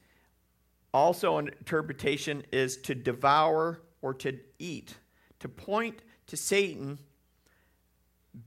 Also, 0.92 1.38
an 1.38 1.48
interpretation 1.48 2.44
is 2.52 2.76
to 2.82 2.94
devour 2.94 3.80
or 4.02 4.12
to 4.12 4.38
eat. 4.58 4.96
To 5.40 5.48
point 5.48 6.02
to 6.26 6.36
Satan 6.36 6.98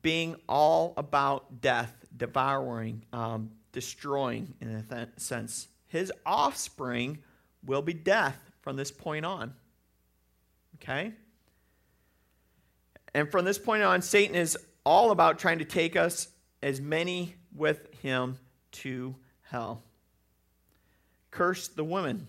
being 0.03 0.35
all 0.47 0.93
about 0.97 1.61
death, 1.61 2.05
devouring, 2.15 3.03
um, 3.11 3.49
destroying, 3.71 4.53
in 4.61 4.75
a 4.75 4.83
th- 4.83 5.09
sense. 5.17 5.67
His 5.87 6.13
offspring 6.27 7.23
will 7.65 7.81
be 7.81 7.93
death 7.95 8.37
from 8.61 8.75
this 8.75 8.91
point 8.91 9.25
on. 9.25 9.55
Okay? 10.75 11.13
And 13.13 13.31
from 13.31 13.45
this 13.45 13.57
point 13.57 13.83
on, 13.83 14.01
Satan 14.01 14.35
is 14.35 14.57
all 14.85 15.11
about 15.11 15.39
trying 15.39 15.59
to 15.59 15.65
take 15.65 15.95
us, 15.95 16.27
as 16.61 16.81
many 16.81 17.35
with 17.55 17.93
him, 18.01 18.37
to 18.71 19.15
hell. 19.41 19.83
Curse 21.31 21.69
the 21.69 21.83
woman. 21.83 22.27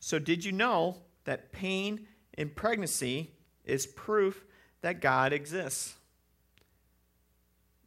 So, 0.00 0.18
did 0.18 0.44
you 0.44 0.52
know 0.52 0.98
that 1.24 1.52
pain 1.52 2.06
in 2.36 2.50
pregnancy 2.50 3.32
is 3.64 3.86
proof 3.86 4.44
that 4.82 5.00
God 5.00 5.32
exists? 5.32 5.94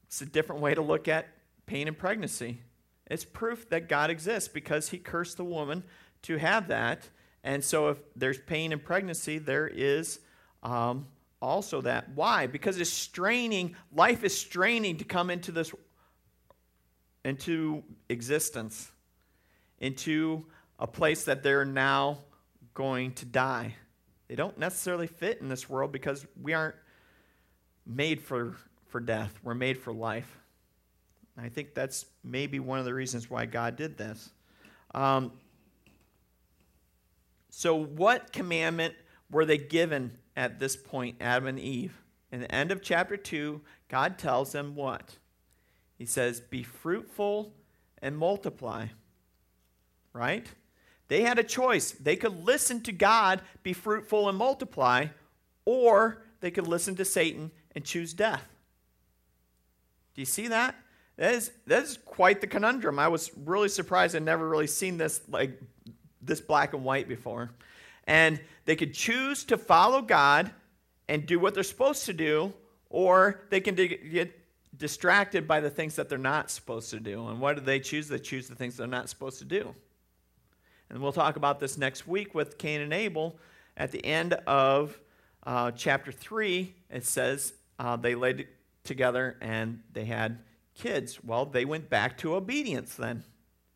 It's 0.08 0.22
a 0.22 0.26
different 0.26 0.62
way 0.62 0.76
to 0.76 0.82
look 0.82 1.08
at 1.08 1.28
pain 1.66 1.88
in 1.88 1.96
pregnancy. 1.96 2.62
It's 3.08 3.24
proof 3.24 3.70
that 3.70 3.88
God 3.88 4.10
exists 4.10 4.50
because 4.50 4.90
he 4.90 4.98
cursed 4.98 5.38
the 5.38 5.46
woman 5.46 5.84
to 6.24 6.38
have 6.38 6.68
that. 6.68 7.10
And 7.44 7.64
so, 7.64 7.90
if 7.90 7.98
there's 8.16 8.38
pain 8.38 8.72
in 8.72 8.80
pregnancy, 8.80 9.40
there 9.40 9.68
is 9.68 10.20
um, 10.64 11.08
also 11.42 11.82
that. 11.82 12.10
Why? 12.10 12.48
Because 12.48 12.80
it's 12.80 12.90
straining, 12.90 13.76
life 13.92 14.24
is 14.24 14.38
straining 14.38 14.98
to 14.98 15.04
come 15.04 15.30
into 15.30 15.52
this, 15.52 15.74
into 17.26 17.84
existence, 18.10 18.92
into 19.80 20.46
a 20.80 20.88
place 20.88 21.26
that 21.26 21.42
they're 21.44 21.66
now 21.66 22.20
going 22.74 23.14
to 23.14 23.26
die. 23.26 23.76
They 24.28 24.36
don't 24.36 24.58
necessarily 24.58 25.08
fit 25.08 25.40
in 25.42 25.50
this 25.50 25.70
world 25.70 25.92
because 25.92 26.26
we 26.42 26.54
aren't 26.54 26.76
made 27.86 28.22
for, 28.22 28.56
for 28.88 29.00
death, 29.00 29.34
we're 29.44 29.56
made 29.56 29.78
for 29.78 29.92
life. 29.92 30.38
I 31.38 31.50
think 31.50 31.74
that's 31.74 32.06
maybe 32.24 32.60
one 32.60 32.78
of 32.80 32.86
the 32.86 32.94
reasons 32.94 33.30
why 33.30 33.46
God 33.46 33.76
did 33.76 33.98
this. 33.98 34.30
Um, 34.94 35.32
so, 37.52 37.76
what 37.76 38.32
commandment 38.32 38.96
were 39.30 39.46
they 39.46 39.58
given 39.58 40.18
at 40.36 40.58
this 40.58 40.76
point, 40.78 41.18
Adam 41.20 41.48
and 41.48 41.60
Eve? 41.60 42.02
In 42.32 42.40
the 42.40 42.54
end 42.54 42.72
of 42.72 42.82
chapter 42.82 43.18
2, 43.18 43.62
God 43.90 44.18
tells 44.18 44.54
them 44.54 44.74
what? 44.74 45.18
He 45.98 46.06
says, 46.06 46.40
Be 46.40 46.64
fruitful 46.64 47.54
and 48.02 48.18
multiply. 48.18 48.88
Right? 50.14 50.48
They 51.10 51.22
had 51.22 51.40
a 51.40 51.44
choice. 51.44 51.92
They 51.92 52.16
could 52.16 52.46
listen 52.46 52.82
to 52.84 52.94
God, 52.94 53.42
be 53.64 53.74
fruitful 53.74 54.30
and 54.30 54.38
multiply, 54.38 55.08
or 55.66 56.24
they 56.40 56.52
could 56.52 56.68
listen 56.68 56.96
to 56.96 57.06
Satan 57.06 57.52
and 57.76 57.84
choose 57.84 58.14
death. 58.14 58.48
Do 60.16 60.22
you 60.22 60.26
see 60.26 60.48
that? 60.48 60.76
That 61.18 61.34
is, 61.36 61.52
that 61.68 61.84
is 61.84 62.00
quite 62.06 62.40
the 62.40 62.48
conundrum. 62.48 62.98
I 62.98 63.10
was 63.10 63.30
really 63.36 63.70
surprised. 63.70 64.16
I'd 64.16 64.24
never 64.24 64.48
really 64.48 64.68
seen 64.68 64.98
this 64.98 65.22
like 65.28 65.60
this 66.22 66.42
black 66.42 66.74
and 66.74 66.84
white 66.84 67.08
before. 67.08 67.52
And 68.06 68.40
they 68.66 68.76
could 68.76 68.94
choose 68.94 69.44
to 69.46 69.58
follow 69.58 70.02
God 70.02 70.52
and 71.08 71.26
do 71.26 71.40
what 71.40 71.54
they're 71.54 71.64
supposed 71.64 72.06
to 72.06 72.14
do, 72.14 72.54
or 72.90 73.42
they 73.50 73.60
can 73.60 73.76
get 73.76 74.38
distracted 74.76 75.48
by 75.48 75.60
the 75.60 75.70
things 75.70 75.96
that 75.96 76.10
they're 76.10 76.18
not 76.18 76.50
supposed 76.50 76.90
to 76.92 77.00
do. 77.00 77.28
And 77.28 77.40
what 77.40 77.58
do 77.58 77.62
they 77.62 77.80
choose? 77.80 78.08
They 78.08 78.20
choose 78.20 78.48
the 78.48 78.56
things 78.56 78.78
they're 78.78 78.88
not 78.88 79.10
supposed 79.10 79.40
to 79.40 79.46
do. 79.46 79.76
And 80.90 81.02
we'll 81.02 81.12
talk 81.14 81.36
about 81.36 81.60
this 81.60 81.78
next 81.78 82.08
week 82.08 82.34
with 82.36 82.58
Cain 82.58 82.82
and 82.82 82.94
Abel. 82.94 83.38
At 83.78 83.92
the 83.92 84.06
end 84.06 84.34
of 84.46 85.00
uh, 85.44 85.72
chapter 85.72 86.12
3, 86.12 86.74
it 86.90 87.06
says 87.06 87.54
uh, 87.80 87.96
they 87.96 88.16
laid 88.16 88.48
together 88.84 89.38
and 89.42 89.82
they 89.94 90.06
had 90.06 90.40
kids. 90.76 91.24
Well, 91.24 91.46
they 91.46 91.66
went 91.66 91.90
back 91.90 92.18
to 92.20 92.36
obedience 92.36 92.96
then. 92.96 93.24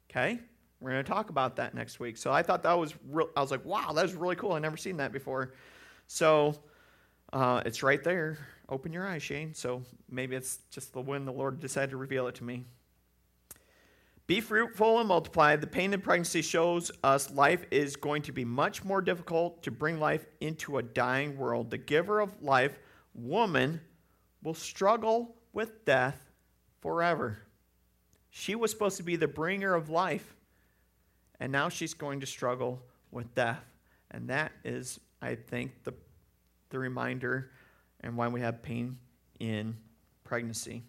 Okay? 0.09 0.39
We're 0.79 0.91
going 0.91 1.03
to 1.03 1.09
talk 1.09 1.29
about 1.29 1.55
that 1.55 1.73
next 1.73 1.99
week. 1.99 2.17
So 2.17 2.31
I 2.31 2.43
thought 2.43 2.63
that 2.63 2.77
was 2.77 2.93
real. 3.09 3.29
I 3.35 3.41
was 3.41 3.51
like, 3.51 3.65
wow, 3.65 3.91
that 3.93 4.03
was 4.03 4.13
really 4.13 4.35
cool. 4.35 4.53
i 4.53 4.59
never 4.59 4.77
seen 4.77 4.97
that 4.97 5.11
before. 5.11 5.53
So 6.07 6.55
uh, 7.33 7.61
it's 7.65 7.81
right 7.81 8.03
there. 8.03 8.37
Open 8.69 8.91
your 8.91 9.07
eyes, 9.07 9.23
Shane. 9.23 9.53
So 9.53 9.83
maybe 10.09 10.35
it's 10.35 10.59
just 10.69 10.93
the 10.93 11.01
when 11.01 11.25
the 11.25 11.31
Lord 11.31 11.59
decided 11.59 11.91
to 11.91 11.97
reveal 11.97 12.27
it 12.27 12.35
to 12.35 12.43
me. 12.43 12.65
Be 14.27 14.41
fruitful 14.41 14.99
and 14.99 15.07
multiply. 15.07 15.55
The 15.55 15.67
pain 15.67 15.93
in 15.93 16.01
pregnancy 16.01 16.41
shows 16.41 16.91
us 17.03 17.29
life 17.29 17.63
is 17.69 17.95
going 17.95 18.23
to 18.23 18.31
be 18.31 18.43
much 18.43 18.83
more 18.83 18.99
difficult 18.99 19.61
to 19.63 19.71
bring 19.71 19.99
life 19.99 20.25
into 20.41 20.77
a 20.77 20.83
dying 20.83 21.37
world. 21.37 21.69
The 21.69 21.77
giver 21.77 22.19
of 22.19 22.41
life, 22.41 22.79
woman, 23.13 23.81
will 24.41 24.55
struggle 24.55 25.35
with 25.53 25.85
death 25.85 26.31
forever. 26.81 27.39
She 28.31 28.55
was 28.55 28.71
supposed 28.71 28.97
to 28.97 29.03
be 29.03 29.15
the 29.15 29.27
bringer 29.27 29.75
of 29.75 29.89
life, 29.89 30.34
and 31.39 31.51
now 31.51 31.69
she's 31.69 31.93
going 31.93 32.19
to 32.21 32.25
struggle 32.25 32.81
with 33.11 33.33
death. 33.35 33.63
And 34.11 34.29
that 34.29 34.51
is, 34.63 34.99
I 35.21 35.35
think, 35.35 35.83
the, 35.83 35.93
the 36.69 36.79
reminder 36.79 37.51
and 38.01 38.15
why 38.17 38.27
we 38.27 38.41
have 38.41 38.61
pain 38.61 38.97
in 39.39 39.77
pregnancy. 40.23 40.83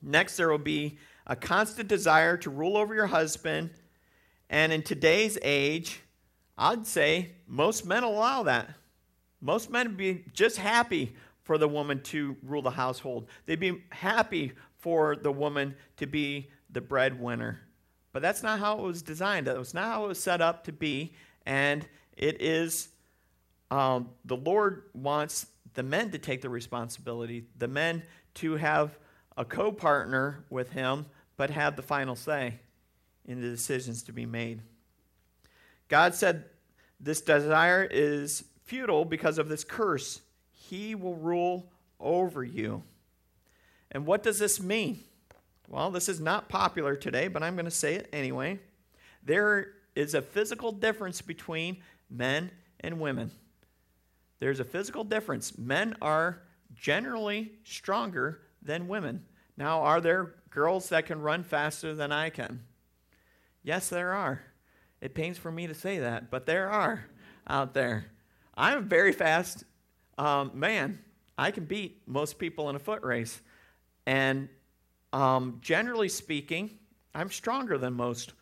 Next, 0.00 0.36
there 0.36 0.48
will 0.48 0.58
be 0.58 0.98
a 1.26 1.36
constant 1.36 1.88
desire 1.88 2.36
to 2.38 2.50
rule 2.50 2.76
over 2.76 2.94
your 2.94 3.06
husband. 3.06 3.70
And 4.48 4.72
in 4.72 4.82
today's 4.82 5.38
age, 5.42 6.00
I'd 6.56 6.86
say 6.86 7.32
most 7.46 7.84
men 7.84 8.02
allow 8.02 8.44
that. 8.44 8.70
Most 9.40 9.70
men 9.70 9.88
would 9.88 9.96
be 9.96 10.24
just 10.32 10.56
happy 10.56 11.14
for 11.42 11.58
the 11.58 11.68
woman 11.68 12.02
to 12.02 12.36
rule 12.42 12.62
the 12.62 12.70
household. 12.70 13.28
They'd 13.46 13.60
be 13.60 13.82
happy 13.90 14.52
for 14.78 15.16
the 15.16 15.32
woman 15.32 15.74
to 15.96 16.06
be 16.06 16.50
the 16.70 16.80
breadwinner. 16.80 17.60
But 18.18 18.22
that's 18.22 18.42
not 18.42 18.58
how 18.58 18.80
it 18.80 18.82
was 18.82 19.00
designed. 19.00 19.46
That 19.46 19.56
was 19.56 19.74
not 19.74 19.84
how 19.84 20.04
it 20.06 20.08
was 20.08 20.18
set 20.18 20.40
up 20.40 20.64
to 20.64 20.72
be. 20.72 21.12
And 21.46 21.86
it 22.16 22.42
is, 22.42 22.88
um, 23.70 24.08
the 24.24 24.36
Lord 24.36 24.82
wants 24.92 25.46
the 25.74 25.84
men 25.84 26.10
to 26.10 26.18
take 26.18 26.42
the 26.42 26.48
responsibility, 26.48 27.44
the 27.56 27.68
men 27.68 28.02
to 28.34 28.56
have 28.56 28.98
a 29.36 29.44
co 29.44 29.70
partner 29.70 30.44
with 30.50 30.72
Him 30.72 31.06
but 31.36 31.50
have 31.50 31.76
the 31.76 31.82
final 31.82 32.16
say 32.16 32.58
in 33.24 33.40
the 33.40 33.50
decisions 33.50 34.02
to 34.02 34.12
be 34.12 34.26
made. 34.26 34.62
God 35.86 36.12
said 36.12 36.46
this 36.98 37.20
desire 37.20 37.84
is 37.88 38.42
futile 38.64 39.04
because 39.04 39.38
of 39.38 39.48
this 39.48 39.62
curse. 39.62 40.22
He 40.50 40.96
will 40.96 41.14
rule 41.14 41.70
over 42.00 42.42
you. 42.42 42.82
And 43.92 44.06
what 44.06 44.24
does 44.24 44.40
this 44.40 44.60
mean? 44.60 45.04
Well, 45.68 45.90
this 45.90 46.08
is 46.08 46.18
not 46.18 46.48
popular 46.48 46.96
today, 46.96 47.28
but 47.28 47.42
I'm 47.42 47.54
going 47.54 47.66
to 47.66 47.70
say 47.70 47.94
it 47.94 48.08
anyway. 48.12 48.58
There 49.22 49.74
is 49.94 50.14
a 50.14 50.22
physical 50.22 50.72
difference 50.72 51.20
between 51.20 51.82
men 52.08 52.50
and 52.80 52.98
women. 53.00 53.30
There's 54.40 54.60
a 54.60 54.64
physical 54.64 55.04
difference. 55.04 55.58
Men 55.58 55.94
are 56.00 56.42
generally 56.74 57.52
stronger 57.64 58.40
than 58.62 58.88
women. 58.88 59.24
Now, 59.58 59.82
are 59.82 60.00
there 60.00 60.36
girls 60.50 60.88
that 60.88 61.04
can 61.06 61.20
run 61.20 61.44
faster 61.44 61.94
than 61.94 62.12
I 62.12 62.30
can? 62.30 62.62
Yes, 63.62 63.88
there 63.90 64.14
are. 64.14 64.40
It 65.02 65.14
pains 65.14 65.36
for 65.36 65.52
me 65.52 65.66
to 65.66 65.74
say 65.74 65.98
that, 65.98 66.30
but 66.30 66.46
there 66.46 66.70
are 66.70 67.04
out 67.46 67.74
there. 67.74 68.06
I'm 68.54 68.78
a 68.78 68.82
very 68.82 69.12
fast 69.12 69.64
um, 70.16 70.52
man. 70.54 71.00
I 71.36 71.50
can 71.50 71.66
beat 71.66 72.02
most 72.06 72.38
people 72.38 72.70
in 72.70 72.76
a 72.76 72.80
foot 72.80 73.02
race. 73.02 73.40
And 74.06 74.48
um, 75.12 75.58
generally 75.60 76.08
speaking, 76.08 76.78
I'm 77.14 77.30
stronger 77.30 77.78
than 77.78 77.94
most 77.94 78.32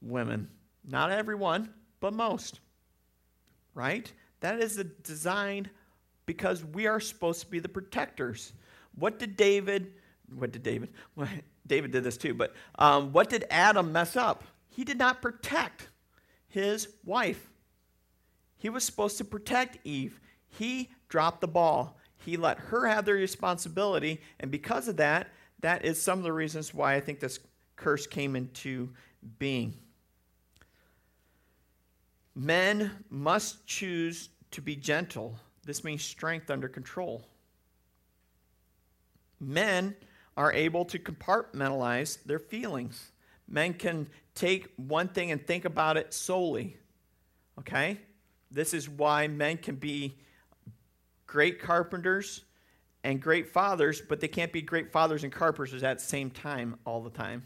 women. 0.00 0.48
Not 0.86 1.10
everyone, 1.10 1.70
but 2.00 2.12
most. 2.12 2.60
Right? 3.74 4.12
That 4.40 4.60
is 4.60 4.82
designed 5.02 5.70
because 6.26 6.64
we 6.64 6.86
are 6.86 7.00
supposed 7.00 7.40
to 7.40 7.46
be 7.46 7.58
the 7.58 7.68
protectors. 7.68 8.52
What 8.94 9.18
did 9.18 9.36
David 9.36 9.92
what 10.32 10.52
did 10.52 10.62
David? 10.62 10.90
David 11.66 11.92
did 11.92 12.04
this 12.04 12.16
too, 12.16 12.34
but 12.34 12.54
um, 12.78 13.12
what 13.12 13.30
did 13.30 13.44
Adam 13.50 13.92
mess 13.92 14.16
up? 14.16 14.44
He 14.68 14.84
did 14.84 14.98
not 14.98 15.22
protect 15.22 15.88
his 16.48 16.88
wife. 17.04 17.50
He 18.56 18.68
was 18.68 18.84
supposed 18.84 19.18
to 19.18 19.24
protect 19.24 19.78
Eve. 19.84 20.20
He 20.48 20.90
dropped 21.08 21.40
the 21.40 21.48
ball. 21.48 21.98
He 22.16 22.36
let 22.36 22.58
her 22.58 22.86
have 22.86 23.04
the 23.04 23.12
responsibility, 23.12 24.20
and 24.40 24.50
because 24.50 24.88
of 24.88 24.96
that, 24.96 25.28
that 25.64 25.82
is 25.82 26.00
some 26.00 26.18
of 26.18 26.24
the 26.24 26.32
reasons 26.32 26.74
why 26.74 26.94
I 26.94 27.00
think 27.00 27.20
this 27.20 27.40
curse 27.74 28.06
came 28.06 28.36
into 28.36 28.90
being. 29.38 29.72
Men 32.34 32.90
must 33.08 33.66
choose 33.66 34.28
to 34.50 34.60
be 34.60 34.76
gentle. 34.76 35.38
This 35.64 35.82
means 35.82 36.04
strength 36.04 36.50
under 36.50 36.68
control. 36.68 37.26
Men 39.40 39.96
are 40.36 40.52
able 40.52 40.84
to 40.84 40.98
compartmentalize 40.98 42.22
their 42.24 42.38
feelings. 42.38 43.12
Men 43.48 43.72
can 43.72 44.06
take 44.34 44.68
one 44.76 45.08
thing 45.08 45.30
and 45.30 45.46
think 45.46 45.64
about 45.64 45.96
it 45.96 46.12
solely. 46.12 46.76
Okay? 47.58 48.02
This 48.50 48.74
is 48.74 48.86
why 48.86 49.28
men 49.28 49.56
can 49.56 49.76
be 49.76 50.18
great 51.26 51.58
carpenters 51.58 52.44
and 53.04 53.20
great 53.20 53.52
fathers, 53.52 54.00
but 54.00 54.20
they 54.20 54.28
can't 54.28 54.50
be 54.50 54.62
great 54.62 54.90
fathers 54.90 55.22
and 55.22 55.32
carpenters 55.32 55.82
at 55.82 55.98
the 55.98 56.04
same 56.04 56.30
time 56.30 56.76
all 56.84 57.02
the 57.02 57.10
time. 57.10 57.44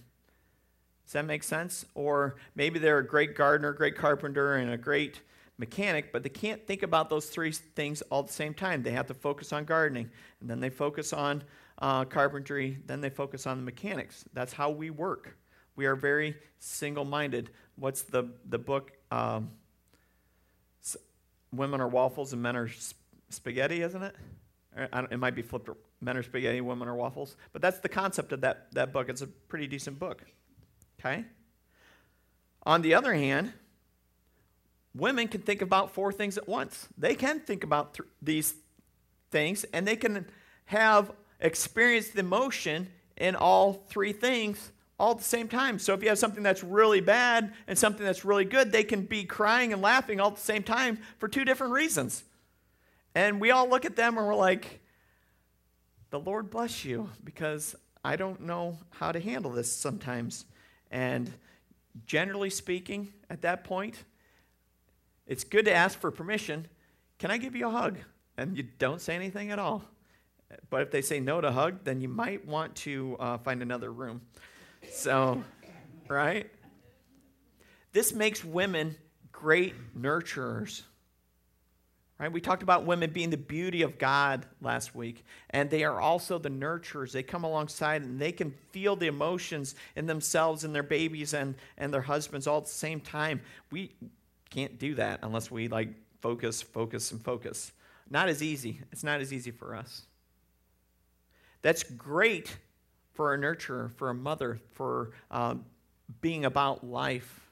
Does 1.05 1.15
that 1.15 1.27
make 1.27 1.43
sense? 1.43 1.85
Or 1.95 2.37
maybe 2.55 2.79
they're 2.79 2.99
a 2.99 3.07
great 3.07 3.35
gardener, 3.35 3.73
great 3.73 3.97
carpenter, 3.97 4.55
and 4.55 4.71
a 4.71 4.77
great 4.77 5.21
mechanic, 5.59 6.13
but 6.13 6.23
they 6.23 6.29
can't 6.29 6.65
think 6.67 6.85
about 6.85 7.11
those 7.11 7.27
three 7.27 7.51
things 7.51 8.03
all 8.03 8.21
at 8.21 8.29
the 8.29 8.33
same 8.33 8.55
time. 8.55 8.83
They 8.83 8.93
have 8.93 9.09
to 9.09 9.15
focus 9.15 9.53
on 9.53 9.65
gardening, 9.65 10.09
and 10.41 10.49
then 10.49 10.61
they 10.61 10.71
focus 10.71 11.13
on 11.13 11.43
uh, 11.81 12.05
carpentry, 12.05 12.79
then 12.87 13.01
they 13.01 13.11
focus 13.11 13.47
on 13.47 13.57
the 13.59 13.65
mechanics. 13.65 14.25
That's 14.33 14.53
how 14.53 14.71
we 14.71 14.91
work. 14.91 15.37
We 15.75 15.87
are 15.87 15.97
very 15.97 16.37
single 16.61 17.05
minded. 17.05 17.51
What's 17.77 18.03
the, 18.03 18.31
the 18.49 18.59
book? 18.59 18.93
Um, 19.11 19.51
women 21.53 21.81
are 21.81 21.89
waffles 21.89 22.33
and 22.33 22.43
men 22.43 22.57
are 22.57 22.69
sp- 22.69 22.99
spaghetti, 23.31 23.83
isn't 23.83 24.03
it? 24.03 24.15
It 24.79 25.19
might 25.19 25.35
be 25.35 25.43
flipped. 25.43 25.69
Men 26.01 26.17
are 26.17 26.23
spaghetti, 26.23 26.61
women 26.61 26.89
are 26.89 26.95
waffles. 26.95 27.37
But 27.53 27.63
that's 27.63 27.81
the 27.81 27.89
concept 27.89 28.33
of 28.33 28.41
that, 28.43 28.73
that 28.73 28.93
book. 28.93 29.09
It's 29.09 29.23
a 29.23 29.27
pretty 29.27 29.67
decent 29.67 29.99
book. 29.99 30.23
Okay? 31.01 31.25
On 32.65 32.83
the 32.83 32.95
other 32.95 33.15
hand, 33.15 33.53
women 34.95 35.29
can 35.29 35.41
think 35.41 35.63
about 35.63 35.93
four 35.93 36.13
things 36.13 36.39
at 36.39 36.49
once. 36.49 36.89
They 36.97 37.15
can 37.15 37.41
think 37.41 37.65
about 37.65 37.95
th- 37.95 38.09
these 38.21 38.55
things 39.31 39.65
and 39.73 39.87
they 39.87 39.97
can 39.97 40.27
have 40.67 41.13
experienced 41.41 42.17
emotion 42.17 42.89
in 43.17 43.35
all 43.37 43.73
three 43.89 44.13
things 44.13 44.73
all 44.99 45.13
at 45.13 45.19
the 45.19 45.25
same 45.25 45.49
time. 45.49 45.79
So 45.79 45.95
if 45.95 46.03
you 46.03 46.09
have 46.09 46.19
something 46.19 46.43
that's 46.43 46.65
really 46.65 47.01
bad 47.01 47.53
and 47.69 47.79
something 47.79 48.05
that's 48.05 48.25
really 48.25 48.45
good, 48.45 48.73
they 48.73 48.83
can 48.83 49.03
be 49.03 49.25
crying 49.25 49.73
and 49.73 49.81
laughing 49.81 50.21
all 50.21 50.31
at 50.31 50.37
the 50.37 50.41
same 50.41 50.63
time 50.63 50.99
for 51.19 51.29
two 51.29 51.45
different 51.45 51.73
reasons. 51.73 52.25
And 53.19 53.41
we 53.41 53.51
all 53.51 53.69
look 53.69 53.85
at 53.85 53.97
them 53.97 54.17
and 54.17 54.25
we're 54.25 54.37
like, 54.37 54.79
the 56.11 56.21
Lord 56.21 56.51
bless 56.51 56.85
you, 56.85 57.11
because 57.25 57.75
I 58.05 58.15
don't 58.15 58.43
know 58.43 58.79
how 58.91 59.11
to 59.11 59.19
handle 59.19 59.51
this 59.51 59.73
sometimes. 59.73 60.45
And 60.93 61.29
generally 62.07 62.49
speaking, 62.49 63.13
at 63.29 63.43
that 63.43 63.65
point, 63.65 64.05
it's 65.27 65.43
good 65.43 65.65
to 65.65 65.75
ask 65.75 65.99
for 65.99 66.13
permission. 66.13 66.69
Can 67.19 67.33
I 67.33 67.39
give 67.39 67.57
you 67.57 67.67
a 67.67 67.71
hug? 67.73 67.99
And 68.37 68.57
you 68.57 68.63
don't 68.63 69.01
say 69.01 69.17
anything 69.17 69.51
at 69.51 69.59
all. 69.59 69.83
But 70.71 70.83
if 70.83 70.93
they 70.93 71.03
say 71.03 71.19
no 71.19 71.41
to 71.41 71.51
hug, 71.51 71.83
then 71.83 72.01
you 72.01 72.09
might 72.09 72.47
want 72.47 72.77
to 72.77 73.17
uh, 73.19 73.39
find 73.39 73.63
another 73.63 73.91
room. 73.91 74.21
So, 74.93 75.43
right? 76.07 76.49
This 77.91 78.15
makes 78.15 78.45
women 78.45 78.95
great 79.33 79.75
nurturers. 80.01 80.83
Right? 82.19 82.33
We 82.33 82.41
talked 82.41 82.65
about 82.65 82.85
women 82.85 83.11
being 83.11 83.31
the 83.31 83.37
beauty 83.37 83.83
of 83.83 83.97
God 83.97 84.45
last 84.61 84.93
week, 84.93 85.25
and 85.51 85.71
they 85.71 85.85
are 85.85 86.01
also 86.01 86.39
the 86.39 86.51
nurturers. 86.51 87.13
They 87.13 87.23
come 87.23 87.45
alongside 87.45 88.03
and 88.03 88.19
they 88.19 88.33
can 88.33 88.53
feel 88.73 88.97
the 88.97 89.07
emotions 89.07 89.77
in 89.95 90.07
themselves 90.07 90.65
and 90.65 90.75
their 90.75 90.83
babies 90.83 91.33
and, 91.33 91.55
and 91.77 91.95
their 91.95 92.03
husbands 92.03 92.49
all 92.49 92.59
at 92.59 92.65
the 92.65 92.71
same 92.71 93.01
time. 93.01 93.41
We 93.71 93.93
can't 94.51 94.81
do 94.81 94.97
that 94.97 95.21
unless 95.23 95.49
we 95.49 95.69
like 95.69 95.91
focus, 96.21 96.61
focus, 96.61 97.13
and 97.13 97.23
focus. 97.23 97.71
Not 98.11 98.29
as 98.29 98.43
easy. 98.43 98.81
It's 98.91 99.05
not 99.05 99.21
as 99.21 99.33
easy 99.33 99.53
for 99.53 99.77
us. 99.77 100.03
That's 101.63 101.85
great 101.85 102.57
for 103.15 103.35
a 103.35 103.39
nurturer, 103.39 103.93
for 103.93 104.11
a 104.11 104.15
mother, 104.15 104.59
for 104.73 105.11
um, 105.31 105.65
being 106.21 106.45
about 106.45 106.85
life. 106.85 107.49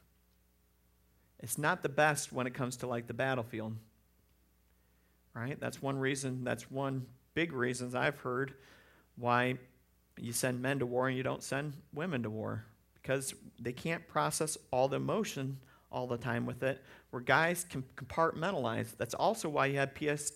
It's 1.41 1.59
not 1.59 1.83
the 1.83 1.89
best 1.89 2.33
when 2.33 2.47
it 2.47 2.55
comes 2.55 2.79
to 2.79 2.87
like 2.87 3.07
the 3.07 3.15
battlefield. 3.15 3.77
Right? 5.37 5.61
That's 5.61 5.83
one 5.83 5.99
reason, 5.99 6.45
that's 6.45 6.71
one 6.71 7.07
big 7.35 7.53
reasons 7.53 7.95
I've 7.95 8.19
heard 8.19 8.55
why 9.17 9.59
you 10.17 10.33
send 10.33 10.63
men 10.63 10.79
to 10.79 10.87
war 10.87 11.09
and 11.09 11.17
you 11.17 11.23
don't 11.23 11.43
send 11.43 11.75
women 11.93 12.23
to 12.23 12.31
war 12.31 12.65
because 12.95 13.35
they 13.61 13.73
can't 13.73 14.07
process 14.09 14.57
all 14.71 14.89
the 14.89 14.97
emotion 14.97 15.59
all 15.93 16.07
the 16.07 16.17
time 16.17 16.47
with 16.47 16.63
it 16.63 16.83
where 17.11 17.21
guys 17.21 17.67
can 17.69 17.85
compartmentalize 17.97 18.97
that's 18.97 19.15
also 19.15 19.49
why 19.49 19.67
you 19.67 19.77
have 19.77 19.95
PS, 19.95 20.33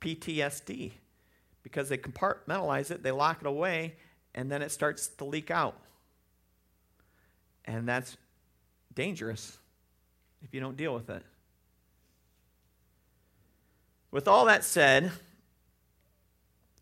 ptsd 0.00 0.92
because 1.64 1.88
they 1.88 1.98
compartmentalize 1.98 2.92
it, 2.92 3.02
they 3.02 3.10
lock 3.10 3.40
it 3.40 3.46
away, 3.46 3.96
and 4.34 4.52
then 4.52 4.62
it 4.62 4.70
starts 4.70 5.08
to 5.08 5.24
leak 5.24 5.50
out. 5.50 5.76
And 7.64 7.88
that's 7.88 8.16
dangerous 8.94 9.58
if 10.42 10.54
you 10.54 10.60
don't 10.60 10.76
deal 10.76 10.94
with 10.94 11.10
it. 11.10 11.24
With 14.14 14.28
all 14.28 14.44
that 14.44 14.62
said, 14.62 15.10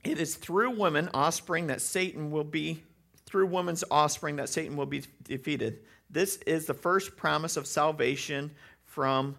it 0.05 0.21
is 0.21 0.35
through 0.35 0.73
women, 0.73 1.09
offspring, 1.15 1.69
that 1.69 1.81
Satan 1.81 2.31
will 2.31 2.45
be, 2.45 2.83
through 3.25 3.47
woman's 3.47 3.83
offspring, 3.91 4.37
that 4.37 4.51
Satan 4.51 4.77
will 4.77 4.85
be 4.85 5.05
defeated. 5.23 5.79
This 6.11 6.37
is 6.47 6.67
the 6.67 6.75
first 6.75 7.17
promise 7.17 7.57
of 7.57 7.67
salvation 7.67 8.51
from 8.85 9.37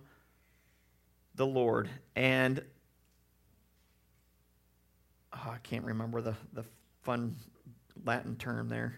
the 1.36 1.46
Lord. 1.46 1.88
And 2.16 2.64
oh, 5.32 5.52
I 5.52 5.60
can't 5.62 5.86
remember 5.86 6.20
the, 6.22 6.34
the 6.52 6.66
fun 7.04 7.36
Latin 8.04 8.38
term 8.38 8.70
there. 8.70 8.98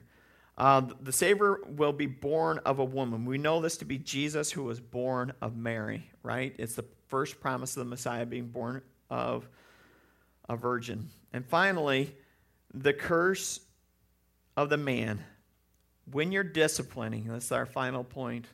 Uh, 0.58 0.84
the 1.02 1.12
Savior 1.12 1.58
will 1.68 1.92
be 1.92 2.06
born 2.06 2.60
of 2.60 2.80
a 2.80 2.86
woman. 2.86 3.26
We 3.26 3.40
know 3.40 3.60
this 3.60 3.76
to 3.76 3.86
be 3.86 3.98
Jesus, 3.98 4.54
who 4.54 4.64
was 4.64 4.80
born 4.80 5.34
of 5.42 5.58
Mary, 5.58 6.10
right? 6.24 6.56
It's 6.58 6.76
the 6.76 6.86
first 7.08 7.40
promise 7.40 7.76
of 7.76 7.84
the 7.84 7.90
Messiah 7.90 8.26
being 8.26 8.48
born 8.48 8.82
of 9.10 9.48
a 10.50 10.56
virgin. 10.56 11.10
And 11.34 11.46
finally, 11.46 12.16
the 12.74 12.94
curse 12.94 13.60
of 14.58 14.70
the 14.70 14.78
man. 14.78 15.24
When 16.12 16.32
you're 16.32 16.44
disciplining, 16.44 17.28
that's 17.28 17.52
our 17.52 17.66
final 17.66 18.04
point. 18.04 18.46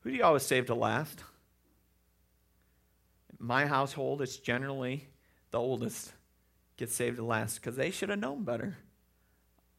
Who 0.00 0.10
do 0.10 0.16
you 0.16 0.24
always 0.24 0.42
save 0.42 0.66
to 0.66 0.74
last? 0.74 1.22
My 3.38 3.66
household, 3.66 4.22
it's 4.22 4.36
generally 4.36 5.08
the 5.50 5.58
oldest 5.58 6.12
get 6.76 6.90
saved 6.90 7.16
to 7.16 7.24
last 7.24 7.56
because 7.56 7.76
they 7.76 7.90
should 7.90 8.10
have 8.10 8.18
known 8.18 8.44
better. 8.44 8.76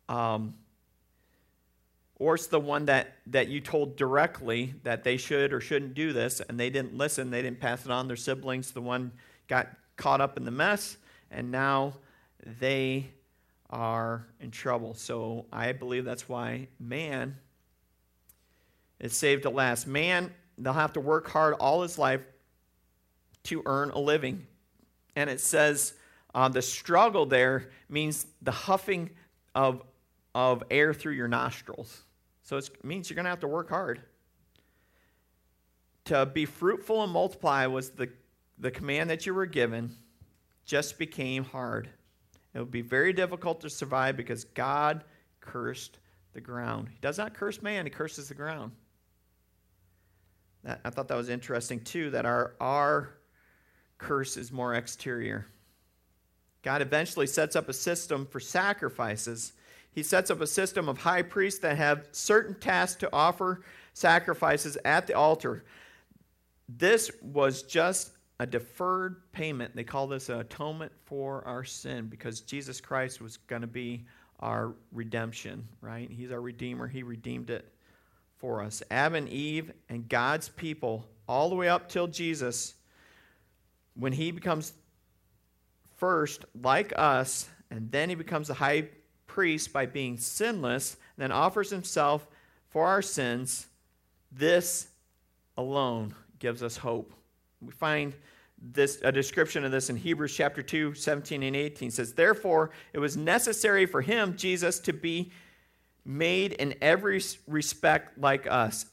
Um, 0.10 0.56
or 2.20 2.36
it's 2.36 2.48
the 2.48 2.60
one 2.60 2.86
that, 2.86 3.16
that 3.28 3.48
you 3.48 3.62
told 3.62 3.96
directly 3.96 4.74
that 4.84 5.04
they 5.04 5.18
should 5.18 5.54
or 5.54 5.62
shouldn't 5.62 5.94
do 5.94 6.14
this 6.14 6.42
and 6.42 6.60
they 6.60 6.70
didn't 6.70 6.98
listen, 6.98 7.30
they 7.30 7.44
didn't 7.44 7.60
pass 7.60 7.86
it 7.86 7.92
on 7.92 8.08
their 8.08 8.18
siblings. 8.18 8.72
The 8.72 8.82
one 8.82 9.12
got 9.48 9.70
caught 9.98 10.20
up 10.20 10.36
in 10.36 10.44
the 10.44 10.52
mess 10.52 10.98
and 11.30 11.52
now 11.52 11.94
they 12.60 13.12
are 13.70 14.28
in 14.40 14.50
trouble. 14.50 14.96
So 14.96 15.46
I 15.54 15.74
believe 15.74 16.06
that's 16.06 16.28
why 16.28 16.68
man 16.80 17.38
is 19.00 19.16
saved 19.16 19.46
at 19.46 19.54
last. 19.54 19.86
Man, 19.86 20.34
they'll 20.58 20.74
have 20.74 20.94
to 20.94 21.00
work 21.00 21.28
hard 21.30 21.54
all 21.56 21.84
his 21.84 22.00
life 22.00 22.22
to 23.44 23.62
earn 23.68 23.92
a 23.92 24.00
living. 24.00 24.48
And 25.16 25.30
it 25.30 25.40
says 25.40 25.94
uh, 26.34 26.50
the 26.50 26.64
struggle 26.64 27.28
there 27.28 27.70
means 27.90 28.26
the 28.42 28.52
huffing 28.52 29.12
of, 29.54 29.84
of 30.34 30.64
air 30.72 30.96
through 30.96 31.14
your 31.14 31.28
nostrils. 31.28 32.04
So 32.48 32.56
it 32.56 32.70
means 32.82 33.10
you're 33.10 33.16
going 33.16 33.26
to 33.26 33.30
have 33.30 33.42
to 33.42 33.48
work 33.48 33.68
hard. 33.68 34.00
To 36.06 36.26
be 36.26 36.46
fruitful 36.46 37.04
and 37.04 37.12
multiply 37.12 37.66
was 37.66 37.90
the, 37.90 38.08
the 38.58 38.72
command 38.72 39.10
that 39.10 39.26
you 39.26 39.34
were 39.34 39.46
given, 39.46 39.94
just 40.64 40.98
became 40.98 41.44
hard. 41.44 41.90
It 42.54 42.60
would 42.60 42.72
be 42.72 42.82
very 42.82 43.12
difficult 43.12 43.60
to 43.62 43.70
survive 43.70 44.16
because 44.16 44.46
God 44.46 45.04
cursed 45.42 46.00
the 46.32 46.40
ground. 46.40 46.88
He 46.88 46.98
does 47.02 47.18
not 47.18 47.34
curse 47.34 47.62
man, 47.62 47.86
he 47.86 47.90
curses 47.90 48.30
the 48.30 48.34
ground. 48.34 48.72
That, 50.64 50.80
I 50.86 50.90
thought 50.90 51.10
that 51.10 51.18
was 51.18 51.28
interesting 51.28 51.82
too, 51.82 52.12
that 52.12 52.26
our, 52.26 52.54
our 52.62 53.10
curse 53.98 54.38
is 54.38 54.54
more 54.54 54.74
exterior. 54.74 55.48
God 56.62 56.82
eventually 56.82 57.28
sets 57.28 57.58
up 57.58 57.68
a 57.68 57.74
system 57.74 58.26
for 58.26 58.40
sacrifices. 58.40 59.52
He 59.98 60.04
sets 60.04 60.30
up 60.30 60.42
a 60.42 60.46
system 60.46 60.90
of 60.90 61.00
high 61.00 61.24
priests 61.24 61.60
that 61.62 61.76
have 61.76 62.08
certain 62.12 62.54
tasks 62.54 63.00
to 63.00 63.10
offer 63.12 63.64
sacrifices 63.96 64.78
at 64.86 65.08
the 65.08 65.16
altar. 65.16 65.66
This 66.70 67.10
was 67.20 67.64
just 67.64 68.12
a 68.40 68.46
deferred 68.46 69.32
payment. 69.32 69.76
They 69.76 69.84
call 69.84 70.06
this 70.06 70.30
an 70.30 70.40
atonement 70.40 70.92
for 71.06 71.44
our 71.48 71.64
sin 71.64 72.10
because 72.10 72.42
Jesus 72.42 72.80
Christ 72.80 73.22
was 73.22 73.38
going 73.38 73.64
to 73.64 73.68
be 73.68 74.06
our 74.40 74.76
redemption, 74.92 75.68
right? 75.82 76.12
He's 76.12 76.32
our 76.32 76.42
Redeemer. 76.42 76.88
He 76.88 77.02
redeemed 77.02 77.50
it 77.50 77.74
for 78.36 78.62
us. 78.62 78.84
Adam 78.92 79.16
and 79.16 79.30
Eve 79.30 79.72
and 79.90 80.08
God's 80.08 80.48
people, 80.48 81.08
all 81.28 81.50
the 81.50 81.56
way 81.56 81.70
up 81.70 81.90
till 81.90 82.06
Jesus, 82.06 82.76
when 83.96 84.14
he 84.14 84.30
becomes 84.30 84.74
first 85.96 86.46
like 86.62 86.94
us, 86.96 87.50
and 87.72 87.92
then 87.92 88.10
he 88.10 88.16
becomes 88.16 88.48
the 88.48 88.54
high 88.54 88.90
priest 89.28 89.72
by 89.72 89.86
being 89.86 90.18
sinless, 90.18 90.98
then 91.18 91.32
offers 91.32 91.70
himself 91.70 92.28
for 92.70 92.88
our 92.88 93.02
sins, 93.02 93.68
this 94.32 94.88
alone 95.58 96.14
gives 96.40 96.64
us 96.64 96.78
hope. 96.78 97.14
We 97.62 97.72
find 97.72 98.14
this 98.62 99.00
a 99.04 99.12
description 99.12 99.64
of 99.64 99.72
this 99.72 99.90
in 99.90 99.96
Hebrews 99.96 100.36
chapter 100.36 100.62
2, 100.62 100.94
17 100.94 101.44
and 101.44 101.56
18 101.56 101.88
it 101.88 101.94
says, 101.94 102.14
Therefore, 102.14 102.72
it 102.94 103.00
was 103.00 103.16
necessary 103.16 103.86
for 103.86 104.02
him, 104.02 104.36
Jesus, 104.36 104.80
to 104.82 104.94
be 104.94 105.32
made 106.06 106.54
in 106.54 106.74
every 106.82 107.22
respect 107.48 108.18
like 108.18 108.48
us, 108.48 108.88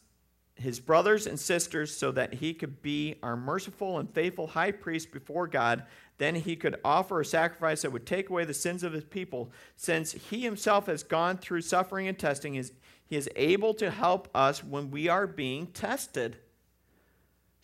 his 0.55 0.80
brothers 0.80 1.26
and 1.26 1.39
sisters, 1.39 1.97
so 1.97 2.11
that 2.12 2.35
he 2.35 2.53
could 2.53 2.82
be 2.82 3.16
our 3.22 3.37
merciful 3.37 3.99
and 3.99 4.11
faithful 4.11 4.47
high 4.47 4.72
priest 4.72 5.12
before 5.12 5.47
God. 5.47 5.85
Then 6.19 6.37
he 6.37 6.55
could 6.57 6.79
offer 6.85 7.21
a 7.21 7.25
sacrifice 7.25 7.83
that 7.83 7.91
would 7.91 8.07
take 8.07 8.31
away 8.31 8.45
the 8.45 8.55
sins 8.55 8.83
of 8.83 8.93
his 8.93 9.05
people. 9.05 9.51
Since 9.77 10.12
he 10.12 10.43
himself 10.43 10.87
has 10.87 11.03
gone 11.03 11.39
through 11.39 11.62
suffering 11.62 12.07
and 12.07 12.19
testing, 12.19 12.55
he 12.55 13.17
is 13.17 13.29
able 13.35 13.75
to 13.75 13.91
help 13.91 14.29
us 14.35 14.62
when 14.62 14.91
we 14.91 15.09
are 15.09 15.27
being 15.27 15.67
tested. 15.69 16.37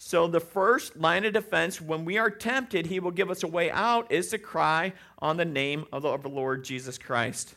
So, 0.02 0.26
the 0.26 0.40
first 0.40 0.96
line 0.96 1.26
of 1.26 1.34
defense 1.34 1.80
when 1.80 2.06
we 2.06 2.16
are 2.16 2.30
tempted, 2.30 2.86
he 2.86 3.00
will 3.00 3.10
give 3.10 3.30
us 3.30 3.42
a 3.42 3.46
way 3.46 3.70
out, 3.70 4.10
is 4.10 4.30
to 4.30 4.38
cry 4.38 4.94
on 5.18 5.36
the 5.36 5.44
name 5.44 5.84
of 5.92 6.02
the 6.02 6.28
Lord 6.28 6.64
Jesus 6.64 6.96
Christ. 6.96 7.54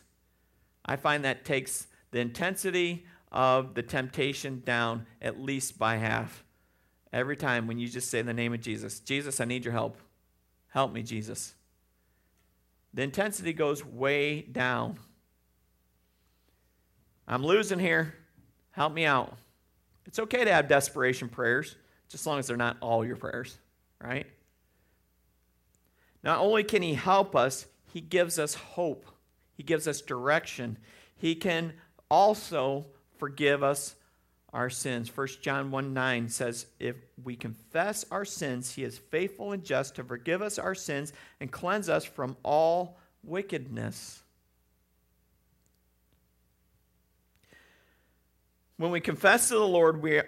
I 0.84 0.96
find 0.96 1.24
that 1.24 1.46
takes 1.46 1.86
the 2.10 2.20
intensity 2.20 3.06
of 3.32 3.74
the 3.74 3.82
temptation 3.82 4.62
down 4.64 5.06
at 5.22 5.40
least 5.40 5.78
by 5.78 5.96
half. 5.96 6.44
Every 7.12 7.36
time 7.36 7.66
when 7.66 7.78
you 7.78 7.88
just 7.88 8.10
say 8.10 8.20
the 8.22 8.34
name 8.34 8.52
of 8.52 8.60
Jesus, 8.60 9.00
Jesus, 9.00 9.40
I 9.40 9.46
need 9.46 9.64
your 9.64 9.72
help. 9.72 9.96
Help 10.74 10.92
me, 10.92 11.04
Jesus. 11.04 11.54
The 12.94 13.02
intensity 13.02 13.52
goes 13.52 13.84
way 13.84 14.40
down. 14.42 14.98
I'm 17.28 17.44
losing 17.46 17.78
here. 17.78 18.16
Help 18.72 18.92
me 18.92 19.04
out. 19.04 19.38
It's 20.04 20.18
okay 20.18 20.44
to 20.44 20.52
have 20.52 20.66
desperation 20.66 21.28
prayers 21.28 21.76
just 22.08 22.22
as 22.22 22.26
long 22.26 22.40
as 22.40 22.48
they're 22.48 22.56
not 22.56 22.76
all 22.80 23.04
your 23.04 23.14
prayers, 23.14 23.56
right? 24.02 24.26
Not 26.24 26.40
only 26.40 26.64
can 26.64 26.82
He 26.82 26.94
help 26.94 27.36
us, 27.36 27.66
He 27.92 28.00
gives 28.00 28.40
us 28.40 28.54
hope, 28.54 29.06
He 29.56 29.62
gives 29.62 29.86
us 29.86 30.00
direction. 30.00 30.76
He 31.16 31.36
can 31.36 31.74
also 32.10 32.86
forgive 33.18 33.62
us 33.62 33.94
our 34.54 34.70
sins. 34.70 35.14
1 35.14 35.28
John 35.42 35.70
1 35.70 35.92
9 35.92 36.28
says, 36.28 36.66
If 36.78 36.96
we 37.22 37.36
confess 37.36 38.06
our 38.10 38.24
sins, 38.24 38.72
He 38.72 38.84
is 38.84 38.96
faithful 38.96 39.52
and 39.52 39.64
just 39.64 39.96
to 39.96 40.04
forgive 40.04 40.40
us 40.40 40.58
our 40.58 40.74
sins 40.74 41.12
and 41.40 41.50
cleanse 41.50 41.88
us 41.88 42.04
from 42.04 42.36
all 42.42 42.96
wickedness. 43.24 44.22
When 48.76 48.92
we 48.92 49.00
confess 49.00 49.48
to 49.48 49.54
the 49.54 49.66
Lord, 49.66 50.02
we 50.02 50.22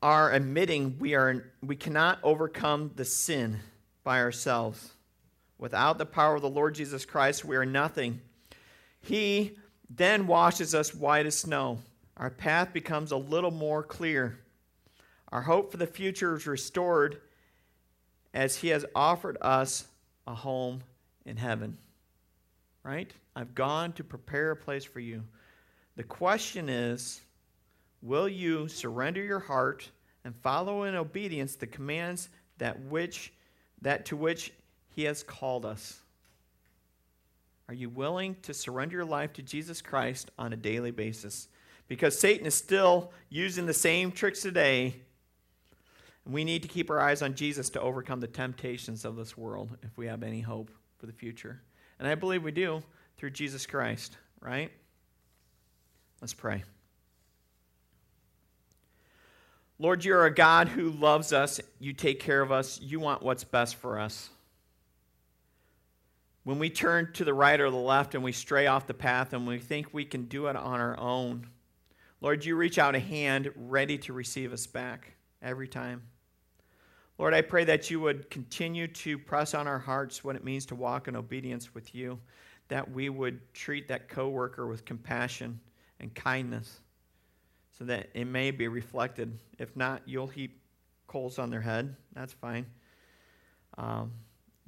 are 0.00 0.32
admitting 0.32 0.96
we, 0.98 1.14
are, 1.14 1.52
we 1.62 1.76
cannot 1.76 2.18
overcome 2.22 2.92
the 2.96 3.04
sin 3.04 3.60
by 4.04 4.20
ourselves. 4.20 4.92
Without 5.58 5.98
the 5.98 6.06
power 6.06 6.36
of 6.36 6.42
the 6.42 6.50
Lord 6.50 6.74
Jesus 6.74 7.04
Christ, 7.04 7.44
we 7.44 7.56
are 7.56 7.66
nothing. 7.66 8.20
He 9.00 9.56
then 9.88 10.26
washes 10.26 10.74
us 10.74 10.94
white 10.94 11.26
as 11.26 11.38
snow. 11.38 11.78
Our 12.22 12.30
path 12.30 12.72
becomes 12.72 13.10
a 13.10 13.16
little 13.16 13.50
more 13.50 13.82
clear. 13.82 14.38
Our 15.32 15.42
hope 15.42 15.72
for 15.72 15.76
the 15.76 15.88
future 15.88 16.36
is 16.36 16.46
restored 16.46 17.20
as 18.32 18.54
He 18.54 18.68
has 18.68 18.86
offered 18.94 19.38
us 19.40 19.88
a 20.28 20.32
home 20.32 20.84
in 21.26 21.36
heaven. 21.36 21.78
Right? 22.84 23.12
I've 23.34 23.56
gone 23.56 23.92
to 23.94 24.04
prepare 24.04 24.52
a 24.52 24.56
place 24.56 24.84
for 24.84 25.00
you. 25.00 25.24
The 25.96 26.04
question 26.04 26.68
is 26.68 27.20
Will 28.02 28.28
you 28.28 28.68
surrender 28.68 29.20
your 29.20 29.40
heart 29.40 29.90
and 30.24 30.32
follow 30.32 30.84
in 30.84 30.94
obedience 30.94 31.56
the 31.56 31.66
commands 31.66 32.28
that 32.58 32.78
which 32.82 33.32
that 33.80 34.06
to 34.06 34.16
which 34.16 34.52
he 34.94 35.02
has 35.04 35.24
called 35.24 35.66
us? 35.66 35.98
Are 37.66 37.74
you 37.74 37.88
willing 37.88 38.36
to 38.42 38.54
surrender 38.54 38.94
your 38.94 39.04
life 39.04 39.32
to 39.32 39.42
Jesus 39.42 39.82
Christ 39.82 40.30
on 40.38 40.52
a 40.52 40.56
daily 40.56 40.92
basis? 40.92 41.48
Because 41.92 42.18
Satan 42.18 42.46
is 42.46 42.54
still 42.54 43.12
using 43.28 43.66
the 43.66 43.74
same 43.74 44.12
tricks 44.12 44.40
today. 44.40 44.96
We 46.24 46.42
need 46.42 46.62
to 46.62 46.68
keep 46.68 46.88
our 46.88 46.98
eyes 46.98 47.20
on 47.20 47.34
Jesus 47.34 47.68
to 47.68 47.82
overcome 47.82 48.18
the 48.18 48.26
temptations 48.26 49.04
of 49.04 49.14
this 49.14 49.36
world 49.36 49.76
if 49.82 49.98
we 49.98 50.06
have 50.06 50.22
any 50.22 50.40
hope 50.40 50.70
for 50.96 51.04
the 51.04 51.12
future. 51.12 51.60
And 51.98 52.08
I 52.08 52.14
believe 52.14 52.42
we 52.42 52.50
do 52.50 52.82
through 53.18 53.32
Jesus 53.32 53.66
Christ, 53.66 54.16
right? 54.40 54.72
Let's 56.22 56.32
pray. 56.32 56.64
Lord, 59.78 60.02
you're 60.02 60.24
a 60.24 60.34
God 60.34 60.68
who 60.68 60.92
loves 60.92 61.30
us. 61.34 61.60
You 61.78 61.92
take 61.92 62.20
care 62.20 62.40
of 62.40 62.50
us. 62.50 62.80
You 62.80 63.00
want 63.00 63.22
what's 63.22 63.44
best 63.44 63.76
for 63.76 64.00
us. 64.00 64.30
When 66.44 66.58
we 66.58 66.70
turn 66.70 67.12
to 67.12 67.24
the 67.26 67.34
right 67.34 67.60
or 67.60 67.70
the 67.70 67.76
left 67.76 68.14
and 68.14 68.24
we 68.24 68.32
stray 68.32 68.66
off 68.66 68.86
the 68.86 68.94
path 68.94 69.34
and 69.34 69.46
we 69.46 69.58
think 69.58 69.92
we 69.92 70.06
can 70.06 70.24
do 70.24 70.46
it 70.46 70.56
on 70.56 70.80
our 70.80 70.98
own, 70.98 71.48
Lord, 72.22 72.44
you 72.44 72.54
reach 72.54 72.78
out 72.78 72.94
a 72.94 73.00
hand 73.00 73.50
ready 73.56 73.98
to 73.98 74.12
receive 74.12 74.52
us 74.52 74.64
back 74.64 75.14
every 75.42 75.66
time. 75.66 76.04
Lord, 77.18 77.34
I 77.34 77.40
pray 77.40 77.64
that 77.64 77.90
you 77.90 77.98
would 77.98 78.30
continue 78.30 78.86
to 78.86 79.18
press 79.18 79.54
on 79.54 79.66
our 79.66 79.80
hearts 79.80 80.22
what 80.22 80.36
it 80.36 80.44
means 80.44 80.64
to 80.66 80.76
walk 80.76 81.08
in 81.08 81.16
obedience 81.16 81.74
with 81.74 81.96
you, 81.96 82.20
that 82.68 82.88
we 82.88 83.08
would 83.08 83.52
treat 83.52 83.88
that 83.88 84.08
coworker 84.08 84.68
with 84.68 84.84
compassion 84.84 85.58
and 85.98 86.14
kindness 86.14 86.80
so 87.76 87.84
that 87.86 88.08
it 88.14 88.26
may 88.26 88.52
be 88.52 88.68
reflected. 88.68 89.36
If 89.58 89.74
not, 89.74 90.02
you'll 90.06 90.28
heap 90.28 90.60
coals 91.08 91.40
on 91.40 91.50
their 91.50 91.60
head. 91.60 91.96
That's 92.12 92.32
fine. 92.32 92.66
Um, 93.78 94.12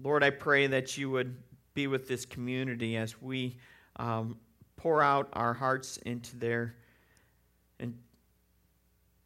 Lord, 0.02 0.24
I 0.24 0.30
pray 0.30 0.66
that 0.66 0.98
you 0.98 1.08
would 1.10 1.36
be 1.72 1.86
with 1.86 2.08
this 2.08 2.26
community 2.26 2.96
as 2.96 3.22
we 3.22 3.58
um, 3.94 4.38
pour 4.74 5.02
out 5.02 5.28
our 5.34 5.54
hearts 5.54 5.98
into 5.98 6.36
their 6.36 6.74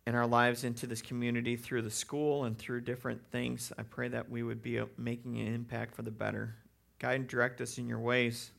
and 0.08 0.16
our 0.16 0.26
lives 0.26 0.64
into 0.64 0.86
this 0.86 1.02
community 1.02 1.54
through 1.54 1.82
the 1.82 1.90
school 1.90 2.44
and 2.44 2.56
through 2.56 2.80
different 2.80 3.20
things. 3.30 3.74
I 3.76 3.82
pray 3.82 4.08
that 4.08 4.30
we 4.30 4.42
would 4.42 4.62
be 4.62 4.78
uh, 4.78 4.86
making 4.96 5.38
an 5.38 5.54
impact 5.54 5.94
for 5.94 6.00
the 6.00 6.10
better. 6.10 6.54
Guide 6.98 7.20
and 7.20 7.28
direct 7.28 7.60
us 7.60 7.76
in 7.76 7.90
your 7.90 7.98
ways. 7.98 8.50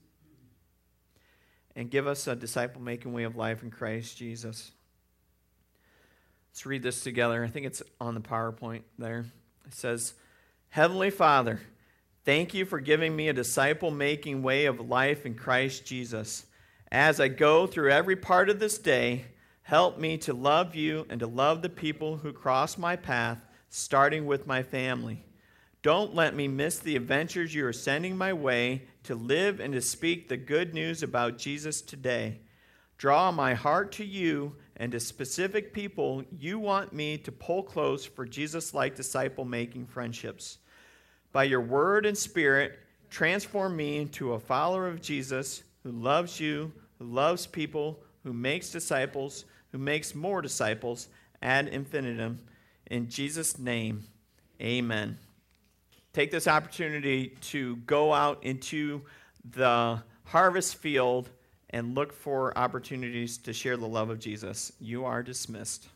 And 1.76 1.90
give 1.90 2.06
us 2.06 2.28
a 2.28 2.36
disciple 2.36 2.84
making 2.84 3.14
way 3.14 3.24
of 3.24 3.36
life 3.36 3.64
in 3.64 3.72
Christ 3.72 4.16
Jesus. 4.16 4.70
Let's 6.52 6.68
read 6.68 6.84
this 6.84 7.02
together. 7.02 7.44
I 7.44 7.48
think 7.48 7.66
it's 7.66 7.82
on 8.00 8.14
the 8.14 8.22
PowerPoint 8.22 8.84
there. 9.00 9.26
It 9.66 9.74
says, 9.74 10.14
Heavenly 10.70 11.10
Father, 11.10 11.62
thank 12.26 12.54
you 12.54 12.64
for 12.64 12.80
giving 12.80 13.16
me 13.16 13.28
a 13.28 13.34
disciple 13.34 13.90
making 13.90 14.44
way 14.44 14.66
of 14.66 14.88
life 14.88 15.26
in 15.26 15.34
Christ 15.34 15.84
Jesus. 15.84 16.46
As 16.92 17.20
I 17.20 17.28
go 17.28 17.66
through 17.66 17.90
every 17.90 18.18
part 18.18 18.52
of 18.52 18.60
this 18.60 18.78
day, 18.78 19.26
help 19.70 20.00
me 20.00 20.18
to 20.18 20.34
love 20.34 20.74
you 20.74 21.06
and 21.12 21.20
to 21.20 21.28
love 21.28 21.62
the 21.62 21.70
people 21.70 22.18
who 22.18 22.34
cross 22.34 22.76
my 22.76 22.96
path, 22.96 23.46
starting 23.70 24.26
with 24.26 24.48
my 24.48 24.64
family. 24.64 25.24
Don't 25.84 26.16
let 26.16 26.36
me 26.36 26.48
miss 26.48 26.80
the 26.80 26.96
adventures 26.96 27.54
you 27.54 27.64
are 27.68 27.72
sending 27.72 28.18
my 28.18 28.34
way 28.34 28.82
to 29.04 29.14
live 29.14 29.60
and 29.60 29.72
to 29.74 29.80
speak 29.80 30.28
the 30.28 30.38
good 30.38 30.74
news 30.74 31.04
about 31.04 31.38
Jesus 31.38 31.84
today. 31.84 32.40
Draw 32.98 33.32
my 33.32 33.54
heart 33.54 33.92
to 33.92 34.04
you 34.04 34.56
and 34.76 34.92
to 34.92 35.00
specific 35.00 35.72
people 35.72 36.24
you 36.32 36.58
want 36.58 36.92
me 36.92 37.20
to 37.20 37.32
pull 37.32 37.62
close 37.62 38.04
for 38.04 38.26
Jesus 38.26 38.74
like 38.74 38.96
disciple 38.96 39.46
making 39.46 39.86
friendships. 39.86 40.58
By 41.32 41.44
your 41.44 41.62
word 41.62 42.08
and 42.08 42.18
spirit, 42.18 42.80
transform 43.12 43.76
me 43.76 43.98
into 43.98 44.34
a 44.34 44.40
follower 44.40 44.88
of 44.88 45.00
Jesus 45.00 45.62
who 45.84 45.92
loves 45.92 46.40
you, 46.40 46.72
who 46.98 47.06
loves 47.06 47.46
people, 47.46 48.00
who 48.24 48.34
makes 48.34 48.72
disciples, 48.72 49.46
who 49.72 49.78
makes 49.78 50.16
more 50.16 50.42
disciples 50.42 51.08
ad 51.42 51.68
infinitum. 51.68 52.40
In 52.88 53.10
Jesus' 53.10 53.58
name, 53.58 54.04
amen. 54.62 55.18
Take 56.14 56.32
this 56.32 56.48
opportunity 56.48 57.38
to 57.42 57.76
go 57.78 58.14
out 58.14 58.44
into 58.44 59.02
the 59.50 60.02
harvest 60.26 60.76
field 60.76 61.30
and 61.70 61.96
look 61.96 62.12
for 62.12 62.58
opportunities 62.58 63.38
to 63.38 63.54
share 63.54 63.78
the 63.78 63.88
love 63.88 64.10
of 64.10 64.20
Jesus. 64.20 64.72
You 64.80 65.06
are 65.06 65.22
dismissed. 65.22 65.88